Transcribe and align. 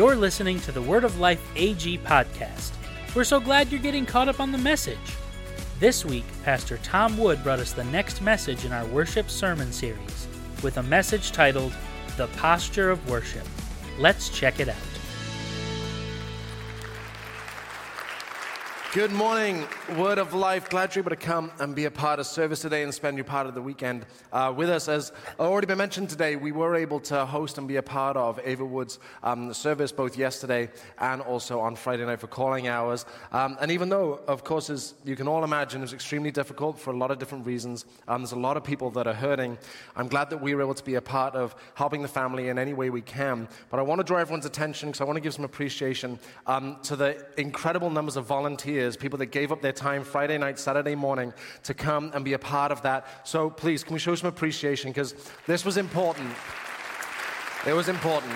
You're 0.00 0.16
listening 0.16 0.60
to 0.60 0.72
the 0.72 0.80
Word 0.80 1.04
of 1.04 1.20
Life 1.20 1.46
AG 1.56 1.98
podcast. 1.98 2.72
We're 3.14 3.22
so 3.22 3.38
glad 3.38 3.70
you're 3.70 3.82
getting 3.82 4.06
caught 4.06 4.28
up 4.28 4.40
on 4.40 4.50
the 4.50 4.56
message. 4.56 4.96
This 5.78 6.06
week, 6.06 6.24
Pastor 6.42 6.78
Tom 6.78 7.18
Wood 7.18 7.44
brought 7.44 7.58
us 7.58 7.74
the 7.74 7.84
next 7.84 8.22
message 8.22 8.64
in 8.64 8.72
our 8.72 8.86
worship 8.86 9.28
sermon 9.28 9.70
series 9.70 10.26
with 10.62 10.78
a 10.78 10.82
message 10.82 11.32
titled 11.32 11.74
The 12.16 12.28
Posture 12.28 12.88
of 12.88 13.10
Worship. 13.10 13.46
Let's 13.98 14.30
check 14.30 14.58
it 14.58 14.70
out. 14.70 14.89
Good 18.92 19.12
morning, 19.12 19.68
Word 19.96 20.18
of 20.18 20.34
Life. 20.34 20.68
Glad 20.68 20.96
you're 20.96 21.04
able 21.04 21.10
to 21.10 21.16
come 21.16 21.52
and 21.60 21.76
be 21.76 21.84
a 21.84 21.92
part 21.92 22.18
of 22.18 22.26
service 22.26 22.62
today 22.62 22.82
and 22.82 22.92
spend 22.92 23.16
your 23.16 23.24
part 23.24 23.46
of 23.46 23.54
the 23.54 23.62
weekend 23.62 24.04
uh, 24.32 24.52
with 24.56 24.68
us. 24.68 24.88
As 24.88 25.12
already 25.38 25.68
been 25.68 25.78
mentioned 25.78 26.10
today, 26.10 26.34
we 26.34 26.50
were 26.50 26.74
able 26.74 26.98
to 27.02 27.24
host 27.24 27.56
and 27.58 27.68
be 27.68 27.76
a 27.76 27.84
part 27.84 28.16
of 28.16 28.40
Ava 28.42 28.64
Wood's 28.64 28.98
um, 29.22 29.54
service 29.54 29.92
both 29.92 30.18
yesterday 30.18 30.68
and 30.98 31.22
also 31.22 31.60
on 31.60 31.76
Friday 31.76 32.04
night 32.04 32.18
for 32.18 32.26
calling 32.26 32.66
hours. 32.66 33.06
Um, 33.30 33.56
and 33.60 33.70
even 33.70 33.90
though, 33.90 34.22
of 34.26 34.42
course, 34.42 34.68
as 34.70 34.94
you 35.04 35.14
can 35.14 35.28
all 35.28 35.44
imagine, 35.44 35.82
it 35.82 35.82
was 35.82 35.92
extremely 35.92 36.32
difficult 36.32 36.76
for 36.76 36.90
a 36.90 36.96
lot 36.96 37.12
of 37.12 37.20
different 37.20 37.46
reasons, 37.46 37.84
um, 38.08 38.22
there's 38.22 38.32
a 38.32 38.36
lot 38.36 38.56
of 38.56 38.64
people 38.64 38.90
that 38.90 39.06
are 39.06 39.14
hurting. 39.14 39.56
I'm 39.94 40.08
glad 40.08 40.30
that 40.30 40.42
we 40.42 40.52
were 40.52 40.62
able 40.62 40.74
to 40.74 40.84
be 40.84 40.96
a 40.96 41.00
part 41.00 41.36
of 41.36 41.54
helping 41.74 42.02
the 42.02 42.08
family 42.08 42.48
in 42.48 42.58
any 42.58 42.74
way 42.74 42.90
we 42.90 43.02
can. 43.02 43.46
But 43.70 43.78
I 43.78 43.84
want 43.84 44.00
to 44.00 44.04
draw 44.04 44.18
everyone's 44.18 44.46
attention 44.46 44.88
because 44.88 45.00
I 45.00 45.04
want 45.04 45.16
to 45.16 45.20
give 45.20 45.34
some 45.34 45.44
appreciation 45.44 46.18
um, 46.48 46.78
to 46.82 46.96
the 46.96 47.24
incredible 47.36 47.88
numbers 47.88 48.16
of 48.16 48.26
volunteers 48.26 48.79
volunteers, 48.80 48.96
people 48.96 49.18
that 49.18 49.26
gave 49.26 49.52
up 49.52 49.60
their 49.60 49.72
time 49.72 50.04
Friday 50.04 50.38
night, 50.38 50.58
Saturday 50.58 50.94
morning 50.94 51.32
to 51.64 51.74
come 51.74 52.10
and 52.14 52.24
be 52.24 52.32
a 52.34 52.38
part 52.38 52.72
of 52.72 52.82
that. 52.82 53.04
So 53.24 53.50
please, 53.50 53.84
can 53.84 53.94
we 53.94 54.00
show 54.00 54.14
some 54.14 54.28
appreciation? 54.28 54.90
Because 54.90 55.14
this 55.46 55.64
was 55.64 55.76
important. 55.76 56.30
It 57.66 57.74
was 57.74 57.88
important. 57.88 58.32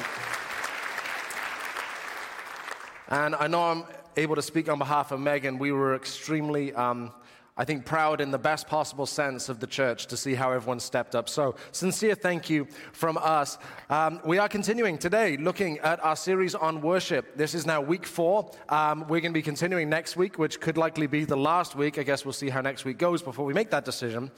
And 3.08 3.34
I 3.34 3.46
know 3.46 3.62
I'm 3.70 3.84
able 4.16 4.34
to 4.36 4.42
speak 4.42 4.68
on 4.68 4.78
behalf 4.78 5.12
of 5.12 5.20
Megan. 5.20 5.58
We 5.58 5.72
were 5.72 5.94
extremely 5.94 6.72
um, 6.74 7.12
I 7.56 7.64
think, 7.64 7.84
proud 7.84 8.20
in 8.20 8.32
the 8.32 8.38
best 8.38 8.66
possible 8.66 9.06
sense 9.06 9.48
of 9.48 9.60
the 9.60 9.68
church 9.68 10.06
to 10.06 10.16
see 10.16 10.34
how 10.34 10.50
everyone 10.50 10.80
stepped 10.80 11.14
up. 11.14 11.28
So, 11.28 11.54
sincere 11.70 12.16
thank 12.16 12.50
you 12.50 12.66
from 12.92 13.16
us. 13.16 13.58
Um, 13.88 14.20
we 14.24 14.38
are 14.38 14.48
continuing 14.48 14.98
today 14.98 15.36
looking 15.36 15.78
at 15.78 16.02
our 16.02 16.16
series 16.16 16.56
on 16.56 16.82
worship. 16.82 17.36
This 17.36 17.54
is 17.54 17.64
now 17.64 17.80
week 17.80 18.06
four. 18.06 18.50
Um, 18.68 19.02
we're 19.02 19.20
going 19.20 19.32
to 19.32 19.38
be 19.38 19.42
continuing 19.42 19.88
next 19.88 20.16
week, 20.16 20.36
which 20.36 20.60
could 20.60 20.76
likely 20.76 21.06
be 21.06 21.24
the 21.24 21.36
last 21.36 21.76
week. 21.76 21.96
I 21.96 22.02
guess 22.02 22.24
we'll 22.24 22.32
see 22.32 22.48
how 22.48 22.60
next 22.60 22.84
week 22.84 22.98
goes 22.98 23.22
before 23.22 23.44
we 23.44 23.54
make 23.54 23.70
that 23.70 23.84
decision. 23.84 24.32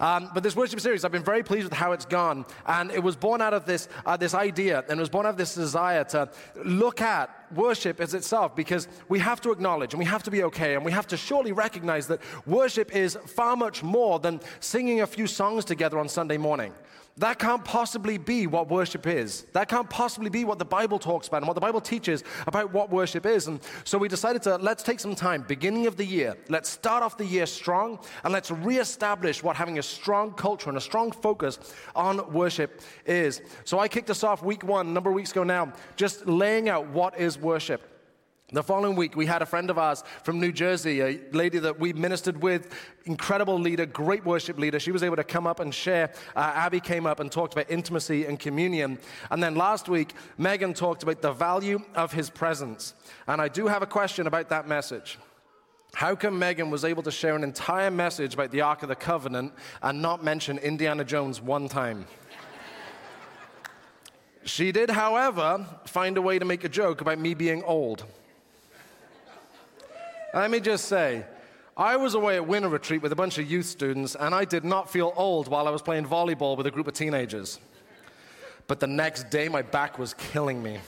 Um, 0.00 0.30
but 0.34 0.42
this 0.42 0.56
worship 0.56 0.80
series, 0.80 1.04
I've 1.04 1.12
been 1.12 1.24
very 1.24 1.42
pleased 1.42 1.64
with 1.64 1.72
how 1.72 1.92
it's 1.92 2.04
gone. 2.04 2.44
And 2.66 2.90
it 2.90 3.02
was 3.02 3.16
born 3.16 3.40
out 3.40 3.54
of 3.54 3.64
this, 3.64 3.88
uh, 4.04 4.16
this 4.16 4.34
idea 4.34 4.84
and 4.88 4.98
it 4.98 5.02
was 5.02 5.08
born 5.08 5.26
out 5.26 5.30
of 5.30 5.36
this 5.36 5.54
desire 5.54 6.04
to 6.04 6.28
look 6.64 7.00
at 7.00 7.30
worship 7.54 8.00
as 8.00 8.14
itself 8.14 8.56
because 8.56 8.88
we 9.08 9.18
have 9.18 9.40
to 9.40 9.52
acknowledge 9.52 9.92
and 9.92 9.98
we 9.98 10.04
have 10.04 10.22
to 10.24 10.30
be 10.30 10.42
okay 10.44 10.74
and 10.74 10.84
we 10.84 10.92
have 10.92 11.06
to 11.06 11.16
surely 11.16 11.52
recognize 11.52 12.06
that 12.08 12.20
worship 12.46 12.94
is 12.94 13.16
far 13.26 13.56
much 13.56 13.82
more 13.82 14.18
than 14.18 14.40
singing 14.60 15.00
a 15.00 15.06
few 15.06 15.26
songs 15.26 15.64
together 15.64 15.98
on 15.98 16.08
Sunday 16.08 16.36
morning. 16.36 16.72
That 17.18 17.38
can't 17.38 17.64
possibly 17.64 18.18
be 18.18 18.46
what 18.46 18.68
worship 18.68 19.06
is. 19.06 19.46
That 19.54 19.68
can't 19.68 19.88
possibly 19.88 20.28
be 20.28 20.44
what 20.44 20.58
the 20.58 20.66
Bible 20.66 20.98
talks 20.98 21.28
about 21.28 21.38
and 21.38 21.46
what 21.46 21.54
the 21.54 21.62
Bible 21.62 21.80
teaches 21.80 22.22
about 22.46 22.74
what 22.74 22.90
worship 22.90 23.24
is. 23.24 23.46
And 23.46 23.58
so 23.84 23.96
we 23.96 24.06
decided 24.06 24.42
to 24.42 24.56
let's 24.56 24.82
take 24.82 25.00
some 25.00 25.14
time, 25.14 25.42
beginning 25.48 25.86
of 25.86 25.96
the 25.96 26.04
year, 26.04 26.36
let's 26.50 26.68
start 26.68 27.02
off 27.02 27.16
the 27.16 27.24
year 27.24 27.46
strong 27.46 27.98
and 28.22 28.34
let's 28.34 28.50
reestablish 28.50 29.42
what 29.42 29.56
having 29.56 29.78
a 29.78 29.82
strong 29.82 30.32
culture 30.32 30.68
and 30.68 30.76
a 30.76 30.80
strong 30.80 31.10
focus 31.10 31.58
on 31.94 32.32
worship 32.34 32.82
is. 33.06 33.40
So 33.64 33.78
I 33.78 33.88
kicked 33.88 34.10
us 34.10 34.22
off 34.22 34.42
week 34.42 34.62
one, 34.62 34.86
a 34.86 34.90
number 34.90 35.08
of 35.08 35.16
weeks 35.16 35.30
ago 35.30 35.42
now, 35.42 35.72
just 35.96 36.26
laying 36.26 36.68
out 36.68 36.86
what 36.88 37.18
is 37.18 37.38
worship. 37.38 37.95
The 38.56 38.62
following 38.62 38.96
week, 38.96 39.16
we 39.16 39.26
had 39.26 39.42
a 39.42 39.44
friend 39.44 39.68
of 39.68 39.76
ours 39.76 40.02
from 40.22 40.40
New 40.40 40.50
Jersey, 40.50 41.02
a 41.02 41.20
lady 41.32 41.58
that 41.58 41.78
we 41.78 41.92
ministered 41.92 42.42
with, 42.42 42.74
incredible 43.04 43.58
leader, 43.58 43.84
great 43.84 44.24
worship 44.24 44.58
leader. 44.58 44.80
She 44.80 44.92
was 44.92 45.02
able 45.02 45.16
to 45.16 45.24
come 45.24 45.46
up 45.46 45.60
and 45.60 45.74
share. 45.74 46.10
Uh, 46.34 46.52
Abby 46.54 46.80
came 46.80 47.04
up 47.04 47.20
and 47.20 47.30
talked 47.30 47.52
about 47.52 47.70
intimacy 47.70 48.24
and 48.24 48.40
communion. 48.40 48.98
And 49.30 49.42
then 49.42 49.56
last 49.56 49.90
week, 49.90 50.14
Megan 50.38 50.72
talked 50.72 51.02
about 51.02 51.20
the 51.20 51.32
value 51.32 51.84
of 51.94 52.14
his 52.14 52.30
presence. 52.30 52.94
And 53.26 53.42
I 53.42 53.48
do 53.48 53.66
have 53.66 53.82
a 53.82 53.86
question 53.86 54.26
about 54.26 54.48
that 54.48 54.66
message. 54.66 55.18
How 55.92 56.16
come 56.16 56.38
Megan 56.38 56.70
was 56.70 56.82
able 56.82 57.02
to 57.02 57.10
share 57.10 57.36
an 57.36 57.44
entire 57.44 57.90
message 57.90 58.32
about 58.32 58.52
the 58.52 58.62
Ark 58.62 58.82
of 58.82 58.88
the 58.88 58.96
Covenant 58.96 59.52
and 59.82 60.00
not 60.00 60.24
mention 60.24 60.56
Indiana 60.56 61.04
Jones 61.04 61.42
one 61.42 61.68
time? 61.68 62.06
she 64.46 64.72
did, 64.72 64.88
however, 64.88 65.66
find 65.84 66.16
a 66.16 66.22
way 66.22 66.38
to 66.38 66.46
make 66.46 66.64
a 66.64 66.70
joke 66.70 67.02
about 67.02 67.18
me 67.18 67.34
being 67.34 67.62
old. 67.62 68.06
Let 70.36 70.50
me 70.50 70.60
just 70.60 70.84
say, 70.84 71.24
I 71.78 71.96
was 71.96 72.12
away 72.12 72.36
at 72.36 72.46
winter 72.46 72.68
retreat 72.68 73.00
with 73.00 73.10
a 73.10 73.16
bunch 73.16 73.38
of 73.38 73.50
youth 73.50 73.64
students, 73.64 74.14
and 74.14 74.34
I 74.34 74.44
did 74.44 74.64
not 74.64 74.90
feel 74.90 75.14
old 75.16 75.48
while 75.48 75.66
I 75.66 75.70
was 75.70 75.80
playing 75.80 76.04
volleyball 76.04 76.58
with 76.58 76.66
a 76.66 76.70
group 76.70 76.86
of 76.86 76.92
teenagers. 76.92 77.58
But 78.66 78.78
the 78.78 78.86
next 78.86 79.30
day, 79.30 79.48
my 79.48 79.62
back 79.62 79.98
was 79.98 80.12
killing 80.12 80.62
me. 80.62 80.80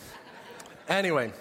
Anyway, 0.86 1.32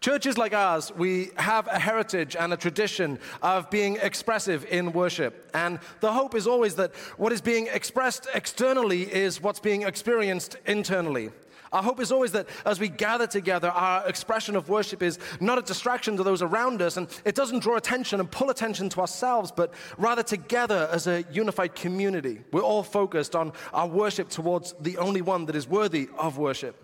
churches 0.00 0.38
like 0.38 0.54
ours, 0.54 0.92
we 0.96 1.28
have 1.36 1.66
a 1.66 1.78
heritage 1.78 2.36
and 2.36 2.54
a 2.54 2.56
tradition 2.56 3.18
of 3.42 3.68
being 3.68 3.98
expressive 4.00 4.64
in 4.70 4.90
worship. 4.92 5.50
And 5.52 5.80
the 6.00 6.10
hope 6.10 6.34
is 6.34 6.46
always 6.46 6.74
that 6.76 6.94
what 7.18 7.34
is 7.34 7.42
being 7.42 7.66
expressed 7.70 8.28
externally 8.32 9.02
is 9.02 9.42
what's 9.42 9.60
being 9.60 9.82
experienced 9.82 10.56
internally. 10.64 11.32
Our 11.74 11.82
hope 11.82 11.98
is 11.98 12.12
always 12.12 12.30
that 12.32 12.48
as 12.64 12.78
we 12.78 12.88
gather 12.88 13.26
together, 13.26 13.68
our 13.68 14.08
expression 14.08 14.54
of 14.54 14.68
worship 14.68 15.02
is 15.02 15.18
not 15.40 15.58
a 15.58 15.62
distraction 15.62 16.16
to 16.16 16.22
those 16.22 16.40
around 16.40 16.80
us, 16.80 16.96
and 16.96 17.08
it 17.24 17.34
doesn't 17.34 17.64
draw 17.64 17.76
attention 17.76 18.20
and 18.20 18.30
pull 18.30 18.48
attention 18.50 18.88
to 18.90 19.00
ourselves, 19.00 19.50
but 19.50 19.74
rather 19.98 20.22
together 20.22 20.88
as 20.92 21.08
a 21.08 21.24
unified 21.32 21.74
community. 21.74 22.40
We're 22.52 22.62
all 22.62 22.84
focused 22.84 23.34
on 23.34 23.52
our 23.72 23.88
worship 23.88 24.28
towards 24.28 24.72
the 24.80 24.98
only 24.98 25.20
one 25.20 25.46
that 25.46 25.56
is 25.56 25.66
worthy 25.66 26.08
of 26.16 26.38
worship. 26.38 26.80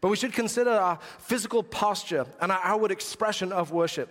But 0.00 0.08
we 0.08 0.16
should 0.16 0.32
consider 0.32 0.70
our 0.70 0.98
physical 1.20 1.62
posture 1.62 2.26
and 2.40 2.50
our 2.50 2.60
outward 2.64 2.90
expression 2.90 3.52
of 3.52 3.70
worship. 3.70 4.08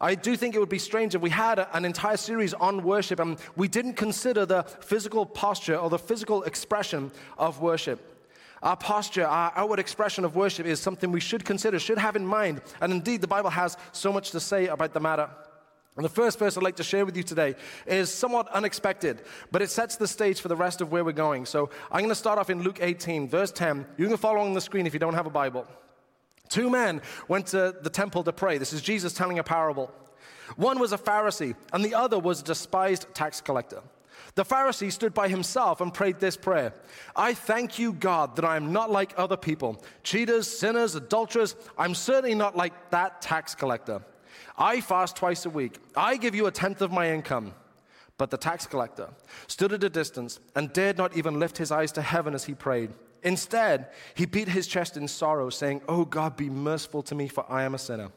I 0.00 0.16
do 0.16 0.34
think 0.34 0.56
it 0.56 0.58
would 0.58 0.68
be 0.68 0.80
strange 0.80 1.14
if 1.14 1.20
we 1.20 1.30
had 1.30 1.64
an 1.72 1.84
entire 1.84 2.16
series 2.16 2.54
on 2.54 2.82
worship 2.82 3.20
and 3.20 3.38
we 3.54 3.68
didn't 3.68 3.94
consider 3.94 4.44
the 4.44 4.64
physical 4.64 5.24
posture 5.24 5.76
or 5.76 5.90
the 5.90 5.98
physical 5.98 6.42
expression 6.42 7.12
of 7.38 7.60
worship. 7.60 8.19
Our 8.62 8.76
posture, 8.76 9.26
our 9.26 9.52
outward 9.56 9.78
expression 9.78 10.24
of 10.24 10.36
worship 10.36 10.66
is 10.66 10.80
something 10.80 11.10
we 11.10 11.20
should 11.20 11.44
consider, 11.44 11.78
should 11.78 11.98
have 11.98 12.16
in 12.16 12.26
mind. 12.26 12.60
And 12.80 12.92
indeed, 12.92 13.22
the 13.22 13.26
Bible 13.26 13.50
has 13.50 13.76
so 13.92 14.12
much 14.12 14.32
to 14.32 14.40
say 14.40 14.66
about 14.66 14.92
the 14.92 15.00
matter. 15.00 15.30
And 15.96 16.04
the 16.04 16.10
first 16.10 16.38
verse 16.38 16.56
I'd 16.56 16.62
like 16.62 16.76
to 16.76 16.84
share 16.84 17.04
with 17.04 17.16
you 17.16 17.22
today 17.22 17.56
is 17.86 18.12
somewhat 18.12 18.48
unexpected, 18.48 19.22
but 19.50 19.60
it 19.60 19.70
sets 19.70 19.96
the 19.96 20.06
stage 20.06 20.40
for 20.40 20.48
the 20.48 20.56
rest 20.56 20.80
of 20.80 20.92
where 20.92 21.04
we're 21.04 21.12
going. 21.12 21.46
So 21.46 21.70
I'm 21.90 22.00
going 22.00 22.10
to 22.10 22.14
start 22.14 22.38
off 22.38 22.48
in 22.48 22.62
Luke 22.62 22.78
18, 22.80 23.28
verse 23.28 23.50
10. 23.50 23.86
You 23.96 24.06
can 24.08 24.16
follow 24.16 24.40
on 24.40 24.54
the 24.54 24.60
screen 24.60 24.86
if 24.86 24.92
you 24.94 25.00
don't 25.00 25.14
have 25.14 25.26
a 25.26 25.30
Bible. 25.30 25.66
Two 26.48 26.70
men 26.70 27.00
went 27.28 27.46
to 27.48 27.74
the 27.82 27.90
temple 27.90 28.24
to 28.24 28.32
pray. 28.32 28.58
This 28.58 28.72
is 28.72 28.82
Jesus 28.82 29.12
telling 29.12 29.38
a 29.38 29.44
parable. 29.44 29.90
One 30.56 30.78
was 30.78 30.92
a 30.92 30.98
Pharisee, 30.98 31.54
and 31.72 31.84
the 31.84 31.94
other 31.94 32.18
was 32.18 32.40
a 32.40 32.44
despised 32.44 33.06
tax 33.14 33.40
collector. 33.40 33.82
The 34.34 34.44
Pharisee 34.44 34.92
stood 34.92 35.12
by 35.12 35.28
himself 35.28 35.80
and 35.80 35.92
prayed 35.92 36.20
this 36.20 36.36
prayer 36.36 36.72
I 37.16 37.34
thank 37.34 37.78
you, 37.78 37.92
God, 37.92 38.36
that 38.36 38.44
I 38.44 38.56
am 38.56 38.72
not 38.72 38.90
like 38.90 39.12
other 39.16 39.36
people 39.36 39.82
cheaters, 40.02 40.46
sinners, 40.46 40.94
adulterers. 40.94 41.56
I'm 41.76 41.94
certainly 41.94 42.34
not 42.34 42.56
like 42.56 42.90
that 42.90 43.20
tax 43.20 43.54
collector. 43.54 44.02
I 44.56 44.80
fast 44.80 45.16
twice 45.16 45.46
a 45.46 45.50
week. 45.50 45.78
I 45.96 46.16
give 46.16 46.34
you 46.34 46.46
a 46.46 46.50
tenth 46.50 46.82
of 46.82 46.92
my 46.92 47.10
income. 47.10 47.54
But 48.18 48.30
the 48.30 48.36
tax 48.36 48.66
collector 48.66 49.08
stood 49.46 49.72
at 49.72 49.82
a 49.82 49.88
distance 49.88 50.40
and 50.54 50.72
dared 50.74 50.98
not 50.98 51.16
even 51.16 51.40
lift 51.40 51.56
his 51.56 51.72
eyes 51.72 51.90
to 51.92 52.02
heaven 52.02 52.34
as 52.34 52.44
he 52.44 52.52
prayed. 52.52 52.90
Instead, 53.22 53.88
he 54.14 54.26
beat 54.26 54.48
his 54.48 54.66
chest 54.66 54.96
in 54.98 55.08
sorrow, 55.08 55.48
saying, 55.48 55.80
Oh 55.88 56.04
God, 56.04 56.36
be 56.36 56.50
merciful 56.50 57.02
to 57.04 57.14
me, 57.14 57.28
for 57.28 57.46
I 57.48 57.62
am 57.64 57.74
a 57.74 57.78
sinner. 57.78 58.10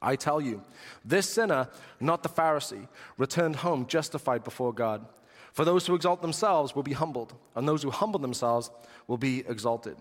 I 0.00 0.16
tell 0.16 0.40
you, 0.40 0.62
this 1.04 1.28
sinner, 1.28 1.68
not 1.98 2.22
the 2.22 2.28
Pharisee, 2.28 2.86
returned 3.16 3.56
home 3.56 3.86
justified 3.86 4.44
before 4.44 4.72
God. 4.72 5.04
For 5.54 5.64
those 5.64 5.86
who 5.86 5.94
exalt 5.94 6.20
themselves 6.20 6.74
will 6.74 6.82
be 6.82 6.92
humbled, 6.92 7.32
and 7.54 7.66
those 7.66 7.84
who 7.84 7.90
humble 7.90 8.18
themselves 8.18 8.70
will 9.06 9.16
be 9.16 9.44
exalted. 9.48 9.96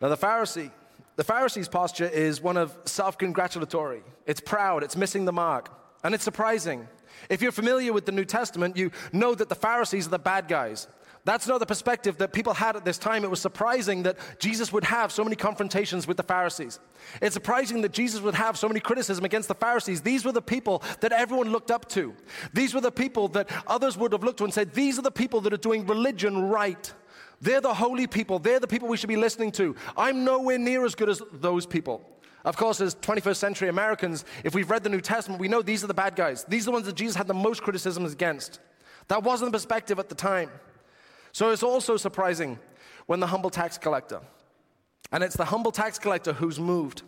Now, 0.00 0.08
the 0.08 0.16
Pharisee, 0.16 0.70
the 1.16 1.24
Pharisee's 1.24 1.68
posture 1.68 2.06
is 2.06 2.40
one 2.40 2.56
of 2.56 2.72
self 2.84 3.18
congratulatory. 3.18 4.02
It's 4.26 4.40
proud, 4.40 4.84
it's 4.84 4.96
missing 4.96 5.24
the 5.24 5.32
mark, 5.32 5.70
and 6.04 6.14
it's 6.14 6.22
surprising. 6.22 6.86
If 7.28 7.42
you're 7.42 7.52
familiar 7.52 7.92
with 7.92 8.06
the 8.06 8.12
New 8.12 8.24
Testament, 8.24 8.76
you 8.76 8.92
know 9.12 9.34
that 9.34 9.48
the 9.48 9.54
Pharisees 9.56 10.06
are 10.06 10.10
the 10.10 10.18
bad 10.20 10.46
guys. 10.46 10.86
That's 11.24 11.46
not 11.46 11.58
the 11.58 11.66
perspective 11.66 12.18
that 12.18 12.34
people 12.34 12.52
had 12.52 12.76
at 12.76 12.84
this 12.84 12.98
time. 12.98 13.24
It 13.24 13.30
was 13.30 13.40
surprising 13.40 14.02
that 14.02 14.18
Jesus 14.38 14.72
would 14.74 14.84
have 14.84 15.10
so 15.10 15.24
many 15.24 15.36
confrontations 15.36 16.06
with 16.06 16.18
the 16.18 16.22
Pharisees. 16.22 16.78
It's 17.22 17.32
surprising 17.32 17.80
that 17.80 17.92
Jesus 17.92 18.20
would 18.20 18.34
have 18.34 18.58
so 18.58 18.68
many 18.68 18.78
criticism 18.78 19.24
against 19.24 19.48
the 19.48 19.54
Pharisees. 19.54 20.02
These 20.02 20.26
were 20.26 20.32
the 20.32 20.42
people 20.42 20.82
that 21.00 21.12
everyone 21.12 21.50
looked 21.50 21.70
up 21.70 21.88
to. 21.90 22.14
These 22.52 22.74
were 22.74 22.82
the 22.82 22.92
people 22.92 23.28
that 23.28 23.50
others 23.66 23.96
would 23.96 24.12
have 24.12 24.22
looked 24.22 24.38
to 24.38 24.44
and 24.44 24.52
said, 24.52 24.74
These 24.74 24.98
are 24.98 25.02
the 25.02 25.10
people 25.10 25.40
that 25.42 25.52
are 25.54 25.58
doing 25.58 25.86
religion 25.86 26.42
right. 26.50 26.92
They're 27.40 27.62
the 27.62 27.74
holy 27.74 28.06
people. 28.06 28.38
They're 28.38 28.60
the 28.60 28.66
people 28.66 28.88
we 28.88 28.98
should 28.98 29.08
be 29.08 29.16
listening 29.16 29.52
to. 29.52 29.74
I'm 29.96 30.24
nowhere 30.24 30.58
near 30.58 30.84
as 30.84 30.94
good 30.94 31.08
as 31.08 31.22
those 31.32 31.64
people. 31.64 32.02
Of 32.44 32.58
course, 32.58 32.82
as 32.82 32.94
21st 32.96 33.36
century 33.36 33.68
Americans, 33.70 34.26
if 34.44 34.54
we've 34.54 34.68
read 34.68 34.82
the 34.82 34.90
New 34.90 35.00
Testament, 35.00 35.40
we 35.40 35.48
know 35.48 35.62
these 35.62 35.82
are 35.82 35.86
the 35.86 35.94
bad 35.94 36.16
guys. 36.16 36.44
These 36.44 36.64
are 36.64 36.66
the 36.66 36.72
ones 36.72 36.86
that 36.86 36.96
Jesus 36.96 37.16
had 37.16 37.26
the 37.26 37.34
most 37.34 37.62
criticisms 37.62 38.12
against. 38.12 38.60
That 39.08 39.22
wasn't 39.22 39.52
the 39.52 39.56
perspective 39.56 39.98
at 39.98 40.10
the 40.10 40.14
time. 40.14 40.50
So 41.34 41.50
it's 41.50 41.64
also 41.64 41.96
surprising 41.96 42.60
when 43.06 43.18
the 43.18 43.26
humble 43.26 43.50
tax 43.50 43.76
collector, 43.76 44.20
and 45.10 45.24
it's 45.24 45.36
the 45.36 45.44
humble 45.44 45.72
tax 45.72 45.98
collector 45.98 46.32
who's 46.32 46.60
moved. 46.60 47.02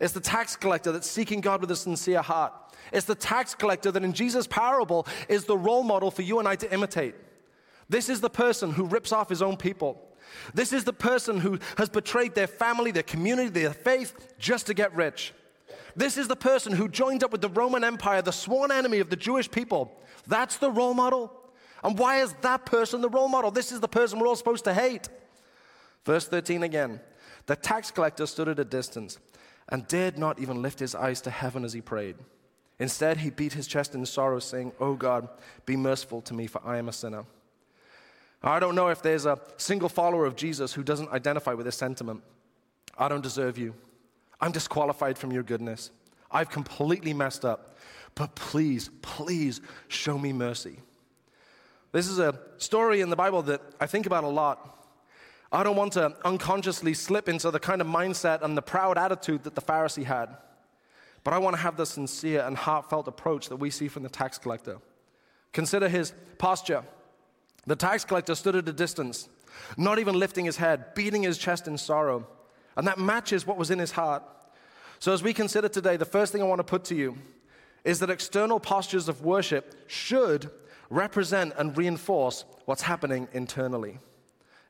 It's 0.00 0.12
the 0.12 0.20
tax 0.20 0.54
collector 0.54 0.92
that's 0.92 1.10
seeking 1.10 1.40
God 1.40 1.60
with 1.60 1.72
a 1.72 1.76
sincere 1.76 2.22
heart. 2.22 2.52
It's 2.92 3.04
the 3.04 3.16
tax 3.16 3.52
collector 3.52 3.90
that 3.90 4.04
in 4.04 4.12
Jesus' 4.12 4.46
parable 4.46 5.08
is 5.28 5.44
the 5.44 5.58
role 5.58 5.82
model 5.82 6.12
for 6.12 6.22
you 6.22 6.38
and 6.38 6.46
I 6.46 6.54
to 6.54 6.72
imitate. 6.72 7.16
This 7.88 8.08
is 8.08 8.20
the 8.20 8.30
person 8.30 8.70
who 8.70 8.84
rips 8.84 9.10
off 9.10 9.28
his 9.28 9.42
own 9.42 9.56
people. 9.56 10.00
This 10.54 10.72
is 10.72 10.84
the 10.84 10.92
person 10.92 11.40
who 11.40 11.58
has 11.76 11.88
betrayed 11.88 12.36
their 12.36 12.46
family, 12.46 12.92
their 12.92 13.02
community, 13.02 13.48
their 13.48 13.74
faith 13.74 14.34
just 14.38 14.68
to 14.68 14.74
get 14.74 14.94
rich. 14.94 15.34
This 15.96 16.16
is 16.16 16.28
the 16.28 16.36
person 16.36 16.72
who 16.72 16.88
joined 16.88 17.24
up 17.24 17.32
with 17.32 17.40
the 17.40 17.48
Roman 17.48 17.82
Empire, 17.82 18.22
the 18.22 18.30
sworn 18.30 18.70
enemy 18.70 19.00
of 19.00 19.10
the 19.10 19.16
Jewish 19.16 19.50
people. 19.50 20.00
That's 20.28 20.58
the 20.58 20.70
role 20.70 20.94
model. 20.94 21.43
And 21.84 21.98
why 21.98 22.22
is 22.22 22.32
that 22.40 22.64
person 22.64 23.02
the 23.02 23.10
role 23.10 23.28
model? 23.28 23.50
This 23.50 23.70
is 23.70 23.80
the 23.80 23.88
person 23.88 24.18
we're 24.18 24.26
all 24.26 24.36
supposed 24.36 24.64
to 24.64 24.74
hate. 24.74 25.08
Verse 26.04 26.26
13 26.26 26.62
again. 26.62 27.00
The 27.46 27.56
tax 27.56 27.90
collector 27.90 28.26
stood 28.26 28.48
at 28.48 28.58
a 28.58 28.64
distance 28.64 29.18
and 29.68 29.86
dared 29.86 30.18
not 30.18 30.38
even 30.38 30.62
lift 30.62 30.78
his 30.78 30.94
eyes 30.94 31.20
to 31.22 31.30
heaven 31.30 31.62
as 31.62 31.74
he 31.74 31.82
prayed. 31.82 32.16
Instead, 32.78 33.18
he 33.18 33.30
beat 33.30 33.52
his 33.52 33.66
chest 33.66 33.94
in 33.94 34.04
sorrow, 34.04 34.40
saying, 34.40 34.72
Oh 34.80 34.94
God, 34.94 35.28
be 35.64 35.76
merciful 35.76 36.22
to 36.22 36.34
me, 36.34 36.46
for 36.46 36.60
I 36.64 36.78
am 36.78 36.88
a 36.88 36.92
sinner. 36.92 37.24
I 38.42 38.58
don't 38.58 38.74
know 38.74 38.88
if 38.88 39.00
there's 39.00 39.26
a 39.26 39.38
single 39.58 39.88
follower 39.88 40.26
of 40.26 40.36
Jesus 40.36 40.72
who 40.72 40.82
doesn't 40.82 41.10
identify 41.12 41.54
with 41.54 41.66
this 41.66 41.76
sentiment. 41.76 42.22
I 42.98 43.08
don't 43.08 43.22
deserve 43.22 43.58
you. 43.58 43.74
I'm 44.40 44.52
disqualified 44.52 45.16
from 45.16 45.32
your 45.32 45.42
goodness. 45.42 45.90
I've 46.30 46.50
completely 46.50 47.14
messed 47.14 47.44
up. 47.44 47.76
But 48.14 48.34
please, 48.34 48.90
please 49.02 49.60
show 49.88 50.18
me 50.18 50.32
mercy. 50.32 50.78
This 51.94 52.08
is 52.08 52.18
a 52.18 52.36
story 52.58 53.02
in 53.02 53.08
the 53.08 53.14
Bible 53.14 53.42
that 53.42 53.62
I 53.78 53.86
think 53.86 54.04
about 54.04 54.24
a 54.24 54.28
lot. 54.28 54.84
I 55.52 55.62
don't 55.62 55.76
want 55.76 55.92
to 55.92 56.16
unconsciously 56.24 56.92
slip 56.92 57.28
into 57.28 57.52
the 57.52 57.60
kind 57.60 57.80
of 57.80 57.86
mindset 57.86 58.42
and 58.42 58.56
the 58.56 58.62
proud 58.62 58.98
attitude 58.98 59.44
that 59.44 59.54
the 59.54 59.62
Pharisee 59.62 60.02
had. 60.02 60.36
But 61.22 61.34
I 61.34 61.38
want 61.38 61.54
to 61.54 61.62
have 61.62 61.76
the 61.76 61.86
sincere 61.86 62.40
and 62.40 62.56
heartfelt 62.56 63.06
approach 63.06 63.48
that 63.48 63.58
we 63.58 63.70
see 63.70 63.86
from 63.86 64.02
the 64.02 64.08
tax 64.08 64.38
collector. 64.38 64.78
Consider 65.52 65.88
his 65.88 66.12
posture. 66.36 66.82
The 67.64 67.76
tax 67.76 68.04
collector 68.04 68.34
stood 68.34 68.56
at 68.56 68.68
a 68.68 68.72
distance, 68.72 69.28
not 69.76 70.00
even 70.00 70.18
lifting 70.18 70.46
his 70.46 70.56
head, 70.56 70.96
beating 70.96 71.22
his 71.22 71.38
chest 71.38 71.68
in 71.68 71.78
sorrow. 71.78 72.26
And 72.76 72.88
that 72.88 72.98
matches 72.98 73.46
what 73.46 73.56
was 73.56 73.70
in 73.70 73.78
his 73.78 73.92
heart. 73.92 74.24
So, 74.98 75.12
as 75.12 75.22
we 75.22 75.32
consider 75.32 75.68
today, 75.68 75.96
the 75.96 76.04
first 76.04 76.32
thing 76.32 76.42
I 76.42 76.46
want 76.46 76.58
to 76.58 76.64
put 76.64 76.82
to 76.86 76.96
you 76.96 77.18
is 77.84 78.00
that 78.00 78.10
external 78.10 78.58
postures 78.58 79.08
of 79.08 79.22
worship 79.22 79.84
should 79.86 80.50
represent 80.94 81.52
and 81.58 81.76
reinforce 81.76 82.44
what's 82.64 82.82
happening 82.82 83.28
internally. 83.32 83.98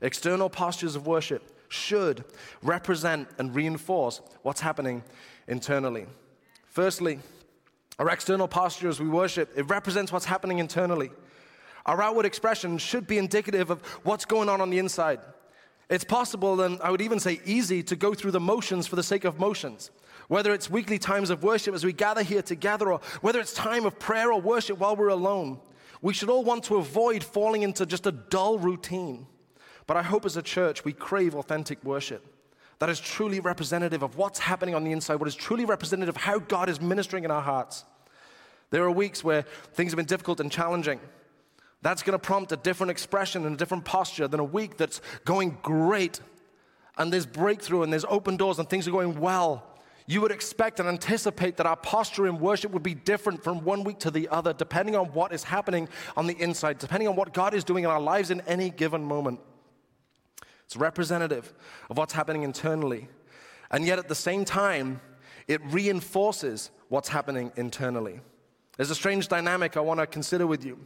External 0.00 0.48
postures 0.48 0.96
of 0.96 1.06
worship 1.06 1.42
should 1.68 2.24
represent 2.62 3.28
and 3.38 3.54
reinforce 3.54 4.20
what's 4.42 4.60
happening 4.60 5.02
internally. 5.48 6.06
Firstly, 6.66 7.18
our 7.98 8.08
external 8.10 8.48
posture 8.48 8.88
as 8.88 9.00
we 9.00 9.08
worship, 9.08 9.52
it 9.56 9.68
represents 9.68 10.10
what's 10.10 10.24
happening 10.24 10.58
internally. 10.58 11.10
Our 11.86 12.02
outward 12.02 12.26
expression 12.26 12.78
should 12.78 13.06
be 13.06 13.18
indicative 13.18 13.70
of 13.70 13.84
what's 14.02 14.24
going 14.24 14.48
on 14.48 14.60
on 14.60 14.70
the 14.70 14.78
inside. 14.78 15.20
It's 15.90 16.04
possible, 16.04 16.62
and 16.62 16.80
I 16.80 16.90
would 16.90 17.02
even 17.02 17.20
say 17.20 17.40
easy, 17.44 17.82
to 17.84 17.96
go 17.96 18.14
through 18.14 18.30
the 18.30 18.40
motions 18.40 18.86
for 18.86 18.96
the 18.96 19.02
sake 19.02 19.24
of 19.24 19.38
motions. 19.38 19.90
Whether 20.28 20.54
it's 20.54 20.70
weekly 20.70 20.98
times 20.98 21.28
of 21.28 21.42
worship 21.42 21.74
as 21.74 21.84
we 21.84 21.92
gather 21.92 22.22
here 22.22 22.40
together, 22.40 22.90
or 22.90 23.00
whether 23.20 23.38
it's 23.38 23.52
time 23.52 23.84
of 23.84 23.98
prayer 23.98 24.32
or 24.32 24.40
worship 24.40 24.78
while 24.78 24.96
we're 24.96 25.08
alone, 25.08 25.60
we 26.04 26.12
should 26.12 26.28
all 26.28 26.44
want 26.44 26.64
to 26.64 26.76
avoid 26.76 27.24
falling 27.24 27.62
into 27.62 27.86
just 27.86 28.06
a 28.06 28.12
dull 28.12 28.58
routine. 28.58 29.26
But 29.86 29.96
I 29.96 30.02
hope 30.02 30.26
as 30.26 30.36
a 30.36 30.42
church 30.42 30.84
we 30.84 30.92
crave 30.92 31.34
authentic 31.34 31.82
worship 31.82 32.22
that 32.78 32.90
is 32.90 33.00
truly 33.00 33.40
representative 33.40 34.02
of 34.02 34.18
what's 34.18 34.38
happening 34.38 34.74
on 34.74 34.84
the 34.84 34.92
inside, 34.92 35.14
what 35.14 35.28
is 35.28 35.34
truly 35.34 35.64
representative 35.64 36.14
of 36.14 36.20
how 36.20 36.38
God 36.38 36.68
is 36.68 36.78
ministering 36.78 37.24
in 37.24 37.30
our 37.30 37.40
hearts. 37.40 37.86
There 38.68 38.84
are 38.84 38.90
weeks 38.90 39.24
where 39.24 39.46
things 39.72 39.92
have 39.92 39.96
been 39.96 40.04
difficult 40.04 40.40
and 40.40 40.52
challenging. 40.52 41.00
That's 41.80 42.02
going 42.02 42.12
to 42.12 42.18
prompt 42.18 42.52
a 42.52 42.58
different 42.58 42.90
expression 42.90 43.46
and 43.46 43.54
a 43.54 43.56
different 43.56 43.86
posture 43.86 44.28
than 44.28 44.40
a 44.40 44.44
week 44.44 44.76
that's 44.76 45.00
going 45.24 45.56
great 45.62 46.20
and 46.98 47.10
there's 47.10 47.24
breakthrough 47.24 47.82
and 47.82 47.90
there's 47.90 48.04
open 48.10 48.36
doors 48.36 48.58
and 48.58 48.68
things 48.68 48.86
are 48.86 48.90
going 48.90 49.18
well. 49.18 49.73
You 50.06 50.20
would 50.20 50.32
expect 50.32 50.80
and 50.80 50.88
anticipate 50.88 51.56
that 51.56 51.66
our 51.66 51.76
posture 51.76 52.26
in 52.26 52.38
worship 52.38 52.72
would 52.72 52.82
be 52.82 52.94
different 52.94 53.42
from 53.42 53.64
one 53.64 53.84
week 53.84 53.98
to 54.00 54.10
the 54.10 54.28
other, 54.28 54.52
depending 54.52 54.94
on 54.96 55.06
what 55.06 55.32
is 55.32 55.44
happening 55.44 55.88
on 56.16 56.26
the 56.26 56.38
inside, 56.40 56.78
depending 56.78 57.08
on 57.08 57.16
what 57.16 57.32
God 57.32 57.54
is 57.54 57.64
doing 57.64 57.84
in 57.84 57.90
our 57.90 58.00
lives 58.00 58.30
in 58.30 58.42
any 58.42 58.68
given 58.68 59.02
moment. 59.02 59.40
It's 60.66 60.76
representative 60.76 61.54
of 61.88 61.96
what's 61.96 62.12
happening 62.12 62.42
internally. 62.42 63.08
And 63.70 63.86
yet, 63.86 63.98
at 63.98 64.08
the 64.08 64.14
same 64.14 64.44
time, 64.44 65.00
it 65.48 65.60
reinforces 65.66 66.70
what's 66.88 67.08
happening 67.08 67.52
internally. 67.56 68.20
There's 68.76 68.90
a 68.90 68.94
strange 68.94 69.28
dynamic 69.28 69.76
I 69.76 69.80
want 69.80 70.00
to 70.00 70.06
consider 70.06 70.46
with 70.46 70.64
you. 70.64 70.78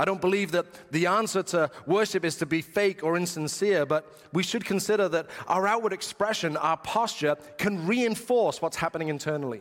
I 0.00 0.06
don't 0.06 0.22
believe 0.22 0.52
that 0.52 0.90
the 0.92 1.08
answer 1.08 1.42
to 1.42 1.70
worship 1.84 2.24
is 2.24 2.36
to 2.36 2.46
be 2.46 2.62
fake 2.62 3.04
or 3.04 3.18
insincere, 3.18 3.84
but 3.84 4.10
we 4.32 4.42
should 4.42 4.64
consider 4.64 5.10
that 5.10 5.26
our 5.46 5.66
outward 5.66 5.92
expression, 5.92 6.56
our 6.56 6.78
posture, 6.78 7.36
can 7.58 7.86
reinforce 7.86 8.62
what's 8.62 8.78
happening 8.78 9.08
internally. 9.08 9.60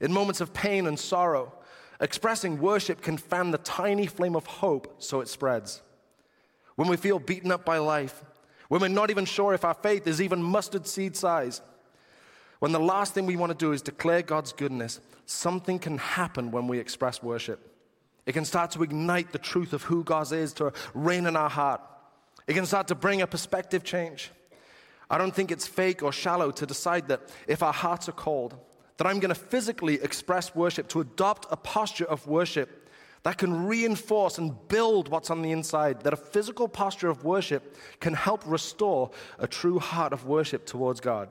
In 0.00 0.14
moments 0.14 0.40
of 0.40 0.54
pain 0.54 0.86
and 0.86 0.98
sorrow, 0.98 1.52
expressing 2.00 2.58
worship 2.58 3.02
can 3.02 3.18
fan 3.18 3.50
the 3.50 3.58
tiny 3.58 4.06
flame 4.06 4.34
of 4.34 4.46
hope 4.46 4.94
so 4.96 5.20
it 5.20 5.28
spreads. 5.28 5.82
When 6.76 6.88
we 6.88 6.96
feel 6.96 7.18
beaten 7.18 7.52
up 7.52 7.66
by 7.66 7.76
life, 7.76 8.24
when 8.68 8.80
we're 8.80 8.88
not 8.88 9.10
even 9.10 9.26
sure 9.26 9.52
if 9.52 9.66
our 9.66 9.74
faith 9.74 10.06
is 10.06 10.22
even 10.22 10.42
mustard 10.42 10.86
seed 10.86 11.14
size, 11.16 11.60
when 12.60 12.72
the 12.72 12.80
last 12.80 13.12
thing 13.12 13.26
we 13.26 13.36
want 13.36 13.50
to 13.50 13.58
do 13.58 13.72
is 13.72 13.82
declare 13.82 14.22
God's 14.22 14.54
goodness, 14.54 15.00
something 15.26 15.78
can 15.78 15.98
happen 15.98 16.50
when 16.50 16.66
we 16.66 16.78
express 16.78 17.22
worship. 17.22 17.69
It 18.30 18.32
can 18.32 18.44
start 18.44 18.70
to 18.70 18.84
ignite 18.84 19.32
the 19.32 19.40
truth 19.40 19.72
of 19.72 19.82
who 19.82 20.04
God 20.04 20.30
is 20.30 20.52
to 20.52 20.72
reign 20.94 21.26
in 21.26 21.34
our 21.34 21.50
heart. 21.50 21.80
It 22.46 22.54
can 22.54 22.64
start 22.64 22.86
to 22.86 22.94
bring 22.94 23.22
a 23.22 23.26
perspective 23.26 23.82
change. 23.82 24.30
I 25.10 25.18
don't 25.18 25.34
think 25.34 25.50
it's 25.50 25.66
fake 25.66 26.00
or 26.04 26.12
shallow 26.12 26.52
to 26.52 26.64
decide 26.64 27.08
that 27.08 27.22
if 27.48 27.60
our 27.60 27.72
hearts 27.72 28.08
are 28.08 28.12
cold, 28.12 28.54
that 28.98 29.08
I'm 29.08 29.18
going 29.18 29.34
to 29.34 29.34
physically 29.34 29.94
express 29.94 30.54
worship, 30.54 30.86
to 30.90 31.00
adopt 31.00 31.48
a 31.50 31.56
posture 31.56 32.04
of 32.04 32.28
worship 32.28 32.88
that 33.24 33.36
can 33.36 33.66
reinforce 33.66 34.38
and 34.38 34.54
build 34.68 35.08
what's 35.08 35.30
on 35.30 35.42
the 35.42 35.50
inside, 35.50 36.02
that 36.02 36.12
a 36.12 36.16
physical 36.16 36.68
posture 36.68 37.08
of 37.08 37.24
worship 37.24 37.76
can 37.98 38.14
help 38.14 38.44
restore 38.46 39.10
a 39.40 39.48
true 39.48 39.80
heart 39.80 40.12
of 40.12 40.24
worship 40.24 40.66
towards 40.66 41.00
God. 41.00 41.28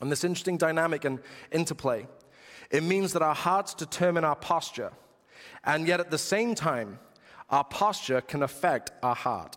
And 0.00 0.10
this 0.10 0.24
interesting 0.24 0.56
dynamic 0.56 1.04
and 1.04 1.18
interplay, 1.52 2.06
it 2.70 2.82
means 2.82 3.12
that 3.12 3.20
our 3.20 3.34
hearts 3.34 3.74
determine 3.74 4.24
our 4.24 4.36
posture. 4.36 4.90
And 5.64 5.86
yet 5.86 6.00
at 6.00 6.10
the 6.10 6.18
same 6.18 6.54
time, 6.54 6.98
our 7.50 7.64
posture 7.64 8.20
can 8.20 8.42
affect 8.42 8.90
our 9.02 9.14
heart. 9.14 9.56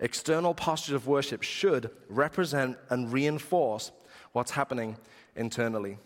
External 0.00 0.54
postures 0.54 0.94
of 0.94 1.06
worship 1.06 1.42
should 1.42 1.90
represent 2.08 2.78
and 2.88 3.12
reinforce 3.12 3.92
what's 4.32 4.50
happening 4.52 4.96
internally. 5.36 5.98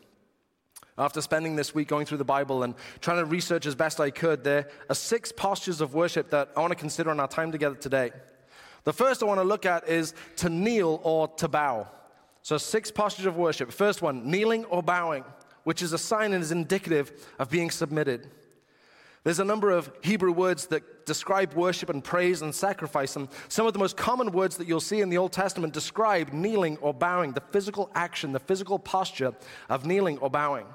After 0.96 1.20
spending 1.20 1.56
this 1.56 1.74
week 1.74 1.88
going 1.88 2.06
through 2.06 2.18
the 2.18 2.24
Bible 2.24 2.62
and 2.62 2.74
trying 3.00 3.18
to 3.18 3.24
research 3.24 3.66
as 3.66 3.74
best 3.74 3.98
I 4.00 4.10
could, 4.10 4.44
there 4.44 4.68
are 4.88 4.94
six 4.94 5.32
postures 5.32 5.80
of 5.80 5.94
worship 5.94 6.30
that 6.30 6.50
I 6.56 6.60
want 6.60 6.70
to 6.72 6.78
consider 6.78 7.10
in 7.10 7.18
our 7.18 7.28
time 7.28 7.50
together 7.50 7.74
today. 7.74 8.12
The 8.84 8.92
first 8.92 9.22
I 9.22 9.26
want 9.26 9.40
to 9.40 9.44
look 9.44 9.66
at 9.66 9.88
is 9.88 10.14
to 10.36 10.48
kneel 10.48 11.00
or 11.02 11.28
to 11.28 11.48
bow. 11.48 11.88
So, 12.42 12.58
six 12.58 12.90
postures 12.90 13.26
of 13.26 13.36
worship. 13.36 13.72
First 13.72 14.02
one, 14.02 14.30
kneeling 14.30 14.66
or 14.66 14.82
bowing, 14.82 15.24
which 15.64 15.82
is 15.82 15.92
a 15.94 15.98
sign 15.98 16.32
and 16.32 16.42
is 16.42 16.52
indicative 16.52 17.26
of 17.38 17.48
being 17.48 17.70
submitted. 17.70 18.30
There's 19.24 19.40
a 19.40 19.44
number 19.44 19.70
of 19.70 19.90
Hebrew 20.02 20.32
words 20.32 20.66
that 20.66 21.06
describe 21.06 21.54
worship 21.54 21.88
and 21.88 22.04
praise 22.04 22.42
and 22.42 22.54
sacrifice, 22.54 23.16
and 23.16 23.28
some 23.48 23.66
of 23.66 23.72
the 23.72 23.78
most 23.78 23.96
common 23.96 24.32
words 24.32 24.58
that 24.58 24.68
you'll 24.68 24.80
see 24.80 25.00
in 25.00 25.08
the 25.08 25.16
Old 25.16 25.32
Testament 25.32 25.72
describe 25.72 26.32
kneeling 26.32 26.76
or 26.82 26.92
bowing, 26.92 27.32
the 27.32 27.42
physical 27.50 27.90
action, 27.94 28.32
the 28.32 28.38
physical 28.38 28.78
posture 28.78 29.32
of 29.70 29.86
kneeling 29.86 30.18
or 30.18 30.28
bowing. 30.28 30.66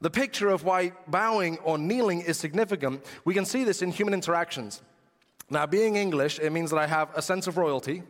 The 0.00 0.10
picture 0.10 0.48
of 0.48 0.64
why 0.64 0.92
bowing 1.06 1.58
or 1.58 1.76
kneeling 1.76 2.22
is 2.22 2.38
significant, 2.38 3.04
we 3.26 3.34
can 3.34 3.44
see 3.44 3.62
this 3.62 3.82
in 3.82 3.90
human 3.90 4.14
interactions. 4.14 4.80
Now, 5.50 5.66
being 5.66 5.96
English, 5.96 6.38
it 6.38 6.52
means 6.52 6.70
that 6.70 6.78
I 6.78 6.86
have 6.86 7.10
a 7.14 7.20
sense 7.20 7.46
of 7.46 7.58
royalty. 7.58 8.02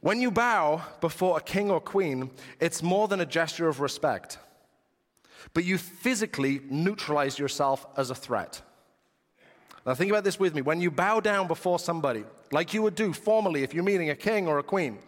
When 0.00 0.20
you 0.20 0.30
bow 0.30 0.82
before 1.00 1.38
a 1.38 1.40
king 1.40 1.70
or 1.70 1.80
queen, 1.80 2.30
it's 2.60 2.82
more 2.82 3.08
than 3.08 3.20
a 3.20 3.26
gesture 3.26 3.68
of 3.68 3.80
respect 3.80 4.38
but 5.54 5.64
you 5.64 5.78
physically 5.78 6.60
neutralize 6.68 7.38
yourself 7.38 7.86
as 7.96 8.10
a 8.10 8.14
threat. 8.14 8.62
Now, 9.86 9.94
think 9.94 10.10
about 10.10 10.24
this 10.24 10.38
with 10.38 10.54
me. 10.54 10.62
When 10.62 10.80
you 10.80 10.90
bow 10.90 11.20
down 11.20 11.46
before 11.48 11.78
somebody, 11.78 12.24
like 12.52 12.74
you 12.74 12.82
would 12.82 12.94
do 12.94 13.12
formally 13.12 13.62
if 13.62 13.72
you're 13.72 13.84
meeting 13.84 14.10
a 14.10 14.16
king 14.16 14.46
or 14.46 14.58
a 14.58 14.62
queen, 14.62 14.98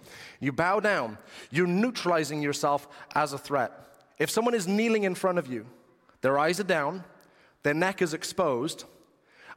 you 0.40 0.52
bow 0.52 0.80
down, 0.80 1.18
you're 1.50 1.66
neutralizing 1.66 2.40
yourself 2.40 2.88
as 3.14 3.32
a 3.32 3.38
threat. 3.38 3.72
If 4.18 4.30
someone 4.30 4.54
is 4.54 4.66
kneeling 4.66 5.04
in 5.04 5.14
front 5.14 5.38
of 5.38 5.46
you, 5.46 5.66
their 6.22 6.38
eyes 6.38 6.60
are 6.60 6.64
down, 6.64 7.04
their 7.62 7.74
neck 7.74 8.00
is 8.00 8.14
exposed, 8.14 8.84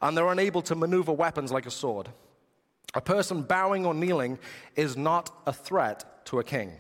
and 0.02 0.18
they're 0.18 0.32
unable 0.32 0.62
to 0.64 0.76
maneuver 0.76 1.14
weapons 1.14 1.52
like 1.52 1.66
a 1.66 1.72
sword. 1.72 2.10
A 2.94 3.02
person 3.02 3.42
bowing 3.42 3.86
or 3.86 3.94
kneeling 3.94 4.40
is 4.76 4.98
not 4.98 5.32
a 5.48 5.54
threat 5.54 6.26
to 6.26 6.40
a 6.40 6.44
king. 6.44 6.74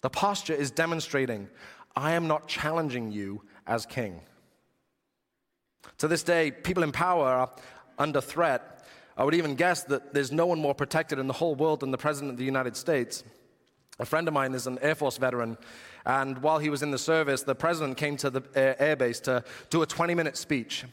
The 0.00 0.10
posture 0.10 0.54
is 0.54 0.70
demonstrating, 0.70 1.48
I 1.98 2.12
am 2.12 2.28
not 2.28 2.46
challenging 2.46 3.10
you 3.10 3.42
as 3.66 3.84
king. 3.84 4.20
To 5.98 6.06
this 6.06 6.22
day, 6.22 6.52
people 6.52 6.84
in 6.84 6.92
power 6.92 7.26
are 7.26 7.50
under 7.98 8.20
threat. 8.20 8.86
I 9.16 9.24
would 9.24 9.34
even 9.34 9.56
guess 9.56 9.82
that 9.84 10.14
there's 10.14 10.30
no 10.30 10.46
one 10.46 10.60
more 10.60 10.76
protected 10.76 11.18
in 11.18 11.26
the 11.26 11.32
whole 11.32 11.56
world 11.56 11.80
than 11.80 11.90
the 11.90 11.98
President 11.98 12.30
of 12.30 12.38
the 12.38 12.44
United 12.44 12.76
States. 12.76 13.24
A 13.98 14.04
friend 14.04 14.28
of 14.28 14.34
mine 14.34 14.54
is 14.54 14.68
an 14.68 14.78
Air 14.80 14.94
Force 14.94 15.18
veteran, 15.18 15.58
and 16.06 16.38
while 16.38 16.60
he 16.60 16.70
was 16.70 16.84
in 16.84 16.92
the 16.92 16.98
service, 16.98 17.42
the 17.42 17.56
President 17.56 17.96
came 17.96 18.16
to 18.18 18.30
the 18.30 18.44
air 18.54 18.94
base 18.94 19.18
to 19.20 19.42
do 19.68 19.82
a 19.82 19.86
20 19.86 20.14
minute 20.14 20.36
speech. 20.36 20.84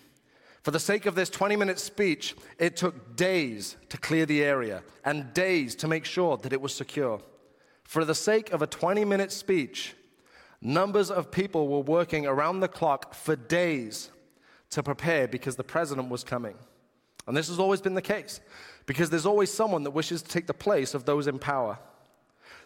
For 0.64 0.72
the 0.72 0.80
sake 0.80 1.06
of 1.06 1.14
this 1.14 1.30
20 1.30 1.56
minute 1.56 1.78
speech, 1.78 2.36
it 2.58 2.76
took 2.76 3.16
days 3.16 3.78
to 3.90 3.98
clear 3.98 4.26
the 4.26 4.44
area 4.44 4.82
and 5.04 5.32
days 5.36 5.76
to 5.76 5.88
make 5.88 6.06
sure 6.06 6.38
that 6.38 6.52
it 6.52 6.62
was 6.62 6.74
secure. 6.74 7.22
For 7.84 8.06
the 8.06 8.16
sake 8.16 8.52
of 8.52 8.64
a 8.64 8.68
20 8.68 9.06
minute 9.06 9.32
speech, 9.32 9.94
numbers 10.66 11.12
of 11.12 11.32
people 11.32 11.68
were 11.68 11.80
working 11.80 12.26
around 12.26 12.60
the 12.60 12.68
clock 12.68 13.14
for 13.14 13.36
days 13.36 14.10
to 14.72 14.82
prepare 14.82 15.28
because 15.28 15.56
the 15.56 15.64
president 15.64 16.10
was 16.10 16.24
coming. 16.24 16.56
And 17.28 17.38
this 17.38 17.48
has 17.48 17.60
always 17.60 17.82
been 17.82 17.94
the 17.94 18.02
case 18.02 18.42
because 18.86 19.10
there's 19.10 19.26
always 19.26 19.52
someone 19.52 19.84
that 19.84 19.92
wishes 19.92 20.22
to 20.22 20.30
take 20.30 20.48
the 20.48 20.54
place 20.54 20.94
of 20.94 21.06
those 21.06 21.28
in 21.28 21.40
power. 21.40 21.78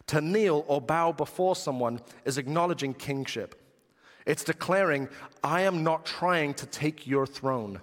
To 0.08 0.22
kneel 0.22 0.66
or 0.68 0.82
bow 0.82 1.12
before 1.12 1.56
someone 1.56 2.00
is 2.26 2.38
acknowledging 2.38 2.94
kingship. 2.94 3.62
It's 4.26 4.44
declaring, 4.44 5.10
I 5.44 5.62
am 5.62 5.84
not 5.84 6.06
trying 6.06 6.54
to 6.56 6.66
take 6.66 7.06
your 7.06 7.28
throne. 7.28 7.82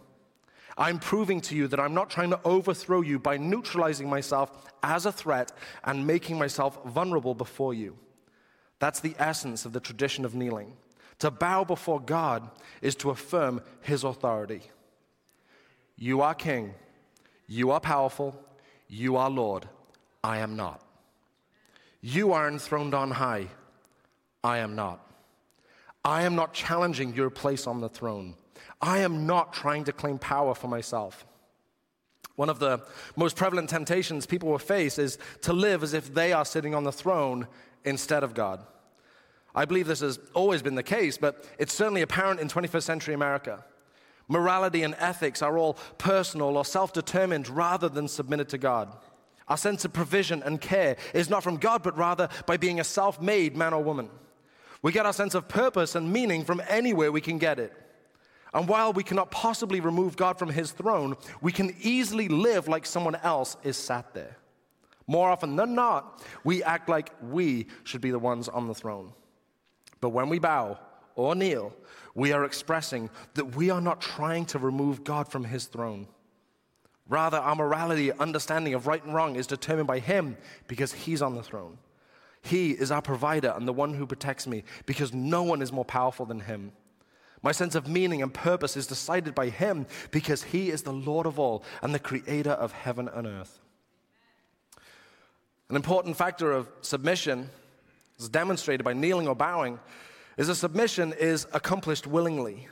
I'm 0.78 0.99
proving 0.99 1.40
to 1.42 1.56
you 1.56 1.68
that 1.68 1.80
I'm 1.80 1.94
not 1.94 2.11
trying 2.11 2.30
to 2.30 2.40
overthrow 2.44 3.00
you 3.00 3.18
by 3.18 3.37
neutralizing 3.37 4.08
myself 4.08 4.50
as 4.82 5.06
a 5.06 5.12
threat 5.12 5.52
and 5.85 6.06
making 6.06 6.38
myself 6.38 6.78
vulnerable 6.85 7.35
before 7.35 7.73
you. 7.73 7.96
That's 8.78 9.00
the 9.00 9.14
essence 9.18 9.64
of 9.64 9.73
the 9.73 9.80
tradition 9.80 10.25
of 10.25 10.35
kneeling. 10.35 10.75
To 11.21 11.30
bow 11.30 11.64
before 11.64 12.00
God 12.00 12.49
is 12.83 12.95
to 12.97 13.11
affirm 13.11 13.62
his 13.80 14.04
authority. 14.04 14.62
You 15.97 16.21
are 16.21 16.35
king, 16.35 16.75
you 17.47 17.71
are 17.71 17.80
powerful, 17.80 18.38
you 18.88 19.16
are 19.16 19.30
Lord. 19.30 19.68
I 20.23 20.38
am 20.38 20.56
not. 20.56 20.83
You 22.00 22.33
are 22.33 22.49
enthroned 22.49 22.95
on 22.95 23.12
high. 23.12 23.49
I 24.45 24.59
am 24.59 24.76
not. 24.76 25.00
I 26.04 26.23
am 26.23 26.37
not 26.37 26.52
challenging 26.52 27.14
your 27.14 27.30
place 27.30 27.66
on 27.66 27.80
the 27.80 27.88
throne. 27.88 28.35
I 28.80 28.99
am 28.99 29.26
not 29.26 29.52
trying 29.52 29.85
to 29.85 29.92
claim 29.92 30.18
power 30.18 30.54
for 30.54 30.68
myself. 30.68 31.26
One 32.37 32.50
of 32.50 32.59
the 32.59 32.83
most 33.16 33.35
prevalent 33.35 33.71
temptations 33.71 34.26
people 34.26 34.50
will 34.50 34.59
face 34.59 34.99
is 34.99 35.19
to 35.43 35.52
live 35.52 35.83
as 35.83 35.95
if 35.95 36.14
they 36.14 36.33
are 36.33 36.45
sitting 36.45 36.75
on 36.75 36.85
the 36.85 36.93
throne 36.93 37.49
instead 37.85 38.23
of 38.23 38.35
God. 38.35 38.61
I 39.55 39.64
believe 39.64 39.87
this 39.87 40.00
has 40.00 40.19
always 40.35 40.61
been 40.62 40.75
the 40.75 40.83
case, 40.83 41.16
but 41.16 41.45
it's 41.59 41.73
certainly 41.73 42.02
apparent 42.02 42.40
in 42.40 42.49
21st 42.49 42.83
century 42.83 43.14
America. 43.14 43.64
Morality 44.28 44.83
and 44.83 44.95
ethics 44.99 45.40
are 45.40 45.57
all 45.57 45.75
personal 45.97 46.59
or 46.59 46.64
self 46.64 46.93
determined 46.93 47.49
rather 47.49 47.88
than 47.88 48.07
submitted 48.07 48.50
to 48.50 48.59
God. 48.59 48.95
Our 49.49 49.57
sense 49.57 49.85
of 49.85 49.93
provision 49.93 50.43
and 50.43 50.61
care 50.61 50.97
is 51.14 51.31
not 51.31 51.43
from 51.43 51.57
God, 51.57 51.83
but 51.83 51.97
rather 51.97 52.28
by 52.45 52.57
being 52.57 52.81
a 52.81 52.85
self 52.85 53.21
made 53.21 53.57
man 53.57 53.73
or 53.73 53.83
woman. 53.83 54.11
We 54.83 54.93
get 54.93 55.07
our 55.07 55.12
sense 55.12 55.35
of 55.35 55.49
purpose 55.49 55.95
and 55.95 56.12
meaning 56.12 56.45
from 56.45 56.61
anywhere 56.69 57.11
we 57.11 57.21
can 57.21 57.38
get 57.38 57.59
it. 57.59 57.73
And 58.56 58.66
while 58.66 58.94
we 58.94 59.04
cannot 59.04 59.30
possibly 59.30 59.80
remove 59.80 60.16
God 60.16 60.38
from 60.38 60.48
his 60.48 60.72
throne, 60.72 61.14
we 61.42 61.52
can 61.52 61.76
easily 61.78 62.26
live 62.26 62.68
like 62.68 62.86
someone 62.86 63.16
else 63.16 63.54
is 63.62 63.76
sat 63.76 64.14
there. 64.14 64.38
More 65.06 65.28
often 65.28 65.56
than 65.56 65.75
not, 65.75 66.25
we 66.42 66.62
act 66.62 66.88
like 66.88 67.12
we 67.20 67.66
should 67.84 68.00
be 68.00 68.10
the 68.10 68.18
ones 68.18 68.48
on 68.48 68.66
the 68.66 68.75
throne. 68.75 69.12
But 70.00 70.08
when 70.08 70.30
we 70.30 70.38
bow 70.38 70.78
or 71.16 71.34
kneel, 71.34 71.76
we 72.14 72.32
are 72.32 72.46
expressing 72.46 73.10
that 73.34 73.54
we 73.54 73.68
are 73.68 73.82
not 73.82 74.00
trying 74.00 74.46
to 74.46 74.58
remove 74.58 75.04
God 75.04 75.28
from 75.28 75.44
his 75.44 75.66
throne. 75.66 76.08
Rather, 77.10 77.36
our 77.36 77.56
morality, 77.56 78.10
understanding 78.10 78.72
of 78.72 78.86
right 78.86 79.04
and 79.04 79.14
wrong 79.14 79.36
is 79.36 79.46
determined 79.46 79.86
by 79.86 79.98
him 79.98 80.34
because 80.66 80.94
he's 80.94 81.20
on 81.20 81.34
the 81.34 81.42
throne. 81.42 81.76
He 82.40 82.70
is 82.70 82.90
our 82.90 83.02
provider 83.02 83.52
and 83.54 83.68
the 83.68 83.75
one 83.75 83.92
who 83.92 84.06
protects 84.06 84.46
me 84.46 84.64
because 84.86 85.12
no 85.12 85.42
one 85.42 85.60
is 85.60 85.72
more 85.72 85.84
powerful 85.84 86.25
than 86.25 86.40
him. 86.40 86.72
My 87.43 87.52
sense 87.52 87.75
of 87.75 87.88
meaning 87.88 88.23
and 88.23 88.33
purpose 88.33 88.76
is 88.76 88.87
decided 88.87 89.35
by 89.35 89.49
Him 89.49 89.87
because 90.11 90.43
He 90.43 90.71
is 90.71 90.83
the 90.83 90.93
Lord 90.93 91.26
of 91.26 91.38
all 91.38 91.64
and 91.83 91.95
the 91.95 91.99
creator 91.99 92.50
of 92.50 92.73
heaven 92.73 93.09
and 93.09 93.26
earth. 93.26 93.61
An 95.69 95.76
important 95.76 96.16
factor 96.16 96.52
of 96.52 96.69
submission, 96.81 97.50
as 98.19 98.28
demonstrated 98.28 98.85
by 98.85 98.93
kneeling 98.93 99.26
or 99.26 99.35
bowing, 99.35 99.81
is 100.37 100.47
that 100.47 100.55
submission 100.55 101.12
is 101.12 101.47
accomplished 101.52 102.07
willingly. 102.07 102.69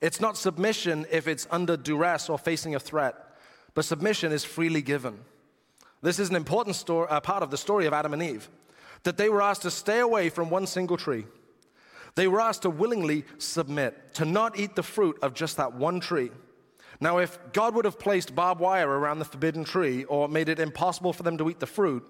It's 0.00 0.20
not 0.20 0.36
submission 0.36 1.06
if 1.10 1.28
it's 1.28 1.46
under 1.50 1.76
duress 1.76 2.28
or 2.28 2.38
facing 2.38 2.74
a 2.74 2.80
threat, 2.80 3.14
but 3.74 3.84
submission 3.84 4.32
is 4.32 4.44
freely 4.44 4.82
given. 4.82 5.20
This 6.02 6.18
is 6.18 6.28
an 6.28 6.36
important 6.36 6.76
story, 6.76 7.08
uh, 7.08 7.20
part 7.20 7.42
of 7.42 7.50
the 7.50 7.56
story 7.56 7.86
of 7.86 7.92
Adam 7.92 8.12
and 8.12 8.22
Eve, 8.22 8.50
that 9.04 9.16
they 9.16 9.28
were 9.28 9.40
asked 9.40 9.62
to 9.62 9.70
stay 9.70 10.00
away 10.00 10.28
from 10.28 10.50
one 10.50 10.66
single 10.66 10.96
tree. 10.96 11.24
They 12.14 12.28
were 12.28 12.40
asked 12.40 12.62
to 12.62 12.70
willingly 12.70 13.24
submit, 13.38 14.14
to 14.14 14.24
not 14.24 14.58
eat 14.58 14.76
the 14.76 14.82
fruit 14.82 15.18
of 15.22 15.34
just 15.34 15.56
that 15.56 15.74
one 15.74 16.00
tree. 16.00 16.30
Now, 17.00 17.18
if 17.18 17.38
God 17.52 17.74
would 17.74 17.84
have 17.84 17.98
placed 17.98 18.34
barbed 18.34 18.60
wire 18.60 18.88
around 18.88 19.18
the 19.18 19.24
forbidden 19.24 19.64
tree 19.64 20.04
or 20.04 20.28
made 20.28 20.48
it 20.48 20.60
impossible 20.60 21.12
for 21.12 21.24
them 21.24 21.36
to 21.38 21.50
eat 21.50 21.58
the 21.60 21.66
fruit, 21.66 22.04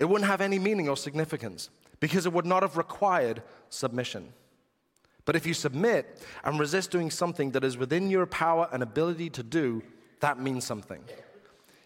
it 0.00 0.06
wouldn't 0.06 0.28
have 0.28 0.40
any 0.40 0.58
meaning 0.58 0.88
or 0.88 0.96
significance 0.96 1.70
because 2.00 2.26
it 2.26 2.32
would 2.32 2.46
not 2.46 2.62
have 2.62 2.76
required 2.76 3.42
submission. 3.68 4.32
But 5.24 5.36
if 5.36 5.46
you 5.46 5.54
submit 5.54 6.20
and 6.42 6.58
resist 6.58 6.90
doing 6.90 7.10
something 7.10 7.52
that 7.52 7.62
is 7.62 7.76
within 7.78 8.10
your 8.10 8.26
power 8.26 8.68
and 8.72 8.82
ability 8.82 9.30
to 9.30 9.44
do, 9.44 9.82
that 10.18 10.40
means 10.40 10.64
something. 10.64 11.04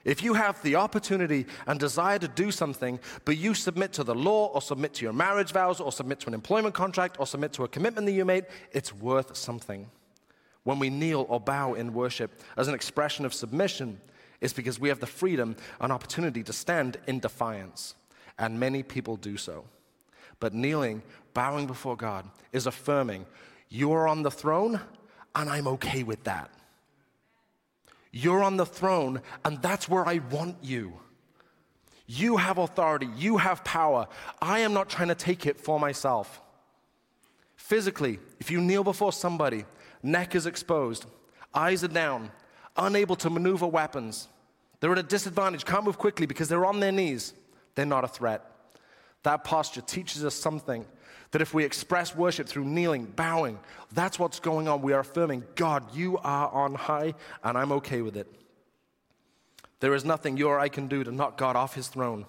If 0.06 0.22
you 0.22 0.34
have 0.34 0.62
the 0.62 0.76
opportunity 0.76 1.46
and 1.66 1.80
desire 1.80 2.20
to 2.20 2.28
do 2.28 2.52
something, 2.52 3.00
but 3.24 3.36
you 3.38 3.54
submit 3.54 3.92
to 3.94 4.04
the 4.04 4.14
law 4.14 4.46
or 4.46 4.62
submit 4.62 4.94
to 4.94 5.04
your 5.04 5.12
marriage 5.12 5.50
vows 5.50 5.80
or 5.80 5.90
submit 5.90 6.20
to 6.20 6.28
an 6.28 6.34
employment 6.34 6.76
contract 6.76 7.16
or 7.18 7.26
submit 7.26 7.52
to 7.54 7.64
a 7.64 7.68
commitment 7.68 8.06
that 8.06 8.12
you 8.12 8.24
made, 8.24 8.46
it's 8.70 8.94
worth 8.94 9.36
something. 9.36 9.90
When 10.62 10.78
we 10.78 10.90
kneel 10.90 11.26
or 11.28 11.40
bow 11.40 11.74
in 11.74 11.92
worship 11.92 12.40
as 12.56 12.68
an 12.68 12.74
expression 12.74 13.24
of 13.24 13.34
submission, 13.34 14.00
it's 14.40 14.52
because 14.52 14.78
we 14.78 14.90
have 14.90 15.00
the 15.00 15.08
freedom 15.08 15.56
and 15.80 15.92
opportunity 15.92 16.44
to 16.44 16.52
stand 16.52 16.98
in 17.08 17.18
defiance. 17.18 17.96
And 18.38 18.60
many 18.60 18.84
people 18.84 19.16
do 19.16 19.36
so. 19.36 19.64
But 20.38 20.54
kneeling, 20.54 21.02
bowing 21.34 21.66
before 21.66 21.96
God, 21.96 22.30
is 22.52 22.68
affirming, 22.68 23.26
You 23.70 23.90
are 23.90 24.06
on 24.06 24.22
the 24.22 24.30
throne, 24.30 24.80
and 25.34 25.50
I'm 25.50 25.66
okay 25.66 26.04
with 26.04 26.22
that. 26.24 26.52
You're 28.16 28.42
on 28.42 28.56
the 28.56 28.64
throne, 28.64 29.20
and 29.44 29.60
that's 29.60 29.90
where 29.90 30.08
I 30.08 30.20
want 30.30 30.56
you. 30.62 30.94
You 32.06 32.38
have 32.38 32.56
authority, 32.56 33.10
you 33.14 33.36
have 33.36 33.62
power. 33.62 34.08
I 34.40 34.60
am 34.60 34.72
not 34.72 34.88
trying 34.88 35.08
to 35.08 35.14
take 35.14 35.44
it 35.44 35.60
for 35.60 35.78
myself. 35.78 36.40
Physically, 37.56 38.18
if 38.40 38.50
you 38.50 38.62
kneel 38.62 38.84
before 38.84 39.12
somebody, 39.12 39.66
neck 40.02 40.34
is 40.34 40.46
exposed, 40.46 41.04
eyes 41.52 41.84
are 41.84 41.88
down, 41.88 42.30
unable 42.78 43.16
to 43.16 43.28
maneuver 43.28 43.66
weapons, 43.66 44.28
they're 44.80 44.92
at 44.92 44.98
a 44.98 45.02
disadvantage, 45.02 45.66
can't 45.66 45.84
move 45.84 45.98
quickly 45.98 46.24
because 46.24 46.48
they're 46.48 46.64
on 46.64 46.80
their 46.80 46.92
knees, 46.92 47.34
they're 47.74 47.84
not 47.84 48.04
a 48.04 48.08
threat. 48.08 48.50
That 49.24 49.44
posture 49.44 49.82
teaches 49.82 50.24
us 50.24 50.34
something 50.34 50.86
that 51.30 51.42
if 51.42 51.52
we 51.52 51.64
express 51.64 52.14
worship 52.14 52.48
through 52.48 52.64
kneeling, 52.64 53.04
bowing, 53.04 53.58
that's 53.92 54.18
what's 54.18 54.40
going 54.40 54.68
on. 54.68 54.82
We 54.82 54.92
are 54.92 55.00
affirming, 55.00 55.44
God, 55.54 55.94
you 55.94 56.18
are 56.18 56.48
on 56.48 56.74
high, 56.74 57.14
and 57.42 57.58
I'm 57.58 57.72
okay 57.72 58.02
with 58.02 58.16
it. 58.16 58.32
There 59.80 59.94
is 59.94 60.04
nothing 60.04 60.36
you 60.36 60.48
or 60.48 60.58
I 60.58 60.68
can 60.68 60.88
do 60.88 61.04
to 61.04 61.12
knock 61.12 61.36
God 61.36 61.56
off 61.56 61.74
his 61.74 61.88
throne. 61.88 62.26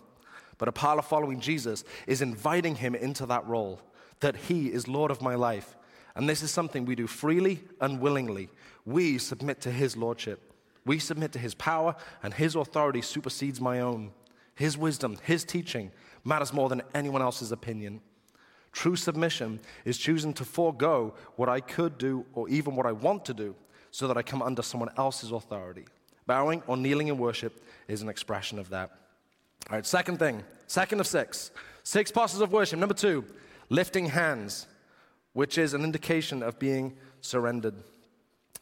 But 0.57 0.67
a 0.67 0.71
part 0.71 0.97
of 0.97 1.05
following 1.05 1.39
Jesus 1.39 1.83
is 2.07 2.21
inviting 2.21 2.75
him 2.75 2.95
into 2.95 3.25
that 3.27 3.47
role, 3.47 3.79
that 4.19 4.35
he 4.35 4.67
is 4.67 4.87
Lord 4.87 5.11
of 5.11 5.21
my 5.21 5.35
life. 5.35 5.75
And 6.15 6.27
this 6.27 6.41
is 6.41 6.49
something 6.49 6.85
we 6.85 6.95
do 6.95 7.05
freely 7.05 7.63
and 7.79 8.01
willingly. 8.01 8.49
We 8.85 9.19
submit 9.19 9.61
to 9.61 9.71
his 9.71 9.95
lordship. 9.95 10.51
We 10.85 10.99
submit 10.99 11.31
to 11.33 11.39
his 11.39 11.53
power, 11.53 11.95
and 12.23 12.33
his 12.33 12.55
authority 12.55 13.01
supersedes 13.01 13.61
my 13.61 13.81
own. 13.81 14.11
His 14.55 14.77
wisdom, 14.77 15.17
his 15.23 15.43
teaching 15.43 15.91
matters 16.23 16.51
more 16.51 16.69
than 16.69 16.81
anyone 16.95 17.21
else's 17.21 17.51
opinion. 17.51 18.01
True 18.77 18.95
submission 18.95 19.59
is 19.85 19.97
choosing 19.97 20.35
to 20.35 20.45
forego 20.45 21.15
what 21.35 21.49
I 21.49 21.61
could 21.61 21.97
do 21.97 22.23
or 22.35 22.47
even 22.47 22.75
what 22.75 22.85
I 22.85 22.91
want 22.91 23.25
to 23.25 23.33
do 23.33 23.55
so 23.89 24.07
that 24.07 24.17
I 24.17 24.21
come 24.21 24.43
under 24.43 24.61
someone 24.61 24.91
else's 24.97 25.31
authority. 25.31 25.85
Bowing 26.27 26.61
or 26.67 26.77
kneeling 26.77 27.07
in 27.07 27.17
worship 27.17 27.65
is 27.87 28.03
an 28.03 28.07
expression 28.07 28.59
of 28.59 28.69
that. 28.69 28.91
All 29.67 29.77
right, 29.77 29.83
second 29.83 30.19
thing, 30.19 30.43
second 30.67 30.99
of 30.99 31.07
six. 31.07 31.49
Six 31.81 32.11
postures 32.11 32.41
of 32.41 32.51
worship. 32.51 32.77
Number 32.77 32.93
two, 32.93 33.25
lifting 33.69 34.05
hands, 34.05 34.67
which 35.33 35.57
is 35.57 35.73
an 35.73 35.83
indication 35.83 36.43
of 36.43 36.59
being 36.59 36.97
surrendered. 37.21 37.73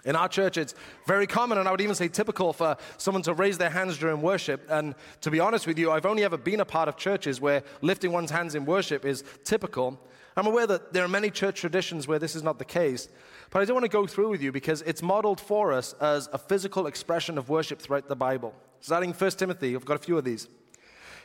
In 0.05 0.15
our 0.15 0.29
church, 0.29 0.57
it's 0.57 0.75
very 1.07 1.25
common, 1.25 1.57
and 1.57 1.67
I 1.67 1.71
would 1.71 1.81
even 1.81 1.95
say 1.95 2.07
typical, 2.07 2.53
for 2.53 2.77
someone 2.97 3.23
to 3.23 3.33
raise 3.33 3.57
their 3.57 3.71
hands 3.71 3.97
during 3.97 4.21
worship. 4.21 4.65
And 4.69 4.93
to 5.21 5.31
be 5.31 5.39
honest 5.39 5.65
with 5.65 5.79
you, 5.79 5.91
I've 5.91 6.05
only 6.05 6.23
ever 6.23 6.37
been 6.37 6.59
a 6.59 6.65
part 6.65 6.87
of 6.87 6.95
churches 6.95 7.41
where 7.41 7.63
lifting 7.81 8.11
one's 8.11 8.29
hands 8.29 8.53
in 8.53 8.65
worship 8.65 9.03
is 9.03 9.23
typical. 9.43 9.99
I'm 10.37 10.47
aware 10.47 10.67
that 10.67 10.93
there 10.93 11.03
are 11.03 11.07
many 11.07 11.31
church 11.31 11.61
traditions 11.61 12.07
where 12.07 12.19
this 12.19 12.35
is 12.35 12.43
not 12.43 12.59
the 12.59 12.65
case, 12.65 13.07
but 13.49 13.61
I 13.61 13.65
don't 13.65 13.75
want 13.75 13.85
to 13.85 13.89
go 13.89 14.05
through 14.05 14.29
with 14.29 14.41
you 14.41 14.51
because 14.51 14.81
it's 14.83 15.01
modeled 15.01 15.39
for 15.39 15.73
us 15.73 15.93
as 15.93 16.29
a 16.33 16.37
physical 16.37 16.87
expression 16.87 17.37
of 17.37 17.49
worship 17.49 17.79
throughout 17.81 18.07
the 18.07 18.15
Bible. 18.15 18.53
Starting 18.81 19.13
1 19.13 19.31
Timothy, 19.31 19.75
I've 19.75 19.85
got 19.85 19.95
a 19.95 20.03
few 20.03 20.17
of 20.17 20.25
these. 20.25 20.47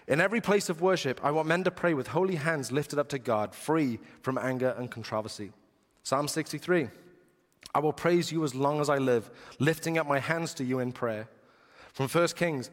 In 0.06 0.20
every 0.20 0.40
place 0.40 0.70
of 0.70 0.80
worship, 0.80 1.20
I 1.22 1.32
want 1.32 1.48
men 1.48 1.64
to 1.64 1.70
pray 1.70 1.92
with 1.92 2.08
holy 2.08 2.36
hands 2.36 2.72
lifted 2.72 2.98
up 2.98 3.08
to 3.10 3.18
God, 3.18 3.54
free 3.54 3.98
from 4.22 4.38
anger 4.38 4.74
and 4.78 4.90
controversy. 4.90 5.52
Psalm 6.02 6.28
63. 6.28 6.88
I 7.74 7.78
will 7.78 7.92
praise 7.92 8.32
you 8.32 8.44
as 8.44 8.54
long 8.54 8.80
as 8.80 8.88
I 8.88 8.98
live, 8.98 9.30
lifting 9.58 9.98
up 9.98 10.06
my 10.06 10.18
hands 10.18 10.54
to 10.54 10.64
you 10.64 10.80
in 10.80 10.92
prayer. 10.92 11.28
From 11.92 12.08
1 12.08 12.28
Kings, 12.28 12.70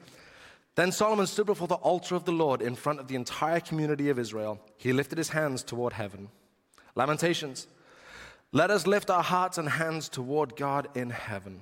then 0.76 0.92
Solomon 0.92 1.28
stood 1.28 1.48
before 1.48 1.68
the 1.68 1.76
altar 1.76 2.16
of 2.16 2.26
the 2.26 2.32
Lord 2.32 2.62
in 2.62 2.76
front 2.76 3.00
of 3.00 3.08
the 3.08 3.16
entire 3.16 3.60
community 3.60 4.10
of 4.10 4.20
Israel. 4.20 4.60
He 4.78 4.94
lifted 4.94 5.18
his 5.18 5.30
hands 5.30 5.64
toward 5.64 5.94
heaven. 5.94 6.30
Lamentations, 6.96 7.68
let 8.52 8.72
us 8.72 8.88
lift 8.88 9.10
our 9.10 9.24
hearts 9.24 9.58
and 9.58 9.70
hands 9.70 10.08
toward 10.08 10.56
God 10.56 10.88
in 10.96 11.10
heaven. 11.10 11.62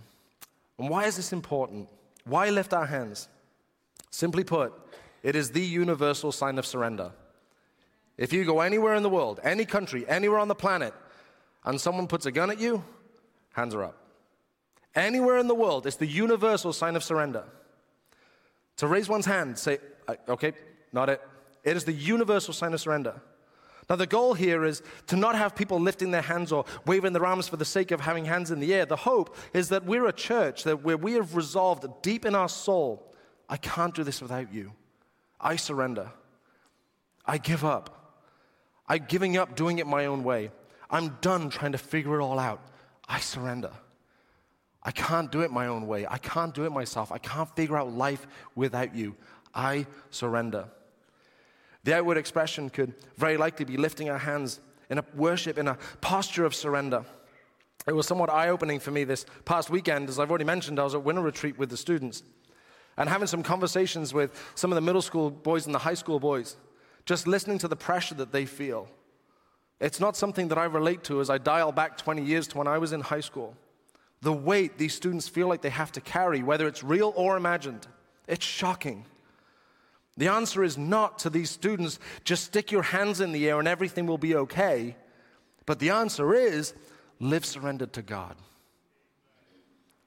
And 0.77 0.89
why 0.89 1.05
is 1.05 1.15
this 1.15 1.33
important? 1.33 1.87
Why 2.25 2.49
lift 2.49 2.73
our 2.73 2.85
hands? 2.85 3.27
Simply 4.11 4.43
put, 4.43 4.73
it 5.23 5.35
is 5.35 5.51
the 5.51 5.61
universal 5.61 6.31
sign 6.31 6.57
of 6.57 6.65
surrender. 6.65 7.11
If 8.17 8.31
you 8.31 8.45
go 8.45 8.61
anywhere 8.61 8.95
in 8.95 9.03
the 9.03 9.09
world, 9.09 9.39
any 9.43 9.65
country, 9.65 10.07
anywhere 10.07 10.39
on 10.39 10.47
the 10.47 10.55
planet, 10.55 10.93
and 11.63 11.79
someone 11.81 12.07
puts 12.07 12.25
a 12.25 12.31
gun 12.31 12.51
at 12.51 12.59
you, 12.59 12.83
Hands 13.55 13.73
are 13.73 13.85
up. 13.85 13.97
Anywhere 14.93 15.37
in 15.37 15.47
the 15.47 15.55
world, 15.55 15.87
it's 15.87 15.95
the 15.95 16.05
universal 16.05 16.73
sign 16.73 16.95
of 16.95 17.03
surrender. 17.03 17.45
To 18.77 18.87
raise 18.87 19.07
one's 19.07 19.25
hand, 19.25 19.57
say, 19.57 19.79
okay, 20.27 20.51
not 20.91 21.09
it. 21.09 21.21
It 21.63 21.77
is 21.77 21.85
the 21.85 21.93
universal 21.93 22.53
sign 22.53 22.73
of 22.73 22.81
surrender. 22.81 23.21
Now, 23.89 23.95
the 23.95 24.07
goal 24.07 24.33
here 24.33 24.65
is 24.65 24.81
to 25.07 25.15
not 25.15 25.35
have 25.35 25.55
people 25.55 25.79
lifting 25.79 26.11
their 26.11 26.21
hands 26.21 26.51
or 26.51 26.65
waving 26.85 27.13
their 27.13 27.25
arms 27.25 27.47
for 27.47 27.55
the 27.55 27.65
sake 27.65 27.91
of 27.91 28.01
having 28.01 28.25
hands 28.25 28.51
in 28.51 28.59
the 28.59 28.73
air. 28.73 28.85
The 28.85 28.95
hope 28.97 29.37
is 29.53 29.69
that 29.69 29.85
we're 29.85 30.07
a 30.07 30.13
church 30.13 30.63
that 30.63 30.83
where 30.83 30.97
we 30.97 31.13
have 31.13 31.35
resolved 31.35 31.85
deep 32.01 32.25
in 32.25 32.35
our 32.35 32.49
soul, 32.49 33.13
I 33.47 33.55
can't 33.57 33.93
do 33.93 34.03
this 34.03 34.21
without 34.21 34.53
you. 34.53 34.73
I 35.39 35.55
surrender. 35.55 36.11
I 37.25 37.37
give 37.37 37.63
up. 37.63 38.17
I'm 38.87 39.05
giving 39.07 39.37
up 39.37 39.55
doing 39.55 39.79
it 39.79 39.87
my 39.87 40.07
own 40.07 40.23
way. 40.23 40.51
I'm 40.89 41.17
done 41.21 41.49
trying 41.49 41.71
to 41.71 41.77
figure 41.77 42.19
it 42.19 42.23
all 42.23 42.37
out. 42.37 42.61
I 43.07 43.19
surrender. 43.19 43.71
I 44.83 44.91
can't 44.91 45.31
do 45.31 45.41
it 45.41 45.51
my 45.51 45.67
own 45.67 45.87
way. 45.87 46.05
I 46.07 46.17
can't 46.17 46.53
do 46.53 46.65
it 46.65 46.71
myself. 46.71 47.11
I 47.11 47.17
can't 47.17 47.53
figure 47.55 47.77
out 47.77 47.91
life 47.91 48.27
without 48.55 48.95
you. 48.95 49.15
I 49.53 49.87
surrender. 50.11 50.65
The 51.83 51.95
outward 51.95 52.17
expression 52.17 52.69
could 52.69 52.93
very 53.17 53.37
likely 53.37 53.65
be 53.65 53.77
lifting 53.77 54.09
our 54.09 54.17
hands 54.17 54.59
in 54.89 54.99
a 54.99 55.05
worship, 55.15 55.57
in 55.57 55.67
a 55.67 55.77
posture 56.01 56.45
of 56.45 56.53
surrender. 56.53 57.03
It 57.87 57.93
was 57.93 58.07
somewhat 58.07 58.29
eye 58.29 58.49
opening 58.49 58.79
for 58.79 58.91
me 58.91 59.03
this 59.03 59.25
past 59.45 59.69
weekend. 59.69 60.09
As 60.09 60.19
I've 60.19 60.29
already 60.29 60.45
mentioned, 60.45 60.79
I 60.79 60.83
was 60.83 60.95
at 60.95 61.03
winter 61.03 61.21
retreat 61.21 61.57
with 61.57 61.69
the 61.69 61.77
students 61.77 62.23
and 62.97 63.09
having 63.09 63.27
some 63.27 63.43
conversations 63.43 64.13
with 64.13 64.31
some 64.55 64.71
of 64.71 64.75
the 64.75 64.81
middle 64.81 65.01
school 65.01 65.29
boys 65.29 65.65
and 65.65 65.75
the 65.75 65.79
high 65.79 65.93
school 65.93 66.19
boys, 66.19 66.57
just 67.05 67.27
listening 67.27 67.57
to 67.59 67.67
the 67.67 67.75
pressure 67.75 68.15
that 68.15 68.31
they 68.31 68.45
feel 68.45 68.87
it's 69.79 69.99
not 69.99 70.15
something 70.15 70.47
that 70.49 70.57
I 70.57 70.65
relate 70.65 71.03
to 71.05 71.21
as 71.21 71.29
I 71.29 71.37
dial 71.37 71.71
back 71.71 71.97
20 71.97 72.23
years 72.23 72.47
to 72.49 72.57
when 72.57 72.67
I 72.67 72.77
was 72.77 72.93
in 72.93 73.01
high 73.01 73.19
school. 73.21 73.55
The 74.21 74.33
weight 74.33 74.77
these 74.77 74.93
students 74.93 75.27
feel 75.27 75.47
like 75.47 75.61
they 75.61 75.69
have 75.69 75.91
to 75.93 76.01
carry, 76.01 76.41
whether 76.41 76.67
it's 76.67 76.83
real 76.83 77.13
or 77.15 77.37
imagined, 77.37 77.87
it's 78.27 78.45
shocking. 78.45 79.05
The 80.17 80.29
answer 80.29 80.63
is 80.63 80.77
not 80.77 81.19
to 81.19 81.29
these 81.29 81.49
students, 81.49 81.99
just 82.23 82.45
stick 82.45 82.71
your 82.71 82.83
hands 82.83 83.19
in 83.19 83.33
the 83.33 83.49
air 83.49 83.59
and 83.59 83.67
everything 83.67 84.07
will 84.07 84.17
be 84.17 84.35
okay. 84.35 84.95
But 85.65 85.79
the 85.79 85.89
answer 85.89 86.33
is 86.33 86.73
live 87.19 87.45
surrendered 87.45 87.93
to 87.93 88.01
God. 88.01 88.35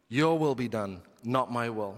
Your 0.09 0.39
will 0.39 0.55
be 0.55 0.69
done, 0.69 1.03
not 1.23 1.53
my 1.53 1.69
will. 1.69 1.97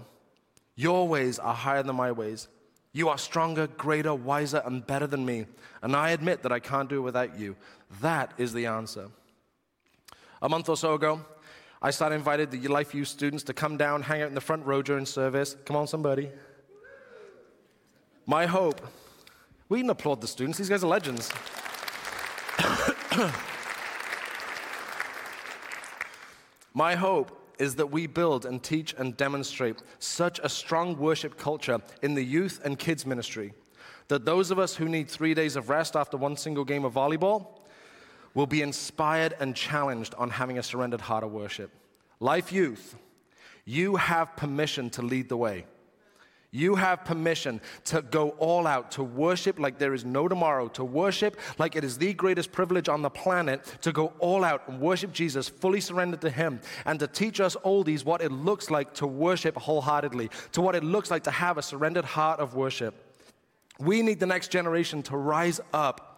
Your 0.75 1.07
ways 1.07 1.39
are 1.39 1.53
higher 1.53 1.83
than 1.83 1.95
my 1.95 2.11
ways. 2.11 2.49
You 2.93 3.09
are 3.09 3.17
stronger, 3.17 3.67
greater, 3.67 4.13
wiser, 4.13 4.61
and 4.65 4.85
better 4.85 5.07
than 5.07 5.25
me. 5.25 5.45
And 5.81 5.95
I 5.95 6.09
admit 6.09 6.43
that 6.43 6.51
I 6.51 6.59
can't 6.59 6.89
do 6.89 6.97
it 6.97 7.01
without 7.01 7.39
you. 7.39 7.55
That 8.01 8.33
is 8.37 8.51
the 8.53 8.65
answer. 8.65 9.09
A 10.41 10.49
month 10.49 10.67
or 10.67 10.75
so 10.75 10.95
ago, 10.95 11.21
I 11.81 11.91
started 11.91 12.15
invited 12.15 12.51
the 12.51 12.67
Life 12.67 12.93
Youth 12.93 13.07
students 13.07 13.43
to 13.45 13.53
come 13.53 13.77
down, 13.77 14.01
hang 14.03 14.21
out 14.21 14.27
in 14.27 14.35
the 14.35 14.41
front 14.41 14.65
row 14.65 14.81
during 14.81 15.05
service. 15.05 15.55
Come 15.65 15.77
on, 15.77 15.87
somebody. 15.87 16.29
My 18.25 18.45
hope. 18.45 18.81
We 19.69 19.79
can 19.79 19.89
applaud 19.89 20.19
the 20.19 20.27
students, 20.27 20.57
these 20.57 20.67
guys 20.69 20.83
are 20.83 20.87
legends. 20.87 21.31
My 26.73 26.95
hope 26.95 27.40
is 27.61 27.75
that 27.75 27.91
we 27.91 28.07
build 28.07 28.43
and 28.43 28.63
teach 28.63 28.95
and 28.97 29.15
demonstrate 29.15 29.83
such 29.99 30.39
a 30.43 30.49
strong 30.49 30.97
worship 30.97 31.37
culture 31.37 31.79
in 32.01 32.15
the 32.15 32.23
youth 32.23 32.59
and 32.65 32.79
kids 32.79 33.05
ministry 33.05 33.53
that 34.07 34.25
those 34.25 34.49
of 34.49 34.57
us 34.57 34.75
who 34.75 34.89
need 34.89 35.07
three 35.07 35.35
days 35.35 35.55
of 35.55 35.69
rest 35.69 35.95
after 35.95 36.17
one 36.17 36.35
single 36.35 36.65
game 36.65 36.83
of 36.83 36.93
volleyball 36.93 37.59
will 38.33 38.47
be 38.47 38.63
inspired 38.63 39.35
and 39.39 39.55
challenged 39.55 40.15
on 40.15 40.31
having 40.31 40.57
a 40.57 40.63
surrendered 40.63 41.01
heart 41.01 41.23
of 41.23 41.31
worship. 41.31 41.71
Life 42.19 42.51
Youth, 42.51 42.95
you 43.63 43.95
have 43.95 44.35
permission 44.35 44.89
to 44.89 45.03
lead 45.03 45.29
the 45.29 45.37
way. 45.37 45.65
You 46.53 46.75
have 46.75 47.05
permission 47.05 47.61
to 47.85 48.01
go 48.01 48.31
all 48.31 48.67
out, 48.67 48.91
to 48.91 49.03
worship 49.03 49.57
like 49.57 49.77
there 49.77 49.93
is 49.93 50.03
no 50.03 50.27
tomorrow, 50.27 50.67
to 50.69 50.83
worship 50.83 51.39
like 51.57 51.77
it 51.77 51.85
is 51.85 51.97
the 51.97 52.13
greatest 52.13 52.51
privilege 52.51 52.89
on 52.89 53.01
the 53.01 53.09
planet, 53.09 53.63
to 53.81 53.93
go 53.93 54.11
all 54.19 54.43
out 54.43 54.67
and 54.67 54.81
worship 54.81 55.13
Jesus, 55.13 55.47
fully 55.47 55.79
surrendered 55.79 56.19
to 56.21 56.29
Him, 56.29 56.59
and 56.85 56.99
to 56.99 57.07
teach 57.07 57.39
us 57.39 57.55
oldies 57.63 58.03
what 58.03 58.21
it 58.21 58.33
looks 58.33 58.69
like 58.69 58.93
to 58.95 59.07
worship 59.07 59.55
wholeheartedly, 59.55 60.29
to 60.51 60.59
what 60.59 60.75
it 60.75 60.83
looks 60.83 61.09
like 61.09 61.23
to 61.23 61.31
have 61.31 61.57
a 61.57 61.61
surrendered 61.61 62.03
heart 62.03 62.41
of 62.41 62.53
worship. 62.53 62.95
We 63.79 64.01
need 64.01 64.19
the 64.19 64.25
next 64.25 64.51
generation 64.51 65.03
to 65.03 65.15
rise 65.15 65.61
up 65.73 66.10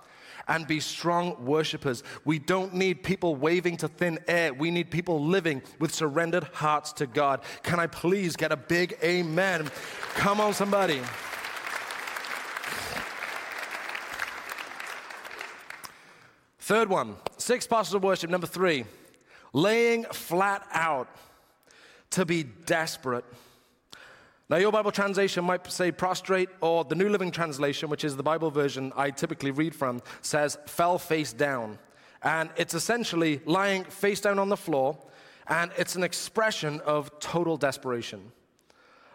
and 0.48 0.68
be 0.68 0.80
strong 0.80 1.44
worshipers. 1.46 2.04
We 2.26 2.40
don't 2.40 2.74
need 2.74 3.04
people 3.04 3.36
waving 3.36 3.78
to 3.78 3.88
thin 3.88 4.20
air. 4.28 4.54
We 4.54 4.72
need 4.72 4.92
people 4.92 5.24
living 5.24 5.62
with 5.80 5.94
surrendered 5.94 6.46
hearts 6.46 6.94
to 6.94 7.06
God. 7.06 7.44
Can 7.64 7.80
I 7.80 7.88
please 7.88 8.36
get 8.36 8.52
a 8.52 8.58
big 8.58 8.98
amen? 9.04 9.70
Come 10.16 10.42
on, 10.42 10.54
somebody. 10.54 11.02
Third 16.60 16.88
one, 16.88 17.18
six 17.38 17.68
postures 17.68 17.96
of 17.96 18.04
worship. 18.04 18.30
Number 18.30 18.48
three, 18.48 18.86
laying 19.52 20.06
flat 20.06 20.66
out 20.72 21.10
to 22.12 22.26
be 22.26 22.44
desperate. 22.44 23.26
Now, 24.54 24.60
your 24.60 24.72
Bible 24.72 24.92
translation 24.92 25.44
might 25.46 25.66
say 25.72 25.92
prostrate, 25.92 26.48
or 26.62 26.86
the 26.86 26.94
New 26.94 27.10
Living 27.10 27.32
Translation, 27.32 27.90
which 27.90 28.04
is 28.04 28.16
the 28.16 28.22
Bible 28.22 28.52
version 28.52 28.94
I 28.96 29.10
typically 29.10 29.50
read 29.50 29.74
from, 29.74 30.00
says 30.22 30.60
fell 30.68 31.00
face 31.00 31.34
down. 31.34 31.80
And 32.22 32.52
it's 32.56 32.76
essentially 32.76 33.42
lying 33.46 33.84
face 33.84 34.22
down 34.22 34.38
on 34.38 34.50
the 34.50 34.56
floor, 34.56 34.96
and 35.48 35.72
it's 35.76 35.96
an 35.96 36.04
expression 36.04 36.82
of 36.82 37.20
total 37.20 37.58
desperation. 37.58 38.32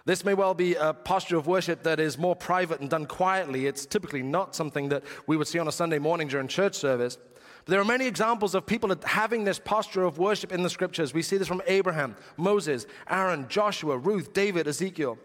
This 0.07 0.25
may 0.25 0.35
well 0.35 0.55
be 0.55 0.75
a 0.75 0.93
posture 0.93 1.37
of 1.37 1.47
worship 1.47 1.85
that 1.85 2.01
is 2.01 2.19
more 2.19 2.35
private 2.35 2.81
and 2.81 2.91
done 2.91 3.07
quietly. 3.07 3.67
It's 3.67 3.87
typically 3.87 4.25
not 4.25 4.57
something 4.57 4.89
that 4.89 5.05
we 5.29 5.37
would 5.37 5.47
see 5.47 5.61
on 5.61 5.69
a 5.69 5.73
Sunday 5.73 6.01
morning 6.01 6.27
during 6.27 6.49
church 6.49 6.75
service. 6.75 7.17
But 7.65 7.71
there 7.71 7.81
are 7.81 7.85
many 7.85 8.09
examples 8.09 8.57
of 8.57 8.67
people 8.67 8.93
having 9.05 9.45
this 9.45 9.61
posture 9.61 10.03
of 10.03 10.19
worship 10.19 10.51
in 10.51 10.65
the 10.65 10.71
scriptures. 10.71 11.15
We 11.15 11.23
see 11.23 11.37
this 11.37 11.47
from 11.47 11.63
Abraham, 11.69 12.17
Moses, 12.37 12.89
Aaron, 13.09 13.47
Joshua, 13.49 13.99
Ruth, 13.99 14.33
David, 14.33 14.67
Ezekiel. 14.67 15.17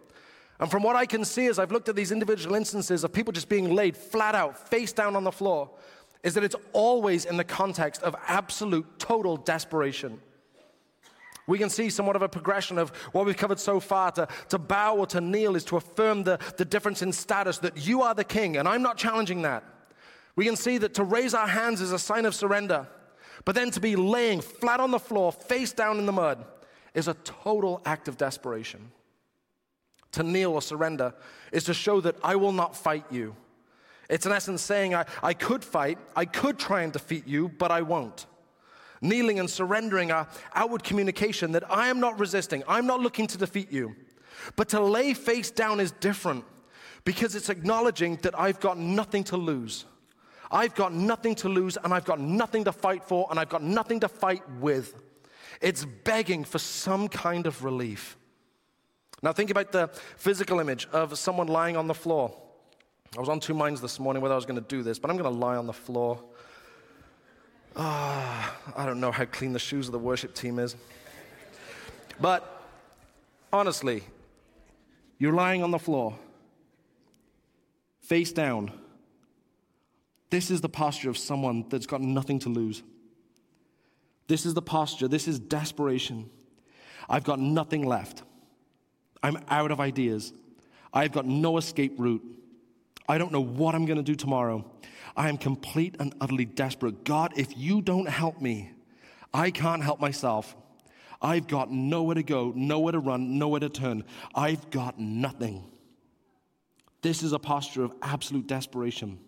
And 0.60 0.70
from 0.70 0.84
what 0.84 0.96
I 0.96 1.06
can 1.06 1.26
see 1.26 1.48
as 1.48 1.60
I've 1.60 1.72
looked 1.72 1.90
at 1.90 1.96
these 1.96 2.12
individual 2.12 2.56
instances 2.56 3.04
of 3.04 3.12
people 3.12 3.34
just 3.34 3.50
being 3.50 3.74
laid 3.74 3.98
flat 3.98 4.36
out, 4.36 4.70
face 4.70 4.94
down 4.94 5.16
on 5.16 5.24
the 5.24 5.32
floor, 5.32 5.70
is 6.24 6.36
that 6.36 6.44
it's 6.44 6.56
always 6.72 7.26
in 7.26 7.38
the 7.38 7.44
context 7.44 8.02
of 8.04 8.16
absolute, 8.28 8.86
total 8.98 9.36
desperation. 9.36 10.20
We 11.48 11.58
can 11.58 11.70
see 11.70 11.90
somewhat 11.90 12.16
of 12.16 12.22
a 12.22 12.30
progression 12.30 12.78
of 12.78 12.90
what 13.12 13.26
we've 13.26 13.36
covered 13.36 13.60
so 13.60 13.80
far. 13.80 14.12
To, 14.12 14.28
to 14.50 14.58
bow 14.58 14.96
or 14.96 15.08
to 15.08 15.20
kneel 15.20 15.56
is 15.56 15.66
to 15.66 15.78
affirm 15.78 16.24
the, 16.24 16.40
the 16.58 16.64
difference 16.64 17.02
in 17.02 17.12
status 17.12 17.58
that 17.60 17.86
you 17.86 18.02
are 18.02 18.16
the 18.16 18.24
king, 18.24 18.56
and 18.58 18.68
I'm 18.68 18.82
not 18.82 18.98
challenging 18.98 19.42
that. 19.42 19.64
We 20.36 20.46
can 20.46 20.56
see 20.56 20.78
that 20.80 20.94
to 20.96 21.04
raise 21.04 21.34
our 21.34 21.48
hands 21.48 21.82
is 21.82 21.92
a 21.92 22.00
sign 22.00 22.26
of 22.26 22.34
surrender, 22.34 22.88
but 23.46 23.56
then 23.56 23.72
to 23.72 23.82
be 23.82 23.96
laying 23.96 24.40
flat 24.40 24.80
on 24.80 24.92
the 24.92 25.00
floor, 25.00 25.32
face 25.32 25.74
down 25.74 26.00
in 26.00 26.06
the 26.06 26.12
mud, 26.12 26.46
is 26.94 27.08
a 27.08 27.14
total 27.16 27.82
act 27.86 28.08
of 28.08 28.18
desperation. 28.18 28.92
To 30.14 30.24
kneel 30.24 30.52
or 30.54 30.62
surrender 30.62 31.14
is 31.52 31.64
to 31.66 31.74
show 31.74 32.02
that 32.02 32.16
I 32.24 32.36
will 32.36 32.52
not 32.52 32.76
fight 32.76 33.06
you. 33.12 33.36
It's 34.10 34.26
in 34.26 34.32
essence 34.32 34.62
saying, 34.62 34.94
I, 34.94 35.06
I 35.22 35.34
could 35.34 35.64
fight, 35.64 35.98
I 36.16 36.26
could 36.26 36.60
try 36.60 36.82
and 36.82 36.94
defeat 36.94 37.28
you, 37.28 37.50
but 37.50 37.72
I 37.72 37.82
won't. 37.82 38.26
Kneeling 39.02 39.40
and 39.40 39.50
surrendering 39.50 40.12
are 40.12 40.28
outward 40.56 40.84
communication 40.84 41.52
that 41.54 41.70
I 41.70 41.88
am 41.90 42.00
not 42.00 42.20
resisting, 42.20 42.64
I'm 42.68 42.86
not 42.86 43.02
looking 43.02 43.28
to 43.28 43.38
defeat 43.38 43.72
you. 43.72 43.96
But 44.56 44.70
to 44.70 44.82
lay 44.82 45.14
face 45.14 45.52
down 45.52 45.80
is 45.80 45.92
different 45.92 46.46
because 47.06 47.36
it's 47.36 47.50
acknowledging 47.50 48.18
that 48.18 48.38
I've 48.40 48.60
got 48.60 48.78
nothing 48.78 49.24
to 49.26 49.38
lose. 49.38 49.86
I've 50.52 50.76
got 50.76 50.94
nothing 50.94 51.36
to 51.36 51.50
lose 51.50 51.78
and 51.84 51.94
I've 51.94 52.06
got 52.06 52.20
nothing 52.20 52.64
to 52.66 52.72
fight 52.72 53.04
for 53.04 53.28
and 53.30 53.40
I've 53.40 53.50
got 53.50 53.64
nothing 53.64 54.00
to 54.02 54.08
fight 54.08 54.48
with. 54.60 54.96
It's 55.62 55.86
begging 55.86 56.44
for 56.44 56.60
some 56.60 57.08
kind 57.08 57.48
of 57.48 57.64
relief. 57.64 58.18
Now, 59.24 59.32
think 59.32 59.50
about 59.50 59.72
the 59.72 59.88
physical 60.18 60.60
image 60.60 60.86
of 60.92 61.18
someone 61.18 61.48
lying 61.48 61.78
on 61.78 61.88
the 61.88 61.94
floor. 61.94 62.36
I 63.16 63.22
was 63.22 63.30
on 63.30 63.40
two 63.40 63.54
minds 63.54 63.80
this 63.80 63.98
morning 63.98 64.22
whether 64.22 64.34
I 64.34 64.36
was 64.36 64.46
going 64.46 64.62
to 64.62 64.68
do 64.68 64.84
this, 64.84 65.00
but 65.00 65.10
I'm 65.10 65.16
going 65.16 65.34
to 65.34 65.40
lie 65.40 65.56
on 65.56 65.66
the 65.66 65.74
floor. 65.74 66.22
Ah, 67.78 68.54
I 68.76 68.86
don't 68.86 69.00
know 69.00 69.14
how 69.14 69.24
clean 69.24 69.54
the 69.54 69.60
shoes 69.60 69.88
of 69.88 69.94
the 69.94 70.00
worship 70.00 70.36
team 70.36 70.60
is. 70.60 70.76
But 72.20 72.64
honestly, 73.54 74.04
you're 75.20 75.34
lying 75.34 75.64
on 75.64 75.72
the 75.72 75.80
floor, 75.80 76.18
face 78.02 78.34
down. 78.34 78.74
This 80.32 80.52
is 80.52 80.60
the 80.60 80.70
posture 80.70 81.10
of 81.10 81.18
someone 81.18 81.66
that's 81.70 81.86
got 81.86 82.02
nothing 82.02 82.40
to 82.40 82.50
lose. 82.50 82.84
This 84.28 84.46
is 84.46 84.54
the 84.54 84.62
posture, 84.62 85.08
this 85.08 85.30
is 85.30 85.40
desperation. 85.40 86.30
I've 87.10 87.24
got 87.24 87.40
nothing 87.40 87.86
left. 87.86 88.24
I'm 89.24 89.38
out 89.50 89.72
of 89.72 89.80
ideas. 89.80 90.34
I've 90.94 91.14
got 91.14 91.26
no 91.26 91.58
escape 91.58 91.96
route. 91.98 92.22
I 93.08 93.18
don't 93.18 93.32
know 93.32 93.42
what 93.42 93.74
I'm 93.74 93.86
going 93.86 93.98
to 93.98 94.04
do 94.04 94.16
tomorrow. 94.16 94.70
I 95.16 95.30
am 95.30 95.38
complete 95.38 95.96
and 96.00 96.14
utterly 96.22 96.46
desperate. 96.46 97.04
God, 97.04 97.34
if 97.36 97.58
you 97.58 97.82
don't 97.82 98.08
help 98.08 98.42
me, 98.42 98.72
I 99.34 99.50
can't 99.52 99.84
help 99.84 100.00
myself. 100.00 100.56
I've 101.22 101.48
got 101.48 101.72
nowhere 101.72 102.16
to 102.16 102.24
go, 102.24 102.52
nowhere 102.56 102.92
to 102.92 103.00
run, 103.00 103.40
nowhere 103.40 103.62
to 103.62 103.70
turn. 103.70 104.04
I've 104.36 104.70
got 104.70 105.00
nothing. 105.00 105.64
This 107.02 107.24
is 107.24 107.34
a 107.34 107.40
posture 107.40 107.84
of 107.84 107.94
absolute 108.02 108.48
desperation. 108.48 109.20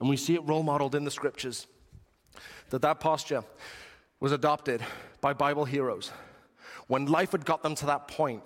And 0.00 0.08
we 0.08 0.16
see 0.16 0.34
it 0.34 0.46
role 0.46 0.62
modeled 0.62 0.94
in 0.94 1.04
the 1.04 1.10
scriptures 1.10 1.66
that 2.70 2.82
that 2.82 3.00
posture 3.00 3.44
was 4.20 4.32
adopted 4.32 4.82
by 5.20 5.32
Bible 5.32 5.64
heroes. 5.64 6.12
When 6.86 7.06
life 7.06 7.32
had 7.32 7.44
got 7.44 7.62
them 7.62 7.74
to 7.76 7.86
that 7.86 8.08
point, 8.08 8.42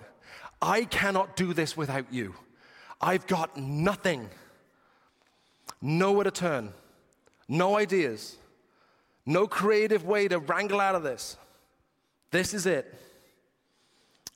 I 0.61 0.85
cannot 0.85 1.35
do 1.35 1.53
this 1.53 1.75
without 1.75 2.13
you. 2.13 2.35
I've 2.99 3.25
got 3.25 3.57
nothing, 3.57 4.29
nowhere 5.81 6.25
to 6.25 6.31
turn, 6.31 6.73
no 7.47 7.77
ideas, 7.77 8.37
no 9.25 9.47
creative 9.47 10.05
way 10.05 10.27
to 10.27 10.37
wrangle 10.39 10.79
out 10.79 10.95
of 10.95 11.03
this. 11.03 11.37
This 12.29 12.53
is 12.53 12.65
it. 12.65 12.93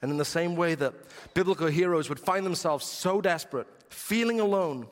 And 0.02 0.12
in 0.12 0.18
the 0.18 0.26
same 0.26 0.56
way 0.56 0.76
that 0.76 0.94
biblical 1.34 1.68
heroes 1.68 2.10
would 2.10 2.20
find 2.20 2.46
themselves 2.46 2.86
so 2.86 3.22
desperate, 3.22 3.68
feeling 3.90 4.40
alone, 4.40 4.88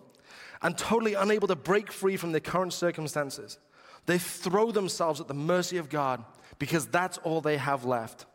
and 0.62 0.78
totally 0.78 1.14
unable 1.14 1.48
to 1.48 1.56
break 1.56 1.92
free 1.92 2.16
from 2.16 2.32
their 2.32 2.42
current 2.42 2.74
circumstances, 2.74 3.58
they 4.06 4.18
throw 4.18 4.72
themselves 4.72 5.20
at 5.20 5.28
the 5.28 5.34
mercy 5.34 5.78
of 5.78 5.90
God 5.90 6.24
because 6.58 6.86
that's 6.88 7.18
all 7.20 7.42
they 7.42 7.58
have 7.58 7.86
left. 7.86 8.26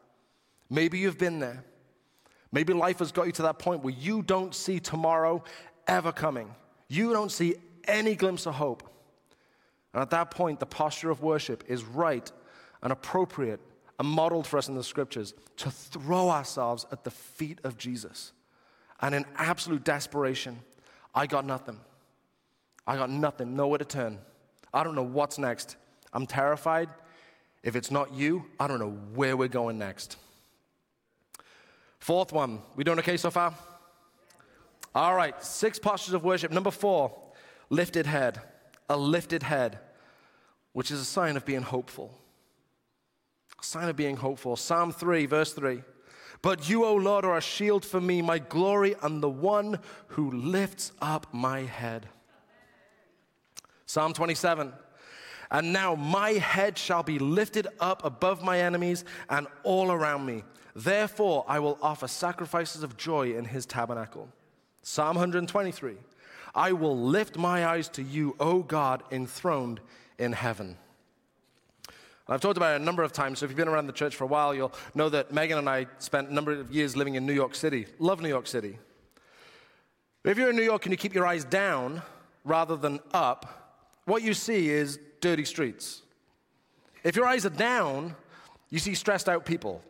Maybe 0.69 0.99
you've 0.99 1.19
been 1.19 1.39
there. 1.39 1.65
Maybe 2.53 2.73
life 2.73 3.01
has 3.01 3.13
got 3.13 3.27
you 3.27 3.33
to 3.33 3.43
that 3.43 3.59
point 3.59 3.83
where 3.83 3.95
you 3.95 4.23
don't 4.23 4.55
see 4.55 4.81
tomorrow 4.81 5.45
ever 5.87 6.13
coming. 6.13 6.55
You 6.89 7.13
don't 7.13 7.31
see 7.31 7.57
any 7.85 8.15
glimpse 8.15 8.47
of 8.47 8.55
hope. 8.55 8.83
And 9.93 10.03
at 10.03 10.11
that 10.11 10.31
point, 10.31 10.61
the 10.61 10.67
posture 10.67 11.11
of 11.11 11.23
worship 11.23 11.65
is 11.67 11.85
right 11.85 12.31
and 12.83 12.93
appropriate 12.93 13.61
and 13.99 14.09
modeled 14.09 14.47
for 14.47 14.59
us 14.59 14.69
in 14.69 14.75
the 14.75 14.85
scriptures 14.85 15.35
to 15.57 15.71
throw 15.71 16.31
ourselves 16.31 16.87
at 16.93 17.05
the 17.05 17.11
feet 17.11 17.61
of 17.65 17.77
Jesus. 17.77 18.33
And 19.01 19.15
in 19.15 19.25
absolute 19.37 19.85
desperation, 19.85 20.61
I 21.15 21.27
got 21.27 21.45
nothing. 21.45 21.79
I 22.87 22.97
got 22.97 23.11
nothing, 23.11 23.57
nowhere 23.57 23.79
to 23.79 23.85
turn. 23.85 24.19
I 24.73 24.85
don't 24.85 24.95
know 24.95 25.03
what's 25.03 25.39
next. 25.39 25.77
I'm 26.13 26.27
terrified. 26.27 26.89
If 27.63 27.77
it's 27.77 27.91
not 27.91 28.15
you, 28.15 28.47
I 28.59 28.67
don't 28.67 28.79
know 28.79 28.97
where 29.15 29.37
we're 29.37 29.49
going 29.49 29.79
next. 29.79 30.17
Fourth 31.99 32.33
one. 32.33 32.61
We 32.77 32.85
doing 32.85 32.99
okay 33.01 33.17
so 33.17 33.31
far? 33.31 33.55
All 34.95 35.15
right, 35.15 35.43
six 35.43 35.79
postures 35.79 36.15
of 36.15 36.25
worship. 36.25 36.51
Number 36.51 36.71
four, 36.71 37.17
lifted 37.71 38.07
head. 38.07 38.41
A 38.91 38.97
lifted 38.97 39.43
head, 39.43 39.79
which 40.73 40.91
is 40.91 41.01
a 41.01 41.05
sign 41.05 41.37
of 41.37 41.45
being 41.45 41.63
hopeful. 41.63 42.19
A 43.61 43.65
sign 43.65 43.89
of 43.89 43.97
being 43.97 44.17
hopeful. 44.17 44.57
Psalm 44.57 44.93
3, 44.93 45.27
verse 45.27 45.53
3. 45.53 45.83
But 46.41 46.69
you, 46.69 46.85
O 46.85 46.95
Lord, 46.95 47.25
are 47.25 47.37
a 47.37 47.43
shield 47.43 47.85
for 47.85 48.01
me, 48.01 48.23
my 48.23 48.39
glory, 48.39 48.95
and 49.03 49.23
the 49.23 49.29
one 49.29 49.81
who 50.09 50.31
lifts 50.31 50.93
up 51.03 51.27
my 51.35 51.63
head. 51.63 52.09
Psalm 53.87 54.13
27. 54.13 54.73
And 55.51 55.73
now 55.73 55.95
my 55.95 56.33
head 56.33 56.79
shall 56.79 57.03
be 57.03 57.19
lifted 57.19 57.67
up 57.81 58.05
above 58.05 58.43
my 58.43 58.61
enemies 58.61 59.05
and 59.29 59.47
all 59.65 59.91
around 59.91 60.27
me. 60.27 60.45
Therefore, 60.79 61.45
I 61.49 61.59
will 61.59 61.77
offer 61.83 62.07
sacrifices 62.07 62.85
of 62.85 62.97
joy 62.97 63.33
in 63.35 63.45
his 63.47 63.67
tabernacle. 63.67 64.29
Psalm 64.83 65.17
123 65.17 65.97
I 66.55 66.71
will 66.71 66.97
lift 66.97 67.37
my 67.37 67.67
eyes 67.67 67.89
to 67.91 68.03
you, 68.03 68.37
O 68.39 68.63
God, 68.63 69.03
enthroned 69.11 69.81
in 70.21 70.33
heaven. 70.33 70.77
I've 72.29 72.41
talked 72.41 72.59
about 72.59 72.77
it 72.77 72.81
a 72.81 72.85
number 72.85 73.03
of 73.03 73.13
times, 73.13 73.41
so 73.41 73.45
if 73.45 73.51
you've 73.51 73.57
been 73.57 73.67
around 73.67 73.89
the 73.89 73.93
church 73.93 74.15
for 74.15 74.23
a 74.23 74.29
while, 74.29 74.55
you'll 74.55 74.73
know 74.95 75.09
that 75.09 75.33
Megan 75.33 75.59
and 75.59 75.69
I 75.69 75.87
spent 75.99 76.29
a 76.29 76.35
number 76.35 76.53
of 76.53 76.71
years 76.71 76.95
living 76.95 77.17
in 77.17 77.27
New 77.27 77.33
York 77.33 77.57
City. 77.57 77.87
Love 77.99 78.21
New 78.21 78.29
York 78.29 78.47
City. 78.47 78.79
If 80.23 80.39
you're 80.39 80.51
in 80.51 80.57
New 80.57 80.63
York 80.63 80.85
and 80.87 80.93
you 80.93 80.97
keep 80.97 81.15
your 81.15 81.27
eyes 81.27 81.45
down 81.45 82.03
rather 82.45 82.77
than 82.77 83.01
up, 83.13 83.81
what 84.05 84.23
you 84.23 84.33
see 84.33 84.69
is 84.69 85.01
dirty 85.21 85.45
streets. 85.45 86.03
If 87.03 87.17
your 87.17 87.27
eyes 87.27 87.45
are 87.45 87.51
down, 87.51 88.15
you 88.71 88.79
see 88.79 88.95
stressed 88.95 89.29
out 89.29 89.45
people. 89.45 89.83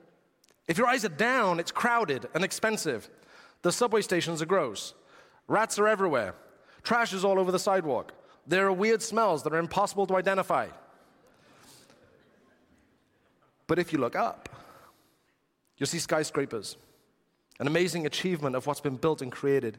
If 0.68 0.76
your 0.78 0.86
eyes 0.86 1.04
are 1.04 1.08
down, 1.08 1.58
it's 1.58 1.72
crowded 1.72 2.28
and 2.34 2.44
expensive. 2.44 3.08
The 3.62 3.72
subway 3.72 4.02
stations 4.02 4.40
are 4.42 4.46
gross. 4.46 4.94
Rats 5.48 5.78
are 5.78 5.88
everywhere. 5.88 6.34
Trash 6.82 7.12
is 7.12 7.24
all 7.24 7.38
over 7.38 7.50
the 7.50 7.58
sidewalk. 7.58 8.12
There 8.46 8.66
are 8.66 8.72
weird 8.72 9.02
smells 9.02 9.42
that 9.42 9.52
are 9.52 9.58
impossible 9.58 10.06
to 10.06 10.16
identify. 10.16 10.68
But 13.66 13.78
if 13.78 13.92
you 13.92 13.98
look 13.98 14.16
up, 14.16 14.48
you'll 15.76 15.86
see 15.86 15.98
skyscrapers, 15.98 16.76
an 17.60 17.66
amazing 17.66 18.06
achievement 18.06 18.56
of 18.56 18.66
what's 18.66 18.80
been 18.80 18.96
built 18.96 19.22
and 19.22 19.32
created. 19.32 19.78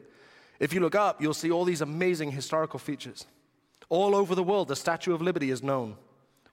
If 0.60 0.72
you 0.72 0.80
look 0.80 0.94
up, 0.94 1.20
you'll 1.22 1.34
see 1.34 1.50
all 1.50 1.64
these 1.64 1.80
amazing 1.80 2.32
historical 2.32 2.78
features. 2.78 3.26
All 3.88 4.14
over 4.14 4.34
the 4.34 4.42
world, 4.42 4.68
the 4.68 4.76
Statue 4.76 5.14
of 5.14 5.22
Liberty 5.22 5.50
is 5.50 5.62
known. 5.62 5.96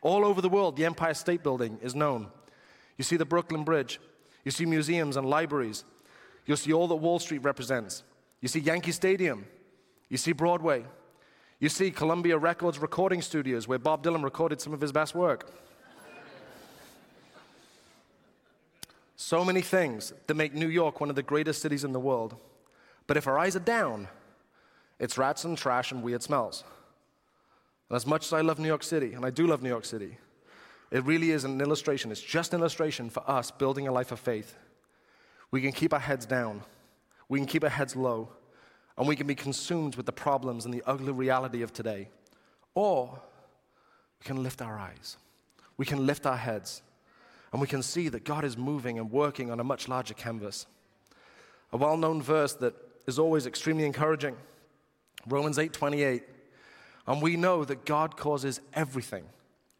All 0.01 0.25
over 0.25 0.41
the 0.41 0.49
world, 0.49 0.75
the 0.75 0.85
Empire 0.85 1.13
State 1.13 1.43
Building 1.43 1.77
is 1.81 1.93
known. 1.93 2.27
You 2.97 3.03
see 3.03 3.17
the 3.17 3.25
Brooklyn 3.25 3.63
Bridge. 3.63 3.99
You 4.47 4.51
see 4.51 4.65
museums 4.65 5.17
and 5.17 5.29
libraries. 5.29 5.83
You'll 6.45 6.55
see 6.55 6.71
all 6.71 6.87
that 6.87 6.95
Wall 6.95 7.19
Street 7.19 7.39
represents. 7.39 8.03
You 8.39 8.47
see 8.47 8.61
Yankee 8.61 8.93
Stadium. 8.93 9.45
You 10.07 10.15
see 10.15 10.31
Broadway. 10.31 10.85
You 11.59 11.67
see 11.67 11.91
Columbia 11.91 12.37
Records 12.37 12.79
recording 12.79 13.21
studios 13.21 13.67
where 13.67 13.77
Bob 13.77 14.05
Dylan 14.05 14.23
recorded 14.23 14.61
some 14.61 14.71
of 14.71 14.79
his 14.79 14.93
best 14.93 15.13
work. 15.13 15.51
so 19.17 19.43
many 19.43 19.59
things 19.59 20.13
that 20.27 20.35
make 20.35 20.53
New 20.53 20.69
York 20.69 21.01
one 21.01 21.09
of 21.09 21.17
the 21.17 21.23
greatest 21.23 21.61
cities 21.61 21.83
in 21.83 21.91
the 21.91 21.99
world. 21.99 22.37
But 23.05 23.17
if 23.17 23.27
our 23.27 23.37
eyes 23.37 23.57
are 23.57 23.67
down, 23.75 24.07
it's 24.97 25.17
rats 25.17 25.43
and 25.43 25.57
trash 25.57 25.91
and 25.91 26.01
weird 26.01 26.23
smells. 26.23 26.63
And 27.89 27.97
as 27.97 28.07
much 28.07 28.25
as 28.25 28.31
I 28.31 28.39
love 28.39 28.59
New 28.59 28.69
York 28.69 28.83
City, 28.83 29.11
and 29.11 29.25
I 29.25 29.29
do 29.29 29.45
love 29.45 29.61
New 29.61 29.67
York 29.67 29.83
City, 29.83 30.17
it 30.91 31.03
really 31.03 31.31
is 31.31 31.43
an 31.43 31.59
illustration. 31.59 32.11
It's 32.11 32.21
just 32.21 32.53
an 32.53 32.61
illustration 32.61 33.09
for 33.09 33.29
us 33.29 33.51
building 33.51 33.87
a 33.87 33.91
life 33.91 34.11
of 34.11 34.19
faith. 34.19 34.55
We 35.51 35.61
can 35.61 35.71
keep 35.71 35.93
our 35.93 35.99
heads 35.99 36.25
down, 36.25 36.63
we 37.29 37.39
can 37.39 37.47
keep 37.47 37.63
our 37.63 37.69
heads 37.69 37.95
low, 37.95 38.29
and 38.97 39.07
we 39.07 39.15
can 39.15 39.27
be 39.27 39.35
consumed 39.35 39.95
with 39.95 40.05
the 40.05 40.11
problems 40.11 40.65
and 40.65 40.73
the 40.73 40.83
ugly 40.85 41.11
reality 41.11 41.61
of 41.61 41.73
today. 41.73 42.09
Or 42.73 43.21
we 44.19 44.25
can 44.25 44.43
lift 44.43 44.61
our 44.61 44.77
eyes, 44.77 45.17
we 45.77 45.85
can 45.85 46.05
lift 46.05 46.25
our 46.25 46.37
heads, 46.37 46.81
and 47.51 47.61
we 47.61 47.67
can 47.67 47.81
see 47.81 48.09
that 48.09 48.23
God 48.23 48.43
is 48.43 48.57
moving 48.57 48.99
and 48.99 49.11
working 49.11 49.51
on 49.51 49.59
a 49.59 49.63
much 49.63 49.87
larger 49.87 50.13
canvas. 50.13 50.67
A 51.73 51.77
well 51.77 51.97
known 51.97 52.21
verse 52.21 52.53
that 52.55 52.75
is 53.07 53.19
always 53.19 53.45
extremely 53.45 53.85
encouraging 53.85 54.35
Romans 55.25 55.59
8 55.59 55.73
28. 55.73 56.23
And 57.07 57.21
we 57.21 57.37
know 57.37 57.63
that 57.63 57.85
God 57.85 58.17
causes 58.17 58.59
everything, 58.73 59.23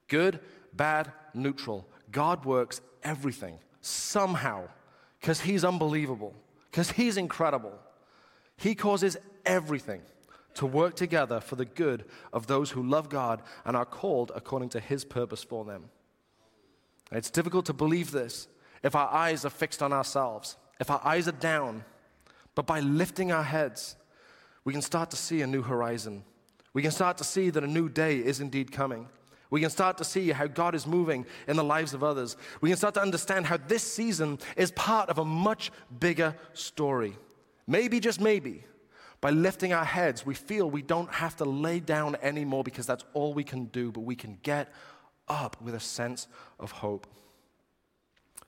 good 0.08 0.40
bad, 0.78 1.12
neutral. 1.34 1.88
God 2.12 2.46
works 2.46 2.82
everything 3.04 3.60
somehow, 3.82 4.68
because 5.20 5.42
He's 5.42 5.66
unbelievable, 5.66 6.34
because 6.72 6.92
He's 6.92 7.18
incredible, 7.18 7.74
He 8.56 8.76
causes 8.76 9.18
everything 9.46 10.02
to 10.56 10.66
work 10.66 10.96
together 10.96 11.40
for 11.40 11.56
the 11.56 11.66
good 11.66 12.06
of 12.34 12.48
those 12.48 12.72
who 12.72 12.82
love 12.82 13.10
God 13.10 13.42
and 13.66 13.76
are 13.76 13.86
called 13.86 14.32
according 14.36 14.70
to 14.70 14.80
His 14.80 15.06
purpose 15.06 15.44
for 15.44 15.66
them. 15.66 15.90
It's 17.12 17.30
difficult 17.30 17.66
to 17.68 17.74
believe 17.74 18.12
this 18.12 18.48
if 18.84 18.96
our 18.96 19.12
eyes 19.12 19.46
are 19.46 19.50
fixed 19.50 19.82
on 19.82 19.94
ourselves, 19.94 20.58
if 20.80 20.90
our 20.90 21.02
eyes 21.04 21.28
are 21.28 21.34
down. 21.34 21.84
But 22.56 22.68
by 22.68 22.80
lifting 22.80 23.32
our 23.32 23.44
heads, 23.44 23.96
we 24.64 24.74
can 24.74 24.82
start 24.82 25.12
to 25.12 25.16
see 25.16 25.42
a 25.42 25.48
new 25.48 25.62
horizon. 25.62 26.24
We 26.74 26.82
can 26.82 26.92
start 26.92 27.18
to 27.20 27.24
see 27.24 27.50
that 27.52 27.64
a 27.64 27.68
new 27.68 27.88
day 27.88 28.18
is 28.18 28.40
indeed 28.40 28.72
coming. 28.72 29.08
We 29.50 29.62
can 29.62 29.70
start 29.70 29.98
to 30.00 30.04
see 30.04 30.32
how 30.32 30.48
God 30.48 30.76
is 30.76 30.86
moving 30.86 31.26
in 31.48 31.56
the 31.56 31.64
lives 31.64 31.94
of 31.94 32.04
others. 32.04 32.36
We 32.60 32.70
can 32.70 32.78
start 32.78 32.96
to 32.96 33.02
understand 33.02 33.46
how 33.46 33.58
this 33.58 33.84
season 33.84 34.40
is 34.56 34.72
part 34.72 35.10
of 35.10 35.20
a 35.20 35.26
much 35.26 35.72
bigger 36.00 36.36
story. 36.54 37.18
Maybe, 37.66 38.00
just 38.00 38.20
maybe, 38.20 38.66
by 39.22 39.32
lifting 39.32 39.74
our 39.74 39.86
heads, 39.86 40.26
we 40.26 40.36
feel 40.36 40.70
we 40.70 40.82
don't 40.82 41.12
have 41.14 41.36
to 41.38 41.46
lay 41.46 41.80
down 41.80 42.18
anymore 42.22 42.64
because 42.64 42.86
that's 42.86 43.06
all 43.14 43.34
we 43.34 43.44
can 43.44 43.66
do, 43.66 43.92
but 43.92 44.02
we 44.02 44.16
can 44.16 44.38
get 44.44 44.72
up 45.28 45.62
with 45.62 45.76
a 45.76 45.80
sense 45.80 46.28
of 46.60 46.72
hope. 46.72 47.08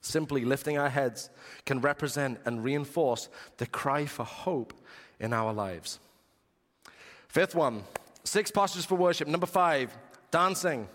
Simply 0.01 0.45
lifting 0.45 0.77
our 0.77 0.89
heads 0.89 1.29
can 1.65 1.81
represent 1.81 2.39
and 2.45 2.63
reinforce 2.63 3.29
the 3.57 3.65
cry 3.65 4.05
for 4.05 4.23
hope 4.23 4.73
in 5.19 5.33
our 5.33 5.53
lives. 5.53 5.99
Fifth 7.27 7.53
one, 7.53 7.83
six 8.23 8.49
postures 8.49 8.85
for 8.85 8.95
worship. 8.95 9.27
Number 9.27 9.45
five, 9.45 9.95
dancing. 10.31 10.87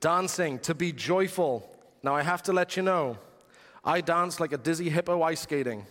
Dancing, 0.00 0.58
to 0.60 0.74
be 0.74 0.92
joyful. 0.92 1.68
Now, 2.02 2.16
I 2.16 2.22
have 2.22 2.42
to 2.44 2.52
let 2.52 2.76
you 2.76 2.82
know, 2.82 3.18
I 3.84 4.00
dance 4.00 4.40
like 4.40 4.52
a 4.52 4.58
dizzy 4.58 4.88
hippo 4.88 5.22
ice 5.22 5.40
skating. 5.40 5.86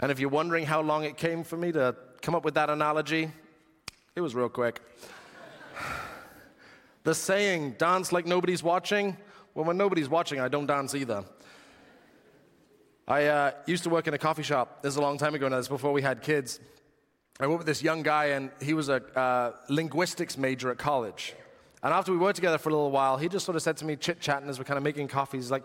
and 0.00 0.10
if 0.10 0.18
you're 0.18 0.30
wondering 0.30 0.64
how 0.64 0.80
long 0.80 1.04
it 1.04 1.16
came 1.16 1.44
for 1.44 1.56
me 1.56 1.72
to 1.72 1.94
come 2.22 2.34
up 2.34 2.44
with 2.44 2.54
that 2.54 2.70
analogy, 2.70 3.30
it 4.16 4.20
was 4.20 4.34
real 4.34 4.48
quick. 4.48 4.80
The 7.02 7.14
saying, 7.14 7.72
dance 7.72 8.12
like 8.12 8.26
nobody's 8.26 8.62
watching, 8.62 9.16
well, 9.54 9.66
when 9.66 9.76
nobody's 9.76 10.08
watching, 10.08 10.40
I 10.40 10.48
don't 10.48 10.66
dance 10.66 10.94
either. 10.94 11.24
I 13.06 13.26
uh, 13.26 13.50
used 13.66 13.84
to 13.84 13.90
work 13.90 14.08
in 14.08 14.14
a 14.14 14.18
coffee 14.18 14.42
shop. 14.42 14.82
This 14.82 14.94
is 14.94 14.96
a 14.96 15.02
long 15.02 15.18
time 15.18 15.34
ago 15.34 15.46
now, 15.48 15.58
this 15.58 15.68
before 15.68 15.92
we 15.92 16.00
had 16.00 16.22
kids. 16.22 16.60
I 17.40 17.46
worked 17.48 17.58
with 17.58 17.66
this 17.66 17.82
young 17.82 18.02
guy, 18.02 18.26
and 18.26 18.50
he 18.62 18.74
was 18.74 18.88
a 18.88 19.02
uh, 19.18 19.52
linguistics 19.68 20.38
major 20.38 20.70
at 20.70 20.78
college. 20.78 21.34
And 21.82 21.92
after 21.92 22.12
we 22.12 22.18
worked 22.18 22.36
together 22.36 22.58
for 22.58 22.68
a 22.68 22.72
little 22.72 22.92
while, 22.92 23.16
he 23.16 23.28
just 23.28 23.44
sort 23.44 23.56
of 23.56 23.62
said 23.62 23.76
to 23.78 23.84
me, 23.84 23.96
chit 23.96 24.20
chatting 24.20 24.48
as 24.48 24.58
we're 24.58 24.64
kind 24.64 24.78
of 24.78 24.84
making 24.84 25.08
coffee, 25.08 25.38
he's 25.38 25.50
like, 25.50 25.64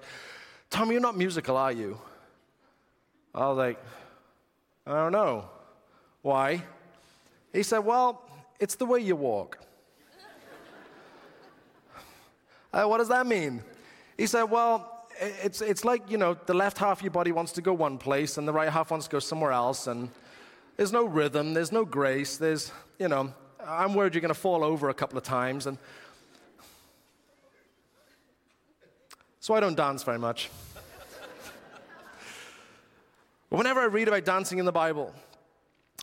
Tom, 0.69 0.91
you're 0.91 0.99
not 0.99 1.17
musical, 1.17 1.55
are 1.57 1.71
you? 1.71 1.99
I 3.33 3.47
was 3.47 3.57
like, 3.57 3.79
I 4.85 4.93
don't 4.93 5.11
know. 5.11 5.45
Why? 6.23 6.63
He 7.53 7.63
said, 7.63 7.79
Well, 7.79 8.21
it's 8.59 8.75
the 8.75 8.85
way 8.85 8.99
you 8.99 9.15
walk. 9.15 9.59
Uh, 12.71 12.83
what 12.83 12.99
does 12.99 13.07
that 13.07 13.25
mean? 13.25 13.63
He 14.15 14.27
said, 14.27 14.43
Well, 14.43 15.07
it's, 15.19 15.59
it's 15.61 15.83
like, 15.83 16.09
you 16.09 16.17
know, 16.17 16.37
the 16.45 16.53
left 16.53 16.77
half 16.77 16.99
of 16.99 17.03
your 17.03 17.11
body 17.11 17.31
wants 17.31 17.51
to 17.53 17.61
go 17.61 17.73
one 17.73 17.97
place 17.97 18.37
and 18.37 18.47
the 18.47 18.53
right 18.53 18.69
half 18.69 18.91
wants 18.91 19.07
to 19.07 19.11
go 19.11 19.17
somewhere 19.17 19.51
else. 19.51 19.87
And 19.87 20.09
there's 20.79 20.93
no 20.93 21.03
rhythm, 21.03 21.53
there's 21.53 21.73
no 21.73 21.83
grace, 21.83 22.37
there's, 22.37 22.71
you 22.99 23.09
know, 23.09 23.33
I'm 23.61 23.95
worried 23.95 24.13
you're 24.13 24.21
going 24.21 24.33
to 24.33 24.39
fall 24.39 24.63
over 24.63 24.87
a 24.87 24.93
couple 24.93 25.17
of 25.17 25.25
times. 25.25 25.67
And 25.67 25.77
so 29.41 29.53
I 29.53 29.59
don't 29.59 29.75
dance 29.75 30.03
very 30.03 30.19
much. 30.19 30.49
but 33.49 33.57
whenever 33.57 33.81
I 33.81 33.87
read 33.87 34.07
about 34.07 34.23
dancing 34.23 34.57
in 34.57 34.63
the 34.63 34.71
Bible, 34.71 35.13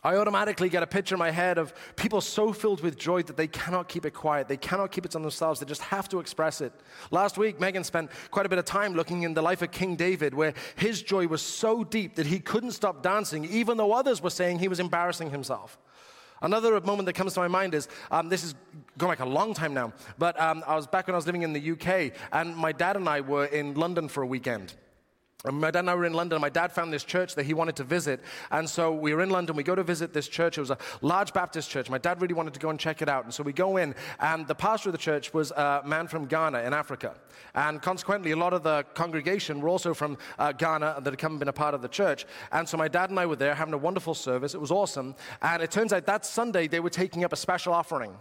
I 0.07 0.15
automatically 0.15 0.69
get 0.69 0.85
a 0.85 0.87
picture 0.87 1.17
in 1.17 1.19
my 1.19 1.33
head 1.33 1.59
of 1.59 1.75
people 1.97 2.21
so 2.21 2.53
filled 2.53 2.81
with 2.81 2.97
joy 2.97 3.25
that 3.25 3.37
they 3.37 3.49
cannot 3.49 3.89
keep 3.89 4.07
it 4.07 4.13
quiet. 4.13 4.47
They 4.47 4.57
cannot 4.57 4.93
keep 4.93 5.05
it 5.05 5.11
to 5.11 5.19
themselves. 5.19 5.59
They 5.59 5.67
just 5.67 5.83
have 5.83 6.09
to 6.11 6.21
express 6.21 6.61
it. 6.61 6.73
Last 7.11 7.37
week, 7.39 7.59
Megan 7.59 7.83
spent 7.83 8.13
quite 8.31 8.47
a 8.47 8.49
bit 8.49 8.61
of 8.61 8.65
time 8.65 8.95
looking 8.95 9.25
in 9.25 9.35
the 9.35 9.43
life 9.43 9.63
of 9.63 9.73
King 9.73 9.97
David, 9.97 10.33
where 10.33 10.55
his 10.77 11.03
joy 11.03 11.27
was 11.27 11.43
so 11.43 11.83
deep 11.83 12.15
that 12.15 12.27
he 12.27 12.39
couldn't 12.39 12.71
stop 12.71 13.03
dancing, 13.03 13.47
even 13.47 13.77
though 13.79 13.93
others 13.93 14.23
were 14.23 14.31
saying 14.31 14.61
he 14.61 14.69
was 14.69 14.79
embarrassing 14.79 15.31
himself. 15.33 15.77
Another 16.41 16.81
moment 16.83 17.07
that 17.07 17.15
comes 17.15 17.35
to 17.35 17.41
my 17.41 17.49
mind 17.49 17.75
is 17.75 17.89
um, 18.13 18.29
this 18.29 18.45
is 18.45 18.55
going 18.99 19.11
back 19.11 19.19
a 19.19 19.29
long 19.29 19.55
time 19.55 19.75
now, 19.75 19.93
but 20.19 20.41
um, 20.41 20.63
I 20.69 20.77
was 20.77 20.87
back 20.87 21.09
when 21.09 21.15
I 21.15 21.19
was 21.19 21.27
living 21.27 21.43
in 21.43 21.53
the 21.53 21.73
UK, 21.73 22.13
and 22.31 22.55
my 22.55 22.71
dad 22.71 22.95
and 22.95 23.09
I 23.09 23.23
were 23.23 23.47
in 23.47 23.75
London 23.75 24.07
for 24.07 24.23
a 24.23 24.27
weekend. 24.27 24.75
My 25.45 25.71
dad 25.71 25.81
and 25.81 25.91
I 25.91 25.95
were 25.95 26.07
in 26.07 26.15
London. 26.15 26.41
My 26.41 26.49
dad 26.49 26.73
found 26.73 26.93
this 26.93 27.05
church 27.05 27.35
that 27.35 27.45
he 27.45 27.55
wanted 27.55 27.77
to 27.77 27.85
visit. 27.85 28.21
And 28.51 28.69
so 28.69 28.93
we 28.93 29.15
were 29.15 29.23
in 29.23 29.31
London. 29.31 29.55
We 29.55 29.63
go 29.63 29.75
to 29.75 29.85
visit 29.85 30.13
this 30.13 30.29
church. 30.29 30.57
It 30.59 30.63
was 30.63 30.71
a 30.71 30.79
large 31.03 31.33
Baptist 31.33 31.71
church. 31.71 31.91
My 31.91 31.99
dad 31.99 32.21
really 32.21 32.35
wanted 32.35 32.55
to 32.55 32.61
go 32.61 32.71
and 32.71 32.81
check 32.81 33.03
it 33.03 33.09
out. 33.09 33.25
And 33.25 33.33
so 33.33 33.43
we 33.43 33.53
go 33.53 33.77
in, 33.77 33.95
and 34.19 34.47
the 34.49 34.55
pastor 34.55 34.89
of 34.89 34.93
the 34.93 34.99
church 34.99 35.33
was 35.35 35.51
a 35.53 35.83
man 35.85 36.09
from 36.09 36.27
Ghana 36.27 36.61
in 36.61 36.73
Africa. 36.73 37.15
And 37.55 37.81
consequently, 37.81 38.33
a 38.33 38.37
lot 38.37 38.55
of 38.55 38.63
the 38.63 38.85
congregation 38.95 39.61
were 39.61 39.69
also 39.69 39.95
from 39.95 40.19
uh, 40.39 40.53
Ghana 40.53 41.01
that 41.03 41.13
had 41.13 41.19
come 41.19 41.33
and 41.33 41.39
been 41.39 41.49
a 41.49 41.53
part 41.53 41.75
of 41.75 41.83
the 41.83 41.89
church. 41.89 42.27
And 42.51 42.69
so 42.69 42.77
my 42.77 42.89
dad 42.89 43.11
and 43.11 43.21
I 43.21 43.27
were 43.27 43.37
there 43.37 43.55
having 43.55 43.75
a 43.75 43.79
wonderful 43.79 44.15
service. 44.15 44.55
It 44.55 44.61
was 44.61 44.71
awesome. 44.71 45.15
And 45.43 45.63
it 45.63 45.71
turns 45.71 45.93
out 45.93 46.07
that 46.07 46.27
Sunday 46.27 46.67
they 46.67 46.81
were 46.81 46.91
taking 46.91 47.25
up 47.25 47.33
a 47.33 47.37
special 47.37 47.73
offering. 47.73 48.17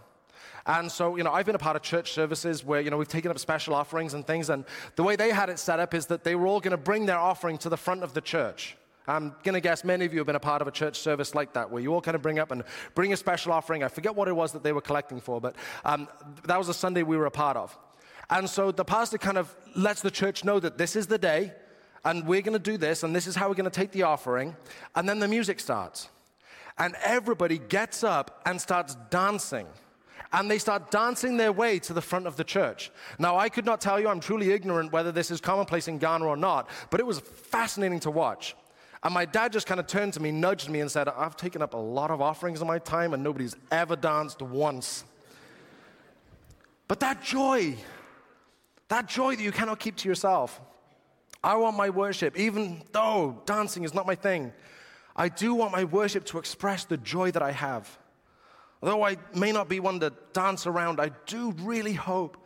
And 0.66 0.90
so, 0.90 1.16
you 1.16 1.22
know, 1.22 1.32
I've 1.32 1.46
been 1.46 1.54
a 1.54 1.58
part 1.58 1.76
of 1.76 1.82
church 1.82 2.12
services 2.12 2.64
where, 2.64 2.80
you 2.80 2.90
know, 2.90 2.96
we've 2.96 3.06
taken 3.06 3.30
up 3.30 3.38
special 3.38 3.74
offerings 3.74 4.14
and 4.14 4.26
things. 4.26 4.50
And 4.50 4.64
the 4.96 5.04
way 5.04 5.14
they 5.14 5.30
had 5.30 5.48
it 5.48 5.60
set 5.60 5.78
up 5.78 5.94
is 5.94 6.06
that 6.06 6.24
they 6.24 6.34
were 6.34 6.48
all 6.48 6.60
going 6.60 6.72
to 6.72 6.76
bring 6.76 7.06
their 7.06 7.18
offering 7.18 7.56
to 7.58 7.68
the 7.68 7.76
front 7.76 8.02
of 8.02 8.14
the 8.14 8.20
church. 8.20 8.76
I'm 9.08 9.36
going 9.44 9.54
to 9.54 9.60
guess 9.60 9.84
many 9.84 10.04
of 10.04 10.12
you 10.12 10.18
have 10.18 10.26
been 10.26 10.34
a 10.34 10.40
part 10.40 10.62
of 10.62 10.66
a 10.66 10.72
church 10.72 10.98
service 10.98 11.32
like 11.34 11.52
that, 11.52 11.70
where 11.70 11.80
you 11.80 11.94
all 11.94 12.00
kind 12.00 12.16
of 12.16 12.22
bring 12.22 12.40
up 12.40 12.50
and 12.50 12.64
bring 12.96 13.12
a 13.12 13.16
special 13.16 13.52
offering. 13.52 13.84
I 13.84 13.88
forget 13.88 14.16
what 14.16 14.26
it 14.26 14.34
was 14.34 14.50
that 14.52 14.64
they 14.64 14.72
were 14.72 14.80
collecting 14.80 15.20
for, 15.20 15.40
but 15.40 15.54
um, 15.84 16.08
that 16.44 16.58
was 16.58 16.68
a 16.68 16.74
Sunday 16.74 17.04
we 17.04 17.16
were 17.16 17.26
a 17.26 17.30
part 17.30 17.56
of. 17.56 17.78
And 18.30 18.50
so 18.50 18.72
the 18.72 18.84
pastor 18.84 19.18
kind 19.18 19.38
of 19.38 19.54
lets 19.76 20.02
the 20.02 20.10
church 20.10 20.42
know 20.42 20.58
that 20.58 20.76
this 20.76 20.96
is 20.96 21.06
the 21.06 21.18
day, 21.18 21.52
and 22.04 22.26
we're 22.26 22.42
going 22.42 22.54
to 22.54 22.58
do 22.58 22.76
this, 22.76 23.04
and 23.04 23.14
this 23.14 23.28
is 23.28 23.36
how 23.36 23.48
we're 23.48 23.54
going 23.54 23.70
to 23.70 23.80
take 23.80 23.92
the 23.92 24.02
offering. 24.02 24.56
And 24.96 25.08
then 25.08 25.20
the 25.20 25.28
music 25.28 25.60
starts. 25.60 26.08
And 26.76 26.96
everybody 27.04 27.58
gets 27.58 28.02
up 28.02 28.42
and 28.44 28.60
starts 28.60 28.96
dancing 29.10 29.68
and 30.36 30.50
they 30.50 30.58
start 30.58 30.90
dancing 30.90 31.38
their 31.38 31.50
way 31.50 31.78
to 31.78 31.94
the 31.94 32.02
front 32.02 32.26
of 32.26 32.36
the 32.36 32.44
church. 32.44 32.90
Now, 33.18 33.38
I 33.38 33.48
could 33.48 33.64
not 33.64 33.80
tell 33.80 33.98
you, 33.98 34.06
I'm 34.06 34.20
truly 34.20 34.52
ignorant 34.52 34.92
whether 34.92 35.10
this 35.10 35.30
is 35.30 35.40
commonplace 35.40 35.88
in 35.88 35.96
Ghana 35.96 36.26
or 36.26 36.36
not, 36.36 36.68
but 36.90 37.00
it 37.00 37.06
was 37.06 37.20
fascinating 37.20 38.00
to 38.00 38.10
watch. 38.10 38.54
And 39.02 39.14
my 39.14 39.24
dad 39.24 39.50
just 39.50 39.66
kind 39.66 39.80
of 39.80 39.86
turned 39.86 40.12
to 40.12 40.20
me, 40.20 40.30
nudged 40.30 40.68
me, 40.68 40.80
and 40.80 40.90
said, 40.90 41.08
I've 41.08 41.38
taken 41.38 41.62
up 41.62 41.72
a 41.72 41.78
lot 41.78 42.10
of 42.10 42.20
offerings 42.20 42.60
in 42.60 42.66
my 42.66 42.78
time, 42.78 43.14
and 43.14 43.22
nobody's 43.22 43.56
ever 43.70 43.96
danced 43.96 44.42
once. 44.42 45.04
But 46.86 47.00
that 47.00 47.22
joy, 47.22 47.74
that 48.88 49.08
joy 49.08 49.36
that 49.36 49.42
you 49.42 49.52
cannot 49.52 49.80
keep 49.80 49.96
to 49.96 50.08
yourself, 50.08 50.60
I 51.42 51.56
want 51.56 51.78
my 51.78 51.88
worship, 51.88 52.38
even 52.38 52.82
though 52.92 53.42
dancing 53.46 53.84
is 53.84 53.94
not 53.94 54.06
my 54.06 54.14
thing, 54.14 54.52
I 55.16 55.30
do 55.30 55.54
want 55.54 55.72
my 55.72 55.84
worship 55.84 56.26
to 56.26 56.38
express 56.38 56.84
the 56.84 56.98
joy 56.98 57.30
that 57.30 57.42
I 57.42 57.52
have. 57.52 57.98
Although 58.82 59.04
I 59.04 59.16
may 59.34 59.52
not 59.52 59.68
be 59.68 59.80
one 59.80 60.00
to 60.00 60.12
dance 60.32 60.66
around, 60.66 61.00
I 61.00 61.10
do 61.26 61.52
really 61.62 61.94
hope 61.94 62.36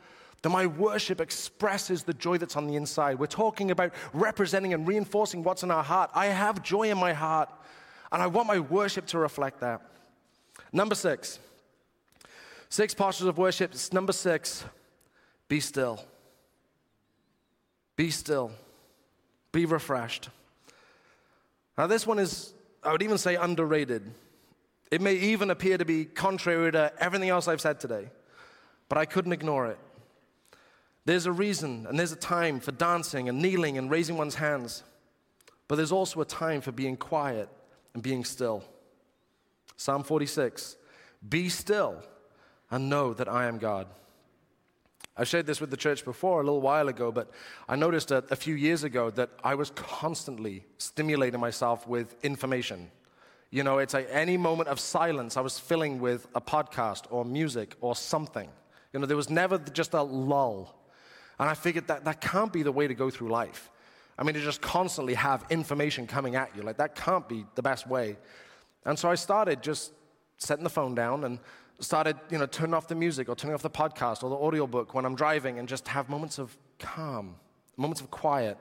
that 0.42 0.48
my 0.48 0.66
worship 0.66 1.20
expresses 1.20 2.02
the 2.02 2.14
joy 2.14 2.38
that's 2.38 2.56
on 2.56 2.66
the 2.66 2.76
inside. 2.76 3.18
We're 3.18 3.26
talking 3.26 3.70
about 3.70 3.92
representing 4.12 4.72
and 4.72 4.86
reinforcing 4.86 5.42
what's 5.42 5.62
in 5.62 5.70
our 5.70 5.82
heart. 5.82 6.10
I 6.14 6.26
have 6.26 6.62
joy 6.62 6.90
in 6.90 6.98
my 6.98 7.12
heart, 7.12 7.50
and 8.10 8.22
I 8.22 8.26
want 8.26 8.48
my 8.48 8.58
worship 8.58 9.06
to 9.08 9.18
reflect 9.18 9.60
that. 9.60 9.82
Number 10.72 10.94
six, 10.94 11.38
six 12.68 12.94
postures 12.94 13.26
of 13.26 13.36
worship. 13.36 13.74
Number 13.92 14.12
six, 14.12 14.64
be 15.48 15.60
still. 15.60 16.02
Be 17.96 18.10
still. 18.10 18.52
Be 19.52 19.66
refreshed. 19.66 20.30
Now, 21.76 21.86
this 21.86 22.06
one 22.06 22.18
is, 22.18 22.54
I 22.82 22.92
would 22.92 23.02
even 23.02 23.18
say, 23.18 23.34
underrated. 23.34 24.10
It 24.90 25.00
may 25.00 25.14
even 25.14 25.50
appear 25.50 25.78
to 25.78 25.84
be 25.84 26.04
contrary 26.04 26.72
to 26.72 26.92
everything 26.98 27.28
else 27.28 27.46
I've 27.46 27.60
said 27.60 27.78
today, 27.78 28.10
but 28.88 28.98
I 28.98 29.04
couldn't 29.04 29.32
ignore 29.32 29.66
it. 29.66 29.78
There's 31.04 31.26
a 31.26 31.32
reason 31.32 31.86
and 31.88 31.98
there's 31.98 32.12
a 32.12 32.16
time 32.16 32.60
for 32.60 32.72
dancing 32.72 33.28
and 33.28 33.40
kneeling 33.40 33.78
and 33.78 33.90
raising 33.90 34.16
one's 34.16 34.34
hands, 34.34 34.82
but 35.68 35.76
there's 35.76 35.92
also 35.92 36.20
a 36.20 36.24
time 36.24 36.60
for 36.60 36.72
being 36.72 36.96
quiet 36.96 37.48
and 37.94 38.02
being 38.02 38.24
still. 38.24 38.64
Psalm 39.76 40.02
46 40.02 40.76
Be 41.28 41.48
still 41.48 42.02
and 42.70 42.90
know 42.90 43.14
that 43.14 43.28
I 43.28 43.46
am 43.46 43.58
God. 43.58 43.86
I 45.16 45.24
shared 45.24 45.46
this 45.46 45.60
with 45.60 45.70
the 45.70 45.76
church 45.76 46.04
before 46.04 46.40
a 46.40 46.44
little 46.44 46.60
while 46.60 46.88
ago, 46.88 47.12
but 47.12 47.30
I 47.68 47.76
noticed 47.76 48.10
a, 48.10 48.24
a 48.30 48.36
few 48.36 48.54
years 48.54 48.84
ago 48.84 49.10
that 49.10 49.30
I 49.44 49.54
was 49.54 49.70
constantly 49.70 50.64
stimulating 50.78 51.40
myself 51.40 51.86
with 51.86 52.14
information. 52.24 52.90
You 53.50 53.64
know, 53.64 53.78
it's 53.78 53.94
like 53.94 54.08
any 54.10 54.36
moment 54.36 54.68
of 54.68 54.78
silence 54.78 55.36
I 55.36 55.40
was 55.40 55.58
filling 55.58 56.00
with 56.00 56.28
a 56.34 56.40
podcast 56.40 57.04
or 57.10 57.24
music 57.24 57.76
or 57.80 57.96
something. 57.96 58.48
You 58.92 59.00
know, 59.00 59.06
there 59.06 59.16
was 59.16 59.30
never 59.30 59.58
just 59.58 59.92
a 59.94 60.02
lull. 60.02 60.74
And 61.38 61.48
I 61.48 61.54
figured 61.54 61.88
that 61.88 62.04
that 62.04 62.20
can't 62.20 62.52
be 62.52 62.62
the 62.62 62.72
way 62.72 62.86
to 62.86 62.94
go 62.94 63.10
through 63.10 63.30
life. 63.30 63.70
I 64.18 64.22
mean, 64.22 64.34
to 64.34 64.40
just 64.40 64.60
constantly 64.60 65.14
have 65.14 65.46
information 65.50 66.06
coming 66.06 66.36
at 66.36 66.54
you, 66.54 66.62
like 66.62 66.76
that 66.76 66.94
can't 66.94 67.28
be 67.28 67.44
the 67.54 67.62
best 67.62 67.88
way. 67.88 68.18
And 68.84 68.98
so 68.98 69.10
I 69.10 69.14
started 69.14 69.62
just 69.62 69.92
setting 70.36 70.62
the 70.62 70.70
phone 70.70 70.94
down 70.94 71.24
and 71.24 71.38
started, 71.80 72.16
you 72.30 72.38
know, 72.38 72.46
turning 72.46 72.74
off 72.74 72.86
the 72.86 72.94
music 72.94 73.28
or 73.28 73.34
turning 73.34 73.54
off 73.54 73.62
the 73.62 73.70
podcast 73.70 74.22
or 74.22 74.30
the 74.30 74.36
audiobook 74.36 74.94
when 74.94 75.04
I'm 75.04 75.14
driving 75.14 75.58
and 75.58 75.66
just 75.66 75.88
have 75.88 76.08
moments 76.08 76.38
of 76.38 76.56
calm, 76.78 77.36
moments 77.76 78.00
of 78.00 78.10
quiet. 78.10 78.58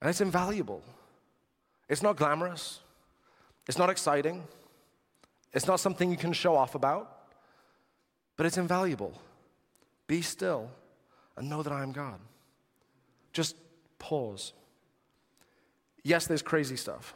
And 0.00 0.10
it's 0.10 0.20
invaluable. 0.20 0.82
It's 1.88 2.02
not 2.02 2.16
glamorous. 2.16 2.80
It's 3.66 3.78
not 3.78 3.90
exciting. 3.90 4.42
It's 5.52 5.66
not 5.66 5.80
something 5.80 6.10
you 6.10 6.16
can 6.16 6.32
show 6.32 6.56
off 6.56 6.74
about, 6.74 7.30
but 8.36 8.46
it's 8.46 8.58
invaluable. 8.58 9.12
Be 10.06 10.20
still 10.20 10.70
and 11.36 11.48
know 11.48 11.62
that 11.62 11.72
I 11.72 11.82
am 11.82 11.92
God. 11.92 12.20
Just 13.32 13.56
pause. 13.98 14.52
Yes, 16.02 16.26
there's 16.26 16.42
crazy 16.42 16.76
stuff. 16.76 17.14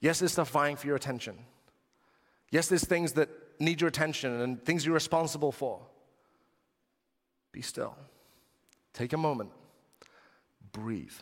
Yes, 0.00 0.20
there's 0.20 0.32
stuff 0.32 0.50
vying 0.50 0.76
for 0.76 0.86
your 0.86 0.96
attention. 0.96 1.36
Yes, 2.50 2.68
there's 2.68 2.84
things 2.84 3.12
that 3.14 3.28
need 3.58 3.80
your 3.80 3.88
attention 3.88 4.40
and 4.40 4.62
things 4.64 4.84
you're 4.84 4.94
responsible 4.94 5.50
for. 5.50 5.80
Be 7.52 7.62
still. 7.62 7.96
Take 8.92 9.12
a 9.12 9.16
moment. 9.16 9.50
Breathe. 10.72 11.12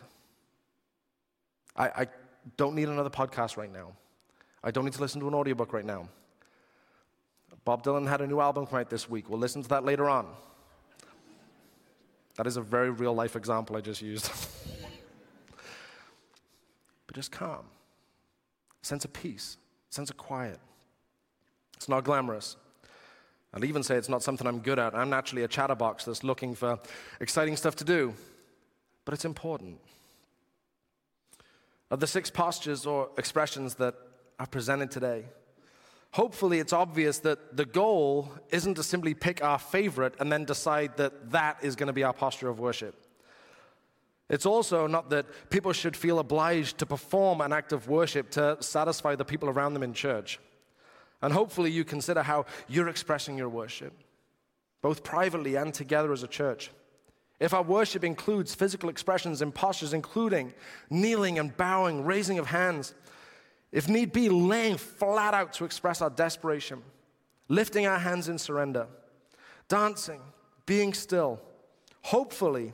I, 1.75 1.87
I 1.87 2.07
don't 2.57 2.75
need 2.75 2.89
another 2.89 3.09
podcast 3.09 3.57
right 3.57 3.71
now. 3.71 3.93
I 4.63 4.71
don't 4.71 4.85
need 4.85 4.93
to 4.93 5.01
listen 5.01 5.19
to 5.21 5.27
an 5.27 5.33
audiobook 5.33 5.73
right 5.73 5.85
now. 5.85 6.07
Bob 7.65 7.83
Dylan 7.83 8.07
had 8.07 8.21
a 8.21 8.27
new 8.27 8.39
album 8.39 8.65
come 8.65 8.79
out 8.79 8.89
this 8.89 9.09
week. 9.09 9.29
We'll 9.29 9.39
listen 9.39 9.61
to 9.63 9.69
that 9.69 9.83
later 9.83 10.09
on. 10.09 10.27
That 12.35 12.47
is 12.47 12.57
a 12.57 12.61
very 12.61 12.89
real 12.89 13.13
life 13.13 13.35
example 13.35 13.75
I 13.77 13.81
just 13.81 14.01
used. 14.01 14.29
but 17.07 17.15
just 17.15 17.31
calm, 17.31 17.65
sense 18.81 19.05
of 19.05 19.13
peace, 19.13 19.57
sense 19.89 20.09
of 20.09 20.17
quiet. 20.17 20.59
It's 21.75 21.89
not 21.89 22.03
glamorous. 22.03 22.55
I'll 23.53 23.65
even 23.65 23.83
say 23.83 23.95
it's 23.95 24.09
not 24.09 24.23
something 24.23 24.47
I'm 24.47 24.59
good 24.59 24.79
at. 24.79 24.95
I'm 24.95 25.09
naturally 25.09 25.43
a 25.43 25.47
chatterbox 25.47 26.05
that's 26.05 26.23
looking 26.23 26.55
for 26.55 26.79
exciting 27.19 27.55
stuff 27.55 27.75
to 27.77 27.83
do, 27.83 28.13
but 29.05 29.13
it's 29.13 29.25
important. 29.25 29.79
Of 31.91 31.99
the 31.99 32.07
six 32.07 32.31
postures 32.31 32.87
or 32.87 33.09
expressions 33.17 33.75
that 33.75 33.93
I've 34.39 34.51
presented 34.51 34.91
today, 34.91 35.25
hopefully 36.11 36.59
it's 36.59 36.73
obvious 36.73 37.19
that 37.19 37.57
the 37.57 37.65
goal 37.65 38.31
isn't 38.49 38.75
to 38.75 38.83
simply 38.83 39.13
pick 39.13 39.43
our 39.43 39.59
favorite 39.59 40.15
and 40.19 40.31
then 40.31 40.45
decide 40.45 40.97
that 40.97 41.31
that 41.31 41.57
is 41.61 41.75
going 41.75 41.87
to 41.87 41.93
be 41.93 42.03
our 42.03 42.13
posture 42.13 42.49
of 42.49 42.59
worship. 42.59 42.95
It's 44.29 44.45
also 44.45 44.87
not 44.87 45.09
that 45.09 45.25
people 45.49 45.73
should 45.73 45.97
feel 45.97 46.19
obliged 46.19 46.77
to 46.79 46.85
perform 46.85 47.41
an 47.41 47.51
act 47.53 47.73
of 47.73 47.87
worship 47.87 48.31
to 48.31 48.57
satisfy 48.61 49.15
the 49.15 49.25
people 49.25 49.49
around 49.49 49.73
them 49.73 49.83
in 49.83 49.93
church. 49.93 50.39
And 51.21 51.31
hopefully 51.33 51.71
you 51.71 51.83
consider 51.83 52.23
how 52.23 52.45
you're 52.67 52.89
expressing 52.89 53.37
your 53.37 53.49
worship, 53.49 53.93
both 54.81 55.03
privately 55.03 55.55
and 55.55 55.73
together 55.73 56.11
as 56.11 56.23
a 56.23 56.27
church. 56.27 56.71
If 57.39 57.53
our 57.53 57.63
worship 57.63 58.03
includes 58.03 58.55
physical 58.55 58.89
expressions 58.89 59.41
and 59.41 59.53
postures, 59.53 59.93
including 59.93 60.53
kneeling 60.89 61.39
and 61.39 61.55
bowing, 61.55 62.05
raising 62.05 62.39
of 62.39 62.47
hands, 62.47 62.93
if 63.73 63.89
need 63.89 64.13
be, 64.13 64.29
laying 64.29 64.77
flat 64.77 65.33
out 65.33 65.51
to 65.53 65.65
express 65.65 66.01
our 66.01 66.11
desperation, 66.11 66.83
lifting 67.49 67.87
our 67.87 67.97
hands 67.97 68.29
in 68.29 68.37
surrender, 68.37 68.87
dancing, 69.67 70.21
being 70.67 70.93
still. 70.93 71.41
Hopefully, 72.03 72.71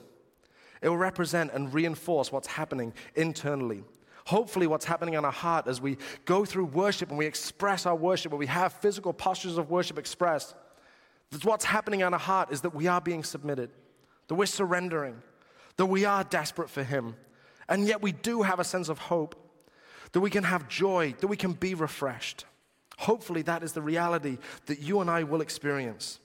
it 0.82 0.90
will 0.90 0.98
represent 0.98 1.54
and 1.54 1.74
reinforce 1.74 2.32
what's 2.32 2.48
happening 2.48 2.94
internally. 3.16 3.84
Hopefully, 4.26 4.68
what's 4.68 4.86
happening 4.86 5.14
in 5.14 5.24
our 5.24 5.32
heart 5.32 5.68
as 5.68 5.80
we 5.80 5.98
go 6.26 6.44
through 6.44 6.66
worship 6.66 7.10
and 7.10 7.18
we 7.18 7.26
express 7.26 7.86
our 7.86 7.96
worship, 7.96 8.34
when 8.34 8.40
we 8.40 8.46
have 8.48 8.74
physical 8.74 9.14
postures 9.14 9.58
of 9.58 9.70
worship 9.70 9.98
expressed, 9.98 10.54
that 11.32 11.46
what's 11.46 11.66
happening 11.66 12.02
in 12.02 12.14
our 12.14 12.20
heart 12.20 12.52
is 12.52 12.62
that 12.62 12.76
we 12.76 12.88
are 12.88 13.00
being 13.00 13.24
submitted, 13.24 13.70
that 14.28 14.36
we're 14.36 14.46
surrendering, 14.46 15.22
that 15.78 15.86
we 15.86 16.04
are 16.04 16.26
desperate 16.26 16.70
for 16.70 16.84
Him, 16.84 17.16
and 17.70 17.88
yet 17.88 18.02
we 18.02 18.12
do 18.12 18.42
have 18.42 18.60
a 18.60 18.66
sense 18.66 18.90
of 18.90 19.00
hope 19.00 19.49
that 20.12 20.22
we 20.22 20.30
can 20.30 20.44
have 20.44 20.68
joy, 20.68 21.16
that 21.20 21.28
we 21.28 21.38
can 21.38 21.54
be 21.54 21.74
refreshed. 21.74 22.46
Hopefully, 23.00 23.42
that 23.44 23.64
is 23.64 23.74
the 23.74 23.82
reality 23.82 24.38
that 24.66 24.80
you 24.80 25.00
and 25.00 25.10
I 25.10 25.24
will 25.24 25.42
experience. 25.42 26.20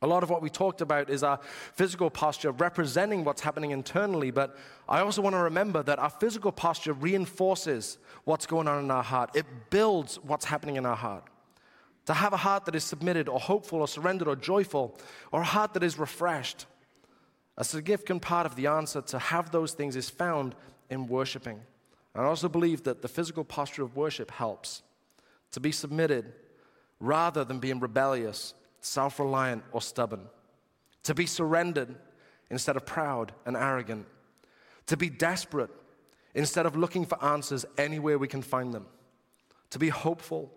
A 0.00 0.06
lot 0.06 0.22
of 0.22 0.30
what 0.30 0.42
we 0.42 0.50
talked 0.50 0.80
about 0.80 1.10
is 1.10 1.24
our 1.24 1.40
physical 1.74 2.08
posture 2.08 2.52
representing 2.52 3.24
what's 3.24 3.40
happening 3.40 3.72
internally, 3.72 4.30
but 4.30 4.56
I 4.88 5.00
also 5.00 5.22
want 5.22 5.34
to 5.34 5.42
remember 5.42 5.82
that 5.82 5.98
our 5.98 6.10
physical 6.10 6.52
posture 6.52 6.92
reinforces 6.92 7.98
what's 8.24 8.46
going 8.46 8.68
on 8.68 8.84
in 8.84 8.90
our 8.90 9.02
heart. 9.02 9.30
It 9.34 9.46
builds 9.70 10.16
what's 10.22 10.44
happening 10.44 10.76
in 10.76 10.86
our 10.86 10.94
heart. 10.94 11.24
To 12.06 12.14
have 12.14 12.32
a 12.32 12.38
heart 12.38 12.64
that 12.66 12.76
is 12.76 12.84
submitted 12.84 13.28
or 13.28 13.40
hopeful 13.40 13.80
or 13.80 13.88
surrendered 13.88 14.28
or 14.28 14.36
joyful, 14.36 14.96
or 15.32 15.40
a 15.40 15.44
heart 15.44 15.74
that 15.74 15.82
is 15.82 15.98
refreshed, 15.98 16.66
a 17.56 17.64
significant 17.64 18.22
part 18.22 18.46
of 18.46 18.54
the 18.54 18.68
answer 18.68 19.02
to 19.02 19.18
have 19.18 19.50
those 19.50 19.72
things 19.72 19.96
is 19.96 20.08
found 20.08 20.54
in 20.90 21.08
worshiping. 21.08 21.60
I 22.18 22.24
also 22.24 22.48
believe 22.48 22.82
that 22.82 23.00
the 23.00 23.06
physical 23.06 23.44
posture 23.44 23.84
of 23.84 23.94
worship 23.94 24.32
helps 24.32 24.82
to 25.52 25.60
be 25.60 25.70
submitted 25.70 26.32
rather 26.98 27.44
than 27.44 27.60
being 27.60 27.78
rebellious, 27.78 28.54
self 28.80 29.20
reliant, 29.20 29.62
or 29.70 29.80
stubborn. 29.80 30.26
To 31.04 31.14
be 31.14 31.26
surrendered 31.26 31.94
instead 32.50 32.74
of 32.74 32.84
proud 32.84 33.32
and 33.46 33.56
arrogant. 33.56 34.04
To 34.86 34.96
be 34.96 35.08
desperate 35.08 35.70
instead 36.34 36.66
of 36.66 36.74
looking 36.74 37.06
for 37.06 37.22
answers 37.24 37.64
anywhere 37.76 38.18
we 38.18 38.26
can 38.26 38.42
find 38.42 38.74
them. 38.74 38.86
To 39.70 39.78
be 39.78 39.88
hopeful 39.88 40.52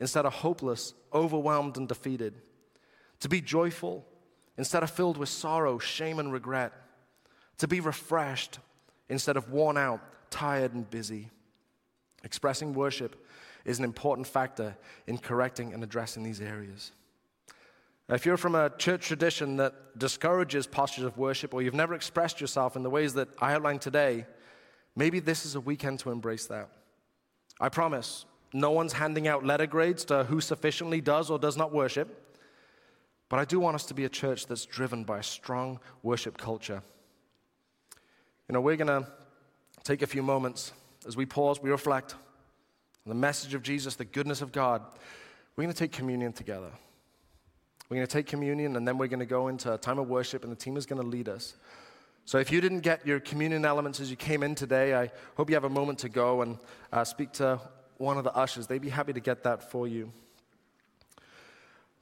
instead 0.00 0.26
of 0.26 0.32
hopeless, 0.32 0.92
overwhelmed, 1.14 1.76
and 1.76 1.86
defeated. 1.86 2.34
To 3.20 3.28
be 3.28 3.40
joyful 3.40 4.04
instead 4.58 4.82
of 4.82 4.90
filled 4.90 5.18
with 5.18 5.28
sorrow, 5.28 5.78
shame, 5.78 6.18
and 6.18 6.32
regret. 6.32 6.72
To 7.58 7.68
be 7.68 7.78
refreshed 7.78 8.58
instead 9.08 9.36
of 9.36 9.52
worn 9.52 9.76
out, 9.76 10.00
tired, 10.30 10.74
and 10.74 10.88
busy. 10.88 11.30
Expressing 12.24 12.74
worship 12.74 13.26
is 13.64 13.78
an 13.78 13.84
important 13.84 14.26
factor 14.26 14.76
in 15.06 15.18
correcting 15.18 15.72
and 15.74 15.82
addressing 15.82 16.22
these 16.22 16.40
areas. 16.40 16.92
Now, 18.08 18.14
if 18.14 18.24
you're 18.24 18.36
from 18.36 18.54
a 18.54 18.70
church 18.70 19.06
tradition 19.06 19.56
that 19.56 19.98
discourages 19.98 20.66
postures 20.66 21.04
of 21.04 21.18
worship 21.18 21.52
or 21.52 21.62
you've 21.62 21.74
never 21.74 21.94
expressed 21.94 22.40
yourself 22.40 22.76
in 22.76 22.82
the 22.82 22.90
ways 22.90 23.14
that 23.14 23.28
I 23.40 23.54
outlined 23.54 23.80
today, 23.80 24.26
maybe 24.94 25.18
this 25.18 25.44
is 25.44 25.56
a 25.56 25.60
weekend 25.60 25.98
to 26.00 26.10
embrace 26.10 26.46
that. 26.46 26.70
I 27.60 27.68
promise, 27.68 28.24
no 28.52 28.70
one's 28.70 28.92
handing 28.92 29.26
out 29.26 29.44
letter 29.44 29.66
grades 29.66 30.04
to 30.06 30.24
who 30.24 30.40
sufficiently 30.40 31.00
does 31.00 31.30
or 31.30 31.38
does 31.38 31.56
not 31.56 31.72
worship. 31.72 32.22
But 33.28 33.40
I 33.40 33.44
do 33.44 33.58
want 33.58 33.74
us 33.74 33.86
to 33.86 33.94
be 33.94 34.04
a 34.04 34.08
church 34.08 34.46
that's 34.46 34.66
driven 34.66 35.02
by 35.02 35.18
a 35.18 35.22
strong 35.22 35.80
worship 36.02 36.38
culture. 36.38 36.82
You 38.48 38.52
know, 38.52 38.60
we're 38.60 38.76
going 38.76 38.86
to 38.86 39.08
take 39.86 40.02
a 40.02 40.06
few 40.06 40.22
moments 40.22 40.72
as 41.06 41.16
we 41.16 41.24
pause, 41.24 41.62
we 41.62 41.70
reflect 41.70 42.14
on 42.14 43.08
the 43.08 43.14
message 43.14 43.54
of 43.54 43.62
Jesus, 43.62 43.94
the 43.94 44.04
goodness 44.04 44.42
of 44.42 44.50
God. 44.50 44.82
We're 45.54 45.62
going 45.62 45.72
to 45.72 45.78
take 45.78 45.92
communion 45.92 46.32
together. 46.32 46.70
We're 47.88 47.98
going 47.98 48.06
to 48.06 48.12
take 48.12 48.26
communion 48.26 48.74
and 48.74 48.86
then 48.86 48.98
we're 48.98 49.06
going 49.06 49.20
to 49.20 49.26
go 49.26 49.46
into 49.46 49.72
a 49.72 49.78
time 49.78 50.00
of 50.00 50.08
worship 50.08 50.42
and 50.42 50.50
the 50.50 50.56
team 50.56 50.76
is 50.76 50.86
going 50.86 51.00
to 51.00 51.06
lead 51.06 51.28
us. 51.28 51.54
So 52.24 52.38
if 52.38 52.50
you 52.50 52.60
didn't 52.60 52.80
get 52.80 53.06
your 53.06 53.20
communion 53.20 53.64
elements 53.64 54.00
as 54.00 54.10
you 54.10 54.16
came 54.16 54.42
in 54.42 54.56
today, 54.56 54.96
I 54.96 55.12
hope 55.36 55.48
you 55.48 55.54
have 55.54 55.62
a 55.62 55.70
moment 55.70 56.00
to 56.00 56.08
go 56.08 56.42
and 56.42 56.58
uh, 56.92 57.04
speak 57.04 57.30
to 57.34 57.60
one 57.98 58.18
of 58.18 58.24
the 58.24 58.34
ushers. 58.34 58.66
They'd 58.66 58.82
be 58.82 58.88
happy 58.88 59.12
to 59.12 59.20
get 59.20 59.44
that 59.44 59.70
for 59.70 59.86
you. 59.86 60.12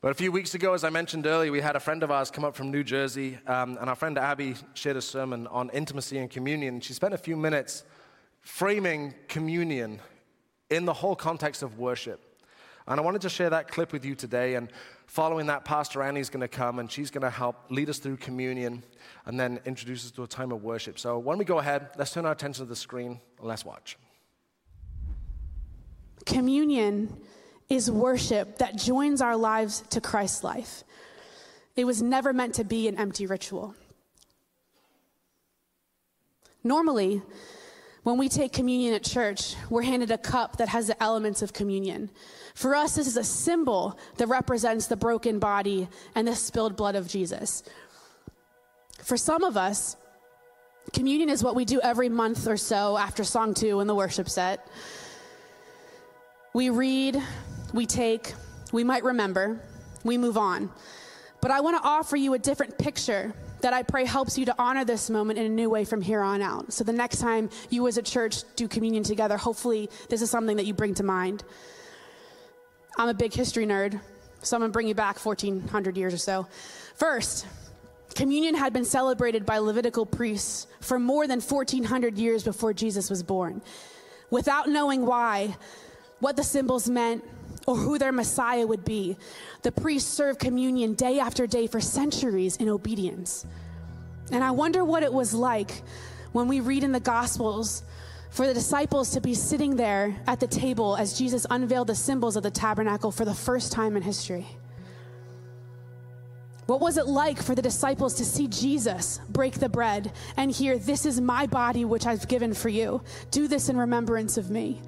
But 0.04 0.10
a 0.10 0.14
few 0.14 0.30
weeks 0.30 0.54
ago, 0.54 0.74
as 0.74 0.84
I 0.84 0.90
mentioned 0.90 1.26
earlier, 1.26 1.50
we 1.50 1.62
had 1.62 1.76
a 1.76 1.80
friend 1.80 2.02
of 2.02 2.10
ours 2.10 2.30
come 2.30 2.44
up 2.44 2.54
from 2.54 2.70
New 2.70 2.84
Jersey, 2.84 3.38
um, 3.46 3.78
and 3.80 3.88
our 3.88 3.96
friend 3.96 4.18
Abby 4.18 4.54
shared 4.74 4.98
a 4.98 5.00
sermon 5.00 5.46
on 5.46 5.70
intimacy 5.70 6.18
and 6.18 6.30
communion. 6.30 6.82
She 6.82 6.92
spent 6.92 7.14
a 7.14 7.16
few 7.16 7.38
minutes 7.38 7.84
framing 8.42 9.14
communion 9.28 10.02
in 10.68 10.84
the 10.84 10.92
whole 10.92 11.16
context 11.16 11.62
of 11.62 11.78
worship. 11.78 12.20
And 12.86 13.00
I 13.00 13.02
wanted 13.02 13.22
to 13.22 13.30
share 13.30 13.48
that 13.48 13.68
clip 13.68 13.94
with 13.94 14.04
you 14.04 14.14
today. 14.14 14.56
And 14.56 14.68
following 15.06 15.46
that, 15.46 15.64
Pastor 15.64 16.02
Annie's 16.02 16.28
going 16.28 16.42
to 16.42 16.48
come 16.48 16.80
and 16.80 16.92
she's 16.92 17.10
going 17.10 17.22
to 17.22 17.30
help 17.30 17.56
lead 17.70 17.88
us 17.88 17.98
through 17.98 18.18
communion 18.18 18.82
and 19.24 19.40
then 19.40 19.58
introduce 19.64 20.04
us 20.04 20.10
to 20.10 20.22
a 20.22 20.26
time 20.26 20.52
of 20.52 20.62
worship. 20.62 20.98
So 20.98 21.18
when 21.18 21.38
we 21.38 21.46
go 21.46 21.60
ahead, 21.60 21.88
let's 21.96 22.12
turn 22.12 22.26
our 22.26 22.32
attention 22.32 22.66
to 22.66 22.68
the 22.68 22.76
screen 22.76 23.22
and 23.38 23.48
let's 23.48 23.64
watch. 23.64 23.96
Communion 26.26 27.22
is 27.68 27.90
worship 27.90 28.58
that 28.58 28.76
joins 28.76 29.20
our 29.20 29.36
lives 29.36 29.82
to 29.90 30.00
Christ's 30.00 30.44
life. 30.44 30.84
It 31.76 31.84
was 31.84 32.02
never 32.02 32.32
meant 32.32 32.54
to 32.54 32.64
be 32.64 32.88
an 32.88 32.96
empty 32.96 33.26
ritual. 33.26 33.74
Normally, 36.62 37.22
when 38.04 38.18
we 38.18 38.28
take 38.28 38.52
communion 38.52 38.94
at 38.94 39.02
church, 39.02 39.54
we're 39.70 39.82
handed 39.82 40.10
a 40.10 40.18
cup 40.18 40.58
that 40.58 40.68
has 40.68 40.86
the 40.86 41.02
elements 41.02 41.42
of 41.42 41.52
communion. 41.52 42.10
For 42.54 42.74
us, 42.74 42.94
this 42.94 43.06
is 43.06 43.16
a 43.16 43.24
symbol 43.24 43.98
that 44.18 44.26
represents 44.28 44.86
the 44.86 44.96
broken 44.96 45.38
body 45.38 45.88
and 46.14 46.28
the 46.28 46.36
spilled 46.36 46.76
blood 46.76 46.96
of 46.96 47.08
Jesus. 47.08 47.62
For 49.02 49.16
some 49.16 49.42
of 49.42 49.56
us, 49.56 49.96
communion 50.92 51.28
is 51.28 51.42
what 51.42 51.54
we 51.54 51.64
do 51.64 51.80
every 51.80 52.08
month 52.08 52.46
or 52.46 52.56
so 52.56 52.96
after 52.96 53.24
song 53.24 53.54
two 53.54 53.80
in 53.80 53.86
the 53.86 53.94
worship 53.94 54.28
set. 54.28 54.66
We 56.54 56.70
read, 56.70 57.20
we 57.72 57.86
take, 57.86 58.34
we 58.72 58.84
might 58.84 59.04
remember, 59.04 59.60
we 60.04 60.18
move 60.18 60.36
on. 60.36 60.70
But 61.40 61.50
I 61.50 61.60
want 61.60 61.82
to 61.82 61.88
offer 61.88 62.16
you 62.16 62.34
a 62.34 62.38
different 62.38 62.78
picture 62.78 63.34
that 63.60 63.72
I 63.72 63.82
pray 63.82 64.04
helps 64.04 64.36
you 64.36 64.44
to 64.44 64.54
honor 64.58 64.84
this 64.84 65.08
moment 65.08 65.38
in 65.38 65.46
a 65.46 65.48
new 65.48 65.70
way 65.70 65.84
from 65.84 66.02
here 66.02 66.20
on 66.20 66.42
out. 66.42 66.72
So 66.72 66.84
the 66.84 66.92
next 66.92 67.18
time 67.18 67.48
you 67.70 67.86
as 67.88 67.96
a 67.96 68.02
church 68.02 68.42
do 68.56 68.68
communion 68.68 69.02
together, 69.02 69.36
hopefully 69.38 69.88
this 70.10 70.20
is 70.20 70.30
something 70.30 70.58
that 70.58 70.66
you 70.66 70.74
bring 70.74 70.94
to 70.94 71.02
mind. 71.02 71.44
I'm 72.98 73.08
a 73.08 73.14
big 73.14 73.32
history 73.32 73.66
nerd, 73.66 74.00
so 74.42 74.56
I'm 74.56 74.60
going 74.60 74.70
to 74.70 74.72
bring 74.72 74.86
you 74.86 74.94
back 74.94 75.18
1400 75.18 75.96
years 75.96 76.12
or 76.12 76.18
so. 76.18 76.46
First, 76.96 77.46
communion 78.14 78.54
had 78.54 78.72
been 78.72 78.84
celebrated 78.84 79.46
by 79.46 79.58
Levitical 79.58 80.06
priests 80.06 80.66
for 80.80 80.98
more 80.98 81.26
than 81.26 81.40
1400 81.40 82.18
years 82.18 82.44
before 82.44 82.72
Jesus 82.72 83.10
was 83.10 83.22
born. 83.22 83.62
Without 84.30 84.68
knowing 84.68 85.06
why, 85.06 85.56
what 86.20 86.36
the 86.36 86.44
symbols 86.44 86.88
meant, 86.88 87.24
or 87.66 87.76
who 87.76 87.98
their 87.98 88.12
Messiah 88.12 88.66
would 88.66 88.84
be. 88.84 89.16
The 89.62 89.72
priests 89.72 90.12
served 90.12 90.38
communion 90.38 90.94
day 90.94 91.18
after 91.18 91.46
day 91.46 91.66
for 91.66 91.80
centuries 91.80 92.56
in 92.56 92.68
obedience. 92.68 93.46
And 94.30 94.42
I 94.42 94.50
wonder 94.50 94.84
what 94.84 95.02
it 95.02 95.12
was 95.12 95.34
like 95.34 95.82
when 96.32 96.48
we 96.48 96.60
read 96.60 96.84
in 96.84 96.92
the 96.92 97.00
Gospels 97.00 97.82
for 98.30 98.46
the 98.46 98.54
disciples 98.54 99.10
to 99.10 99.20
be 99.20 99.34
sitting 99.34 99.76
there 99.76 100.16
at 100.26 100.40
the 100.40 100.46
table 100.46 100.96
as 100.96 101.16
Jesus 101.16 101.46
unveiled 101.50 101.86
the 101.86 101.94
symbols 101.94 102.36
of 102.36 102.42
the 102.42 102.50
tabernacle 102.50 103.12
for 103.12 103.24
the 103.24 103.34
first 103.34 103.70
time 103.70 103.96
in 103.96 104.02
history. 104.02 104.46
What 106.66 106.80
was 106.80 106.96
it 106.96 107.06
like 107.06 107.40
for 107.40 107.54
the 107.54 107.62
disciples 107.62 108.14
to 108.14 108.24
see 108.24 108.48
Jesus 108.48 109.20
break 109.28 109.54
the 109.54 109.68
bread 109.68 110.12
and 110.36 110.50
hear, 110.50 110.78
This 110.78 111.04
is 111.04 111.20
my 111.20 111.46
body, 111.46 111.84
which 111.84 112.06
I've 112.06 112.26
given 112.26 112.54
for 112.54 112.70
you? 112.70 113.02
Do 113.30 113.46
this 113.46 113.68
in 113.68 113.76
remembrance 113.76 114.36
of 114.38 114.50
me. 114.50 114.80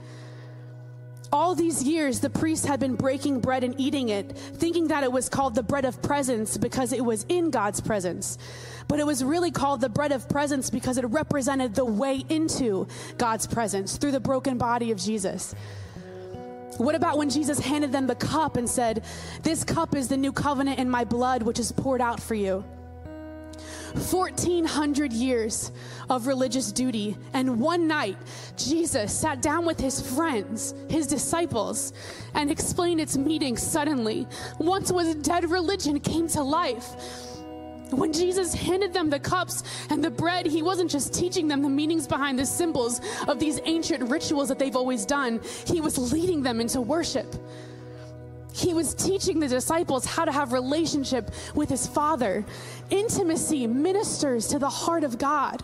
All 1.32 1.54
these 1.54 1.82
years, 1.82 2.20
the 2.20 2.30
priests 2.30 2.64
had 2.64 2.78
been 2.78 2.94
breaking 2.94 3.40
bread 3.40 3.64
and 3.64 3.74
eating 3.78 4.10
it, 4.10 4.36
thinking 4.36 4.88
that 4.88 5.02
it 5.02 5.10
was 5.10 5.28
called 5.28 5.54
the 5.54 5.62
bread 5.62 5.84
of 5.84 6.00
presence 6.02 6.56
because 6.56 6.92
it 6.92 7.04
was 7.04 7.26
in 7.28 7.50
God's 7.50 7.80
presence. 7.80 8.38
But 8.88 9.00
it 9.00 9.06
was 9.06 9.24
really 9.24 9.50
called 9.50 9.80
the 9.80 9.88
bread 9.88 10.12
of 10.12 10.28
presence 10.28 10.70
because 10.70 10.98
it 10.98 11.04
represented 11.06 11.74
the 11.74 11.84
way 11.84 12.24
into 12.28 12.86
God's 13.18 13.46
presence 13.46 13.96
through 13.96 14.12
the 14.12 14.20
broken 14.20 14.56
body 14.56 14.92
of 14.92 14.98
Jesus. 14.98 15.54
What 16.78 16.94
about 16.94 17.18
when 17.18 17.30
Jesus 17.30 17.58
handed 17.58 17.90
them 17.90 18.06
the 18.06 18.14
cup 18.14 18.56
and 18.56 18.68
said, 18.68 19.04
This 19.42 19.64
cup 19.64 19.96
is 19.96 20.08
the 20.08 20.16
new 20.16 20.32
covenant 20.32 20.78
in 20.78 20.88
my 20.90 21.04
blood, 21.04 21.42
which 21.42 21.58
is 21.58 21.72
poured 21.72 22.00
out 22.00 22.20
for 22.20 22.34
you? 22.34 22.64
1,400 23.94 25.12
years 25.12 25.72
of 26.10 26.26
religious 26.26 26.72
duty. 26.72 27.16
And 27.32 27.60
one 27.60 27.86
night, 27.86 28.18
Jesus 28.56 29.12
sat 29.18 29.42
down 29.42 29.64
with 29.64 29.80
his 29.80 30.00
friends, 30.00 30.74
his 30.88 31.06
disciples, 31.06 31.92
and 32.34 32.50
explained 32.50 33.00
its 33.00 33.16
meaning 33.16 33.56
suddenly. 33.56 34.26
Once 34.58 34.92
was 34.92 35.14
dead 35.16 35.50
religion 35.50 36.00
came 36.00 36.28
to 36.28 36.42
life. 36.42 36.96
When 37.90 38.12
Jesus 38.12 38.52
handed 38.52 38.92
them 38.92 39.10
the 39.10 39.20
cups 39.20 39.62
and 39.90 40.02
the 40.02 40.10
bread, 40.10 40.46
he 40.46 40.60
wasn't 40.60 40.90
just 40.90 41.14
teaching 41.14 41.46
them 41.46 41.62
the 41.62 41.68
meanings 41.68 42.06
behind 42.06 42.38
the 42.38 42.46
symbols 42.46 43.00
of 43.28 43.38
these 43.38 43.60
ancient 43.64 44.10
rituals 44.10 44.48
that 44.48 44.58
they've 44.58 44.74
always 44.74 45.06
done, 45.06 45.40
he 45.66 45.80
was 45.80 46.12
leading 46.12 46.42
them 46.42 46.60
into 46.60 46.80
worship. 46.80 47.32
He 48.56 48.72
was 48.72 48.94
teaching 48.94 49.38
the 49.38 49.48
disciples 49.48 50.06
how 50.06 50.24
to 50.24 50.32
have 50.32 50.54
relationship 50.54 51.30
with 51.54 51.68
his 51.68 51.86
Father. 51.86 52.42
Intimacy 52.88 53.66
ministers 53.66 54.48
to 54.48 54.58
the 54.58 54.70
heart 54.70 55.04
of 55.04 55.18
God. 55.18 55.62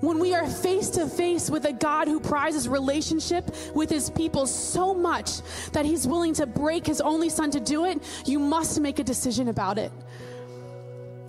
When 0.00 0.18
we 0.18 0.34
are 0.34 0.46
face 0.46 0.88
to 0.90 1.06
face 1.06 1.50
with 1.50 1.66
a 1.66 1.74
God 1.74 2.08
who 2.08 2.18
prizes 2.18 2.66
relationship 2.68 3.54
with 3.74 3.90
his 3.90 4.08
people 4.08 4.46
so 4.46 4.94
much 4.94 5.42
that 5.72 5.84
he's 5.84 6.06
willing 6.06 6.32
to 6.34 6.46
break 6.46 6.86
his 6.86 7.02
only 7.02 7.28
son 7.28 7.50
to 7.50 7.60
do 7.60 7.84
it, 7.84 8.02
you 8.24 8.38
must 8.38 8.80
make 8.80 8.98
a 8.98 9.04
decision 9.04 9.48
about 9.48 9.76
it. 9.76 9.92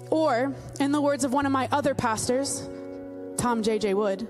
Or, 0.10 0.56
in 0.80 0.94
the 0.94 1.02
words 1.02 1.26
of 1.26 1.34
one 1.34 1.46
of 1.46 1.52
my 1.52 1.68
other 1.74 1.94
pastors, 1.94 2.70
Tom 3.36 3.62
J.J. 3.62 3.94
Wood, 3.94 4.26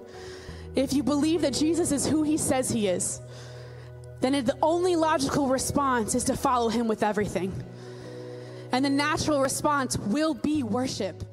if 0.74 0.92
you 0.92 1.04
believe 1.04 1.42
that 1.42 1.54
Jesus 1.54 1.92
is 1.92 2.08
who 2.08 2.24
he 2.24 2.38
says 2.38 2.72
he 2.72 2.88
is, 2.88 3.22
then 4.22 4.46
the 4.46 4.58
only 4.62 4.96
logical 4.96 5.48
response 5.48 6.16
is 6.16 6.24
to 6.26 6.38
follow 6.38 6.70
him 6.70 6.88
with 6.88 7.04
everything. 7.04 7.52
And 8.72 8.86
the 8.86 8.90
natural 8.90 9.42
response 9.42 9.98
will 9.98 10.34
be 10.34 10.64
worship. 10.64 11.24